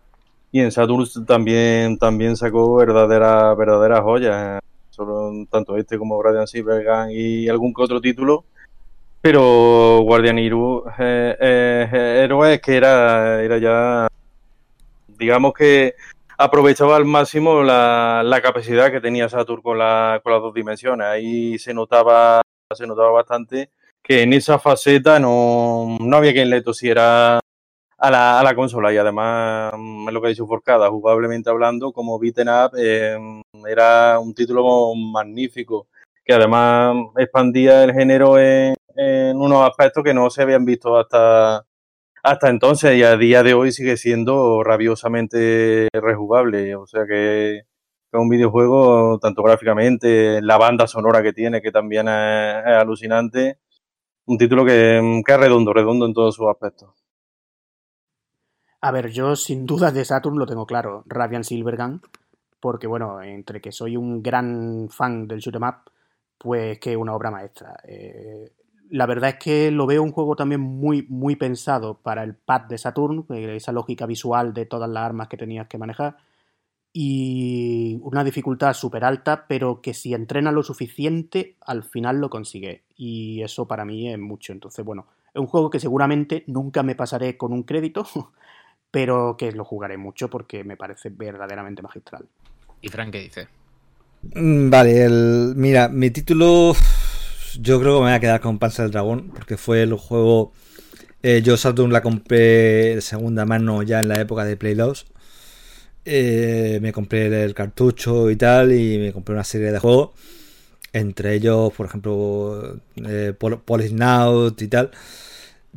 [0.52, 4.62] y en Saturn también, también sacó verdadera, verdadera joyas,
[4.94, 8.46] solo tanto este como Guardian Silvergun y algún que otro título,
[9.22, 14.08] pero Guardian Hero, eh, eh, Héroes que era, era ya,
[15.08, 15.96] digamos que
[16.38, 21.08] aprovechaba al máximo la, la capacidad que tenía Saturn con, la, con las dos dimensiones,
[21.08, 22.42] ahí se notaba
[22.76, 23.70] se notaba bastante
[24.02, 27.40] que en esa faceta no, no había quien le tosiera
[28.04, 31.50] a la, a la consola y además mm, es lo que ha dicho Forcada, jugablemente
[31.50, 33.18] hablando, como beaten up, eh,
[33.66, 35.88] era un título magnífico
[36.26, 41.66] que además expandía el género en, en, unos aspectos que no se habían visto hasta,
[42.24, 46.76] hasta entonces y a día de hoy sigue siendo rabiosamente rejugable.
[46.76, 47.66] O sea que es
[48.14, 53.60] un videojuego, tanto gráficamente, la banda sonora que tiene, que también es, es alucinante.
[54.26, 57.03] Un título que, que es redondo, redondo en todos sus aspectos.
[58.88, 62.02] A ver, yo sin dudas de Saturn lo tengo claro, Radiant Silvergun,
[62.60, 65.92] porque bueno, entre que soy un gran fan del shoot'em up,
[66.38, 67.78] pues que es una obra maestra.
[67.88, 68.52] Eh,
[68.90, 72.64] la verdad es que lo veo un juego también muy, muy pensado para el pad
[72.64, 76.18] de Saturn, eh, esa lógica visual de todas las armas que tenías que manejar,
[76.92, 82.84] y una dificultad súper alta, pero que si entrena lo suficiente, al final lo consigue.
[82.96, 84.54] Y eso para mí es mucho.
[84.54, 88.06] Entonces, bueno, es un juego que seguramente nunca me pasaré con un crédito,
[88.94, 92.28] pero que lo jugaré mucho porque me parece verdaderamente magistral.
[92.80, 93.48] ¿Y Frank qué dice?
[94.36, 96.76] Mm, vale, el, mira, mi título
[97.60, 100.54] yo creo que me voy a quedar con Panzer del Dragón porque fue el juego...
[101.24, 105.08] Eh, yo Saturn la compré de segunda mano ya en la época de Play 2.
[106.06, 110.12] Eh, me compré el cartucho y tal y me compré una serie de juegos.
[110.92, 114.92] Entre ellos, por ejemplo, eh, Polisnaut y tal.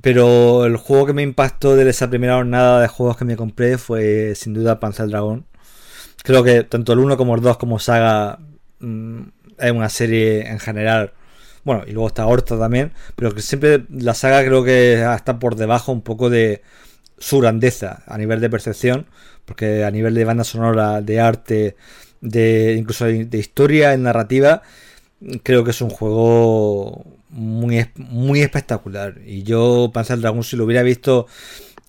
[0.02, 3.78] Pero el juego que me impactó de esa primera jornada de juegos que me compré
[3.78, 5.46] fue sin duda Panzer Dragon.
[6.22, 8.38] Creo que tanto el 1 como el 2 como saga
[8.80, 9.22] mmm,
[9.58, 11.12] es una serie en general.
[11.64, 12.92] Bueno, y luego está Horta también.
[13.16, 16.62] Pero que siempre la saga creo que está por debajo un poco de
[17.18, 19.06] su grandeza a nivel de percepción.
[19.44, 21.76] Porque a nivel de banda sonora, de arte,
[22.20, 24.62] de incluso de historia, en narrativa,
[25.42, 29.16] creo que es un juego muy, muy espectacular.
[29.24, 31.26] Y yo, Panzer Dragon, si lo hubiera visto,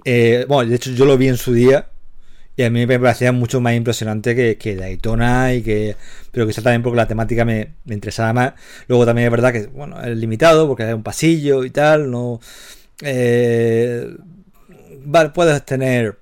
[0.05, 1.89] eh, bueno, de hecho yo lo vi en su día.
[2.55, 5.95] Y a mí me parecía mucho más impresionante que, que Daytona y que.
[6.31, 8.53] Pero quizá también porque la temática me, me, interesaba más.
[8.87, 12.09] Luego también es verdad que, bueno, es limitado porque hay un pasillo y tal.
[12.09, 12.39] No.
[13.03, 14.07] Eh,
[15.05, 16.17] vale, puedes tener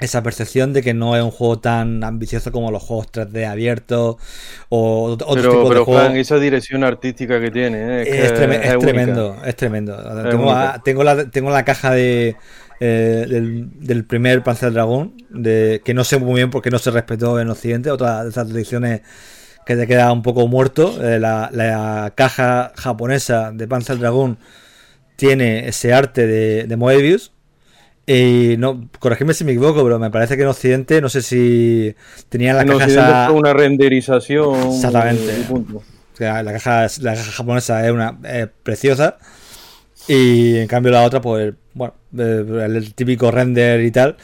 [0.00, 4.16] esa percepción de que no es un juego tan ambicioso como los juegos 3D abiertos
[4.68, 6.14] o otro pero, tipo pero de juegos.
[6.16, 8.02] Esa dirección artística que tiene ¿eh?
[8.02, 8.24] es, Es, que
[8.68, 9.96] es tremendo, es tremendo.
[10.84, 12.36] Tengo, la, tengo la caja de
[12.80, 16.78] eh, del, del primer Panzer Dragón, de, que no sé muy bien por qué no
[16.78, 19.02] se respetó en Occidente, otra de esas tradiciones
[19.64, 21.02] que te queda un poco muerto.
[21.02, 24.38] Eh, la, la caja japonesa de Panzer Dragon
[25.16, 27.33] tiene ese arte de, de Moebius.
[28.06, 31.94] Y no, corregidme si me equivoco, pero me parece que en Occidente, no sé si
[32.28, 35.38] tenían la En caja esa- fue una renderización Exactamente.
[35.40, 35.76] y punto.
[35.78, 39.16] o sea, la caja, la caja japonesa es una es preciosa.
[40.06, 44.16] Y en cambio la otra, pues, bueno, eh, el, el típico render y tal.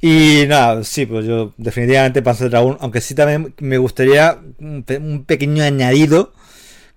[0.00, 4.98] Y nada, sí, pues yo definitivamente Panzer Dragon, aunque sí también me gustaría un, pe-
[4.98, 6.32] un pequeño añadido,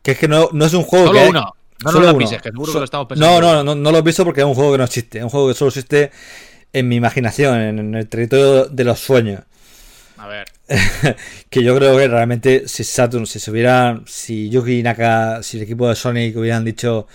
[0.03, 1.29] que es que no, no es un juego Solo que...
[1.29, 1.55] uno.
[1.83, 3.41] No solo lo pises, que seguro So- que lo estamos pensando.
[3.41, 5.17] No, no, no, no lo pienso porque es un juego que no existe.
[5.19, 6.11] Es un juego que solo existe
[6.73, 9.41] en mi imaginación, en, en el territorio de los sueños
[10.17, 10.45] A ver.
[11.49, 15.63] que yo creo que realmente si Saturn, si se hubiera, si Yuki Naka, si el
[15.63, 17.07] equipo de Sonic hubieran dicho,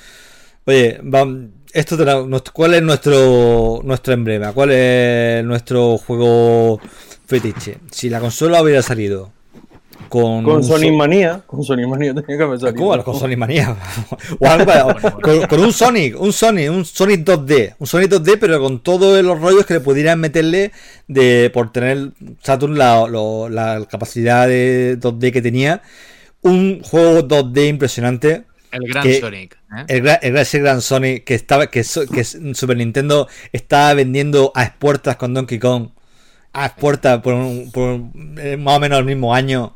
[0.66, 4.52] oye, vam- esto te la- ¿cuál es nuestro nuestro emblema?
[4.52, 6.80] ¿Cuál es nuestro juego
[7.26, 7.78] fetiche?
[7.90, 9.32] Si la consola hubiera salido
[10.10, 12.76] con Con un Sonic so- Manía, con Sonic Manía tenía que haber salido.
[12.84, 13.02] ¿Cómo?
[13.02, 13.74] Con Sonic Manía.
[14.38, 17.76] O algo, con, con un Sonic, un Sonic, un Sonic 2D.
[17.78, 20.72] Un Sonic 2D, pero con todos los rollos que le pudieran meterle
[21.08, 22.10] de por tener
[22.42, 25.80] Saturn la, lo- la capacidad de 2D que tenía.
[26.42, 28.44] Un juego 2D impresionante.
[28.72, 29.58] El Gran que- Sonic.
[29.88, 30.16] ¿eh?
[30.22, 35.58] El, ese gran Sonic que estaba que, Super Nintendo estaba vendiendo a expuertas con Donkey
[35.58, 35.88] Kong.
[36.52, 38.00] A expuertas por, un- por
[38.38, 39.74] eh, más o menos el mismo año.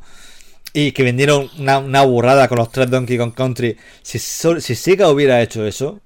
[0.77, 3.77] Y que vendieron una, una burrada con los tres Donkey Kong Country.
[4.01, 6.01] Si, si Sega hubiera hecho eso,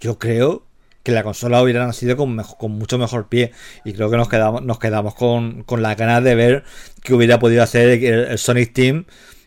[0.00, 0.66] yo creo
[1.04, 2.34] que la consola hubiera nacido con,
[2.72, 3.52] mucho mejor pie.
[3.84, 6.64] Y creo que nos quedamos, nos quedamos con, con las ganas de ver
[7.04, 9.06] que hubiera podido hacer el, el Sonic Team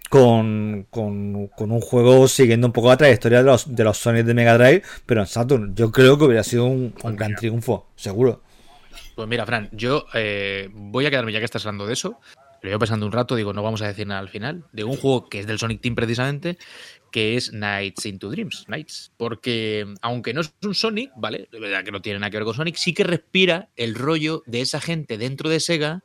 [0.10, 4.24] con, con, con un juego siguiendo un poco la trayectoria de los, de los Sonic
[4.24, 5.76] de Mega Drive, pero en Saturn.
[5.76, 8.42] Yo creo que hubiera sido un, un gran triunfo, seguro.
[9.16, 12.18] Pues mira, Fran, yo eh, voy a quedarme ya que estás hablando de eso.
[12.62, 14.66] Lo llevo pensando un rato, digo, no vamos a decir nada al final.
[14.72, 16.58] De un juego que es del Sonic Team precisamente,
[17.12, 18.66] que es Nights into Dreams.
[18.68, 19.12] Nights.
[19.18, 21.48] Porque aunque no es un Sonic, ¿vale?
[21.52, 24.44] De verdad que no tiene nada que ver con Sonic, sí que respira el rollo
[24.46, 26.04] de esa gente dentro de Sega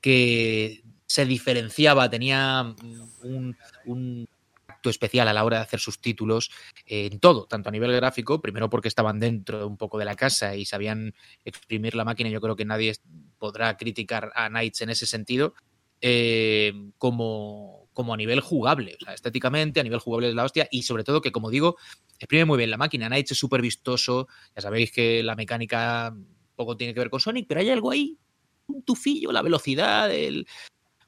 [0.00, 2.74] que se diferenciaba, tenía
[3.22, 4.28] un,
[4.66, 6.50] tacto especial a la hora de hacer sus títulos
[6.84, 10.56] en todo, tanto a nivel gráfico, primero porque estaban dentro un poco de la casa
[10.56, 11.14] y sabían
[11.44, 12.94] exprimir la máquina, yo creo que nadie
[13.38, 15.54] podrá criticar a Knights en ese sentido,
[16.00, 20.68] eh, como, como a nivel jugable, o sea, estéticamente, a nivel jugable es la hostia,
[20.70, 21.76] y sobre todo que, como digo,
[22.18, 23.08] exprime muy bien la máquina.
[23.08, 26.14] Knights es súper vistoso, ya sabéis que la mecánica
[26.54, 28.18] poco tiene que ver con Sonic, pero hay algo ahí,
[28.66, 30.46] un tufillo, la velocidad, el,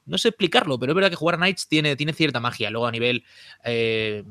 [0.09, 2.70] no sé explicarlo, pero es verdad que jugar a Knights tiene, tiene cierta magia.
[2.70, 3.24] Luego a nivel
[3.65, 4.24] eh,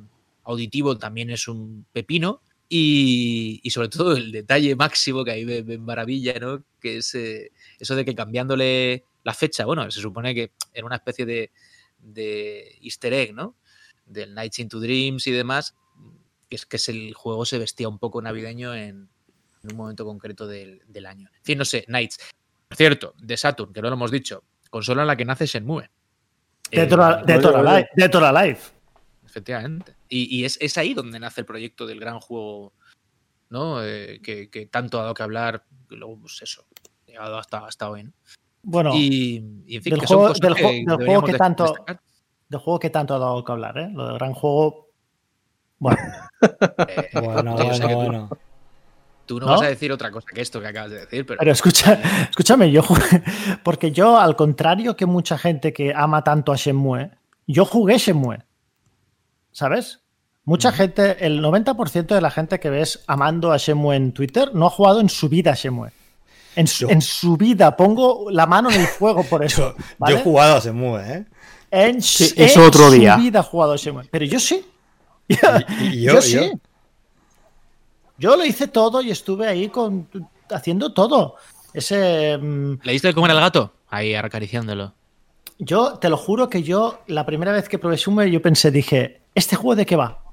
[0.43, 2.41] auditivo también es un pepino.
[2.69, 6.65] Y, sobre todo el detalle máximo que ahí me, maravilla, ¿no?
[6.81, 10.95] Que es eh, eso de que cambiándole la fecha, bueno, se supone que era una
[10.95, 11.51] especie de,
[11.97, 13.57] de easter egg, ¿no?
[14.05, 15.75] Del Nights into Dreams y demás,
[16.47, 19.09] que es que es el juego se vestía un poco navideño en,
[19.63, 21.29] un momento concreto del, del, año.
[21.35, 22.19] En fin, no sé, Nights.
[22.69, 25.89] Por cierto, de Saturn, que no lo hemos dicho, consola en la que nace Shenmue.
[26.71, 28.71] De Tora Life.
[29.25, 29.93] Efectivamente.
[30.07, 32.71] Y, es, ahí donde nace el proyecto del gran juego,
[33.49, 33.83] ¿no?
[33.83, 36.65] Eh, que, tanto ha dado que hablar, luego, pues eso,
[37.05, 38.13] llegado hasta, hasta hoy, ¿no?
[38.69, 39.37] Bueno, y,
[39.69, 41.73] en fin, del, juego, del, juego, que tanto,
[42.49, 43.89] del juego que tanto ha dado que hablar, ¿eh?
[43.93, 44.89] Lo del gran juego.
[45.79, 45.97] Bueno.
[46.41, 48.29] Eh, bueno, bueno, bueno.
[49.25, 51.39] Tú no, vas a decir otra cosa que esto que acabas de decir, pero.
[51.39, 51.97] Pero escucha,
[52.29, 53.23] escúchame, yo jugué,
[53.63, 57.11] porque yo, al contrario que mucha gente que ama tanto a Shenmue,
[57.47, 58.39] yo jugué Shenmue.
[59.53, 60.01] ¿Sabes?
[60.43, 64.65] Mucha gente, el 90% de la gente que ves amando a Shenmue en Twitter no
[64.65, 65.93] ha jugado en su vida a Shenmue.
[66.57, 69.75] En su, en su vida, pongo la mano en el fuego por eso.
[70.07, 71.25] Yo, he jugado a Shenmue, ¿eh?
[71.69, 71.97] En,
[72.59, 74.05] otro su vida he jugado a Shenmue.
[74.09, 74.65] Pero yo sí.
[75.27, 76.51] Y, yo, sí.
[78.17, 80.07] Yo lo hice todo y estuve ahí con,
[80.49, 81.35] haciendo todo.
[81.75, 82.39] Ese.
[82.39, 83.73] Mm, ¿Le diste de comer al gato?
[83.89, 84.95] Ahí acariciándolo.
[85.59, 89.21] Yo te lo juro que yo, la primera vez que probé Sumer, yo pensé, dije,
[89.35, 90.23] ¿este juego de qué va?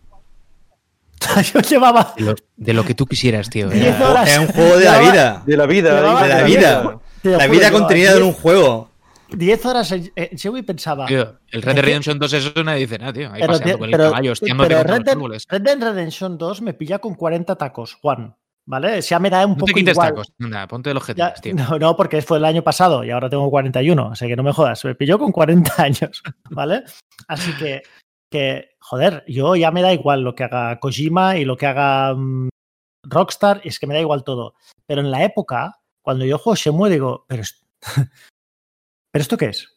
[1.55, 2.15] yo llevaba.
[2.57, 3.71] De lo, que tú quisieras, tío.
[3.71, 5.43] Es un juego de la vida.
[5.47, 6.23] De la vida.
[6.23, 7.01] De la vida.
[7.23, 8.91] La vida contenida en un juego.
[9.31, 11.07] 10 horas en, y pensaba.
[11.09, 13.33] el Red Dead Redemption 2 eso nadie dice nada, tío.
[13.33, 15.03] Ahí pero, paseando con el caballo, pero Red,
[15.49, 18.37] Red Dead Redemption 2 me pilla con 40 tacos, Juan.
[18.67, 19.03] ¿Vale?
[19.03, 20.09] Ya me da un no poco te quites igual.
[20.09, 20.33] tacos.
[20.39, 21.55] Nada, ponte los objetivos, tío.
[21.55, 24.53] No, no, porque fue el año pasado y ahora tengo 41, así que no me
[24.53, 24.83] jodas.
[24.85, 26.85] Me pilló con 40 años, ¿vale?
[27.29, 27.83] Así que,
[28.35, 32.15] que, joder, yo ya me da igual lo que haga Kojima y lo que haga
[32.15, 32.49] um,
[33.05, 34.55] Rockstar, es que me da igual todo.
[34.87, 37.45] Pero en la época, cuando yo juego Shenmue, digo, pero,
[39.13, 39.69] ¿pero esto qué es?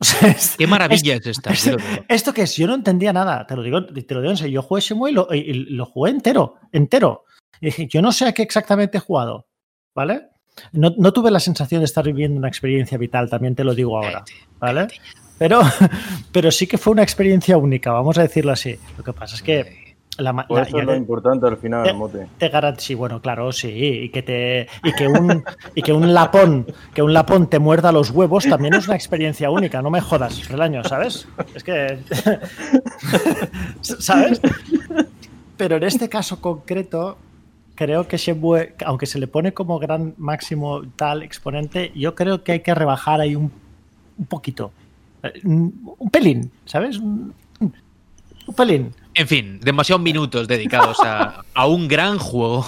[0.58, 1.52] Qué maravilla es, esta.
[2.08, 2.56] Esto, qué es?
[2.56, 4.54] Yo no entendía nada, te lo digo, te lo digo en serio.
[4.54, 7.24] Yo jugué Shenmue y lo, y lo jugué entero, entero.
[7.60, 9.46] Y dije, yo no sé a qué exactamente he jugado,
[9.94, 10.30] ¿vale?
[10.72, 13.98] No, no, tuve la sensación de estar viviendo una experiencia vital, también te lo digo
[13.98, 14.24] ahora,
[14.58, 14.88] ¿vale?
[15.40, 15.62] Pero,
[16.32, 18.78] pero sí que fue una experiencia única, vamos a decirlo así.
[18.98, 22.26] Lo que pasa es que la, eso es lo importante al final, te, mote.
[22.36, 25.42] Te sí, bueno, claro, sí, y que te y que un
[25.74, 29.50] y que un lapón, que un lapón te muerda los huevos también es una experiencia
[29.50, 31.26] única, no me jodas, el año, ¿sabes?
[31.54, 32.00] Es que
[33.80, 34.42] ¿sabes?
[35.56, 37.16] Pero en este caso concreto
[37.76, 42.52] creo que Shenmue, aunque se le pone como gran máximo tal exponente, yo creo que
[42.52, 43.50] hay que rebajar ahí un,
[44.18, 44.70] un poquito.
[45.44, 46.98] Un, pelín, ¿sabes?
[46.98, 47.34] Un,
[48.56, 48.92] pelín.
[49.14, 52.64] En fin, demasiados minutos dedicados a, a, un gran juego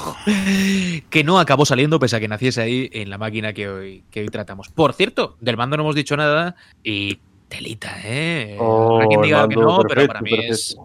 [1.10, 4.20] que no acabó saliendo pese a que naciese ahí en la máquina que hoy, que
[4.20, 4.68] hoy tratamos.
[4.68, 7.18] Por cierto, del mando no hemos dicho nada y
[7.48, 8.56] telita, ¿eh?
[8.58, 10.76] Oh, quien diga que no, pero para mí es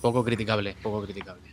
[0.00, 1.52] poco criticable, poco criticable.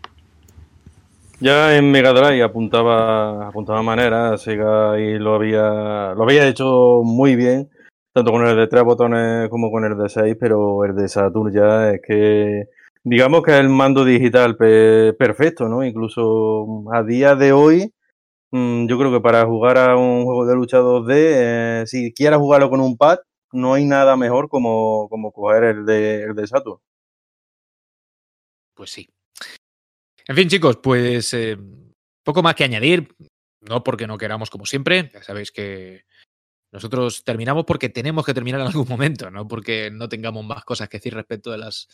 [1.39, 7.37] Ya en Mega Drive apuntaba, apuntaba manera, Sega y lo había, lo había hecho muy
[7.37, 7.69] bien,
[8.19, 11.53] tanto con el de tres botones como con el de seis, pero el de Saturn
[11.53, 12.69] ya es que,
[13.03, 15.85] digamos que es el mando digital perfecto, ¿no?
[15.85, 17.93] Incluso a día de hoy,
[18.51, 22.39] mm, yo creo que para jugar a un juego de lucha 2D, eh, si quieras
[22.39, 23.19] jugarlo con un pad,
[23.53, 26.79] no hay nada mejor como, como coger el de, el de Saturn.
[28.75, 29.09] Pues sí,
[30.29, 31.57] en fin, chicos, pues eh,
[32.23, 33.15] poco más que añadir,
[33.61, 36.03] no porque no queramos como siempre, ya sabéis que
[36.71, 40.89] nosotros terminamos porque tenemos que terminar en algún momento, no porque no tengamos más cosas
[40.89, 41.87] que decir respecto de las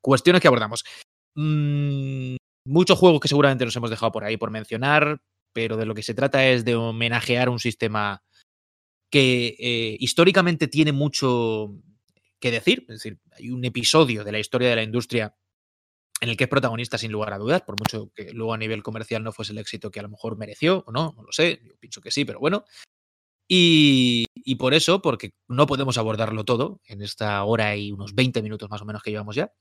[0.00, 0.84] cuestiones que abordamos.
[1.34, 2.36] Mm,
[2.66, 5.20] muchos juegos que seguramente nos hemos dejado por ahí por mencionar,
[5.52, 8.22] pero de lo que se trata es de homenajear un sistema
[9.10, 11.74] que eh, históricamente tiene mucho
[12.40, 12.86] que decir.
[12.88, 15.34] Es decir, hay un episodio de la historia de la industria
[16.20, 18.82] en el que es protagonista sin lugar a dudas, por mucho que luego a nivel
[18.82, 21.60] comercial no fuese el éxito que a lo mejor mereció o no, no lo sé,
[21.64, 22.64] yo pienso que sí, pero bueno.
[23.52, 28.70] Y, por eso, porque no podemos abordarlo todo en esta hora y unos 20 minutos
[28.70, 29.52] más o menos que llevamos ya,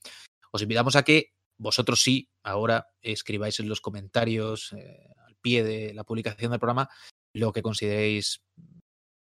[0.52, 5.96] os invitamos a que vosotros sí, ahora escribáis en los comentarios eh, al pie de
[5.96, 6.88] la publicación del programa
[7.34, 8.44] lo que consideréis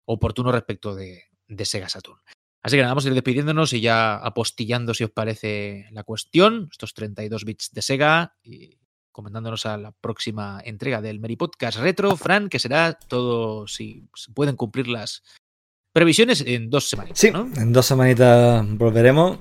[0.05, 1.24] oportuno respecto de,
[1.65, 2.20] Sega Saturn.
[2.62, 6.69] Así que nada, vamos a ir despidiéndonos y ya apostillando si os parece la cuestión,
[6.70, 8.37] estos 32 bits de Sega
[9.12, 14.32] comentándonos a la próxima entrega del Meri Podcast Retro, Fran, que será todo, si se
[14.32, 15.23] pueden cumplir las
[15.93, 17.12] previsiones, en dos semanas.
[17.15, 19.39] Sí, en dos semanitas volveremos,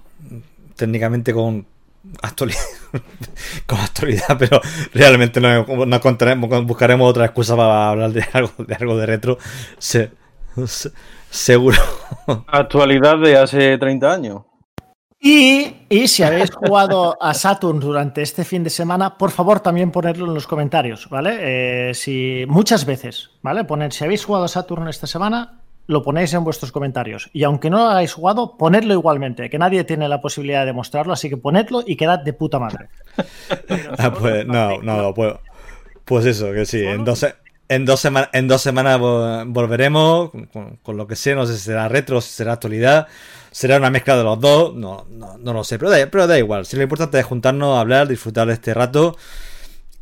[0.76, 1.66] técnicamente con
[2.22, 2.60] actualidad,
[3.66, 4.62] con actualidad, pero
[4.94, 9.38] realmente no, no buscaremos otra excusa para hablar de algo de, algo de retro.
[9.78, 10.12] Se,
[11.30, 11.78] seguro.
[12.48, 14.49] Actualidad de hace 30 años.
[15.22, 19.92] Y, y, si habéis jugado a Saturn durante este fin de semana, por favor también
[19.92, 21.90] ponerlo en los comentarios, ¿vale?
[21.90, 23.66] Eh, si, muchas veces, ¿vale?
[23.66, 25.60] Poner si habéis jugado a Saturn esta semana,
[25.90, 27.32] lo ponéis en vuestros comentarios.
[27.34, 31.14] Y aunque no lo hayáis jugado, ponedlo igualmente, que nadie tiene la posibilidad de mostrarlo,
[31.14, 32.90] así que ponedlo y quedad de puta madre.
[33.98, 35.34] ah, pues, no, no, pues,
[36.06, 37.26] pues eso, que sí, en dos,
[37.68, 40.30] dos, en dos semanas volveremos
[40.84, 43.08] con, lo que sea, no sé si será retro, si será actualidad,
[43.52, 46.38] será una mezcla de los dos, no, no, no lo sé, pero da, pero da
[46.38, 46.66] igual.
[46.66, 49.18] Si lo importante es juntarnos, hablar, disfrutar de este rato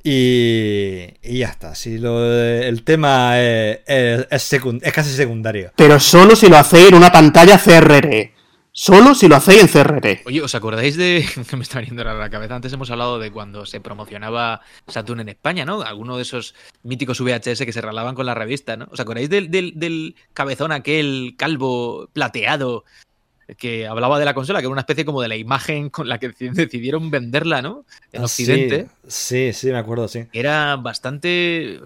[0.04, 1.76] y, y ya está.
[1.76, 5.72] Si lo, el tema es, es, es, casi secundario.
[5.76, 8.38] Pero solo si lo hacéis en una pantalla CRT.
[8.80, 10.28] Solo si lo hacéis en CRT.
[10.28, 12.56] Oye, ¿os acordáis de que me está viniendo a la cabeza?
[12.56, 15.82] Antes hemos hablado de cuando se promocionaba Saturn en España, ¿no?
[15.82, 16.54] Alguno de esos
[16.84, 18.88] míticos VHS que se ralaban con la revista, ¿no?
[18.92, 22.86] ¿Os acordáis del, del, cabezón aquel calvo plateado
[23.56, 26.20] que hablaba de la consola, que era una especie como de la imagen con la
[26.20, 27.86] que decidieron venderla, ¿no?
[28.12, 28.88] En ah, Occidente.
[29.08, 30.26] Sí, sí, me acuerdo, sí.
[30.34, 31.80] Era bastante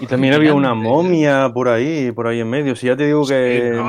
[0.00, 2.76] y también había una momia por ahí, por ahí en medio.
[2.76, 3.80] Si ya te digo que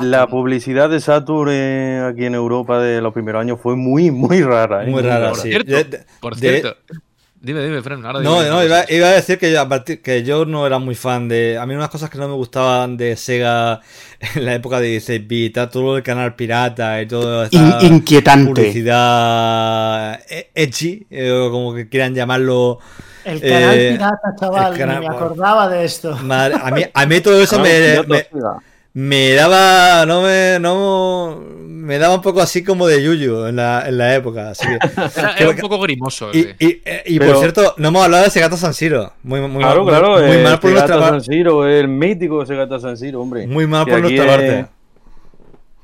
[0.00, 4.42] la publicidad de Saturn eh, aquí en Europa de los primeros años fue muy, muy
[4.42, 4.84] rara.
[4.84, 4.90] ¿eh?
[4.90, 5.50] Muy rara, por sí.
[5.50, 6.76] Cierto, por cierto.
[7.44, 8.00] Dime, dime, Fran.
[8.00, 9.68] no, no, iba, a decir que yo,
[10.02, 11.58] que yo no era muy fan de.
[11.58, 13.82] A mí, unas cosas que no me gustaban de Sega
[14.34, 17.46] en la época de 16 bit, todo el canal pirata y todo.
[17.82, 18.46] inquietante.
[18.50, 22.78] Publicidad e-, edgy, eh, como que quieran llamarlo.
[23.26, 26.12] El canal eh, pirata, chaval, me acordaba de esto.
[26.14, 28.26] a, mí, a mí todo eso me, me,
[28.94, 30.06] daba.
[30.06, 30.58] No me.
[30.60, 31.42] No,
[31.84, 34.50] me daba un poco así como de yuyu en la, en la época.
[34.50, 34.66] Así
[35.38, 36.30] era, un poco grimoso.
[36.32, 39.12] Y, y, y, por cierto, no hemos hablado de Segata San Siro.
[39.22, 40.22] Muy, muy, claro, claro.
[40.22, 41.10] Muy, mal por nuestra parte.
[41.10, 43.46] San Siro, el mítico Segata San Siro, hombre.
[43.46, 44.66] Muy mal por nuestra parte.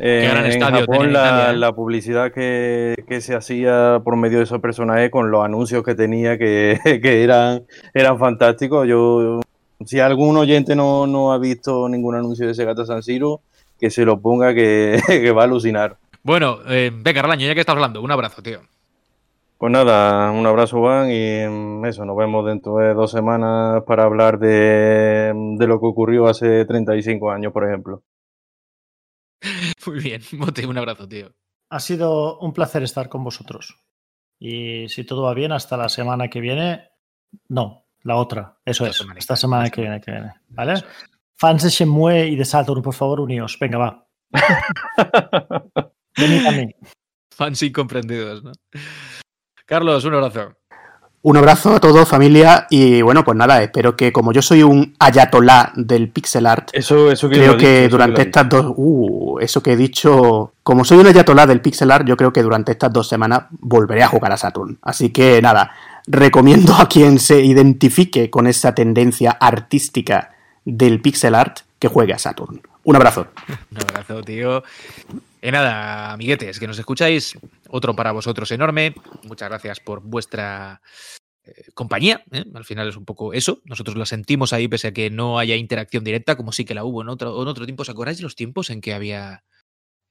[0.02, 1.56] Eh, en Japón la, ¿eh?
[1.58, 5.94] la, publicidad que, que, se hacía por medio de esos personajes con los anuncios que
[5.94, 8.88] tenía que, que eran, eran fantásticos.
[8.88, 9.42] Yo,
[9.84, 13.42] si algún oyente no, no ha visto ningún anuncio de Segata San Siro,
[13.78, 15.98] que se lo ponga que, que va a alucinar.
[16.22, 18.60] Bueno, eh, venga, Arlaño, ya que estás hablando, un abrazo, tío.
[19.56, 24.04] Pues nada, un abrazo, Juan, y mm, eso, nos vemos dentro de dos semanas para
[24.04, 28.02] hablar de, de lo que ocurrió hace 35 años, por ejemplo.
[29.86, 31.32] Muy bien, Mote, un abrazo, tío.
[31.70, 33.76] Ha sido un placer estar con vosotros.
[34.38, 36.88] Y si todo va bien, hasta la semana que viene.
[37.48, 38.56] No, la otra.
[38.64, 39.04] Eso es.
[39.16, 40.32] esta semana que viene, que viene.
[40.48, 40.82] ¿Vale?
[41.36, 43.56] Fans de Shenmue y de Saturn, por favor, uníos.
[43.58, 44.06] Venga, va.
[46.16, 46.74] Venid a mí.
[47.34, 48.52] Fans incomprendidos, ¿no?
[49.64, 50.54] Carlos, un abrazo.
[51.22, 54.94] Un abrazo a todos, familia, y bueno, pues nada, espero que como yo soy un
[54.98, 59.76] ayatolá del pixel art, eso, eso creo que durante estas dos, uh, eso que he
[59.76, 63.42] dicho, como soy un ayatolá del pixel art, yo creo que durante estas dos semanas
[63.50, 64.78] volveré a jugar a Saturn.
[64.80, 65.70] Así que nada,
[66.06, 72.18] recomiendo a quien se identifique con esa tendencia artística del pixel art que juegue a
[72.18, 72.60] Saturn.
[72.84, 73.28] Un abrazo.
[73.70, 74.62] Un abrazo, tío.
[75.42, 78.94] Y nada, amiguetes, que nos escucháis, otro para vosotros enorme.
[79.26, 80.82] Muchas gracias por vuestra
[81.44, 82.22] eh, compañía.
[82.30, 82.44] ¿eh?
[82.54, 83.60] Al final es un poco eso.
[83.64, 86.84] Nosotros la sentimos ahí, pese a que no haya interacción directa, como sí que la
[86.84, 87.82] hubo en otro, en otro tiempo.
[87.82, 89.44] ¿Os acordáis de los tiempos en que había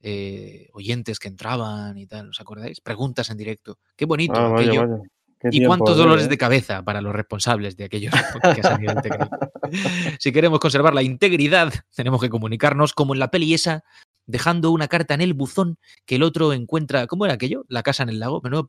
[0.02, 2.30] eh, oyentes que entraban y tal?
[2.30, 2.80] ¿Os acordáis?
[2.80, 3.78] Preguntas en directo.
[3.96, 4.34] Qué bonito.
[4.34, 5.02] Ah, aquello.
[5.50, 8.94] ¿Y cuántos dolores de cabeza para los responsables de aquellos que han salido
[10.18, 13.84] Si queremos conservar la integridad, tenemos que comunicarnos como en la peli esa
[14.26, 17.06] dejando una carta en el buzón que el otro encuentra.
[17.06, 17.64] ¿Cómo era aquello?
[17.68, 18.40] La casa en el lago.
[18.42, 18.68] Menudo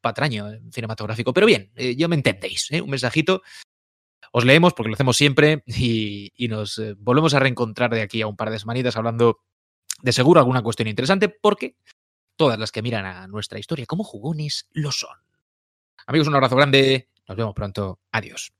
[0.00, 1.32] patraño eh, cinematográfico.
[1.32, 2.66] Pero bien, eh, ya me entendéis.
[2.70, 2.80] ¿eh?
[2.80, 3.42] Un mensajito.
[4.32, 8.36] Os leemos porque lo hacemos siempre y, nos volvemos a reencontrar de aquí a un
[8.36, 9.40] par de semanitas hablando
[10.02, 11.76] de seguro alguna cuestión interesante porque
[12.36, 15.16] todas las que miran a nuestra historia como jugones lo son.
[16.08, 17.10] Amigos, un abrazo grande.
[17.28, 18.00] Nos vemos pronto.
[18.12, 18.57] Adiós.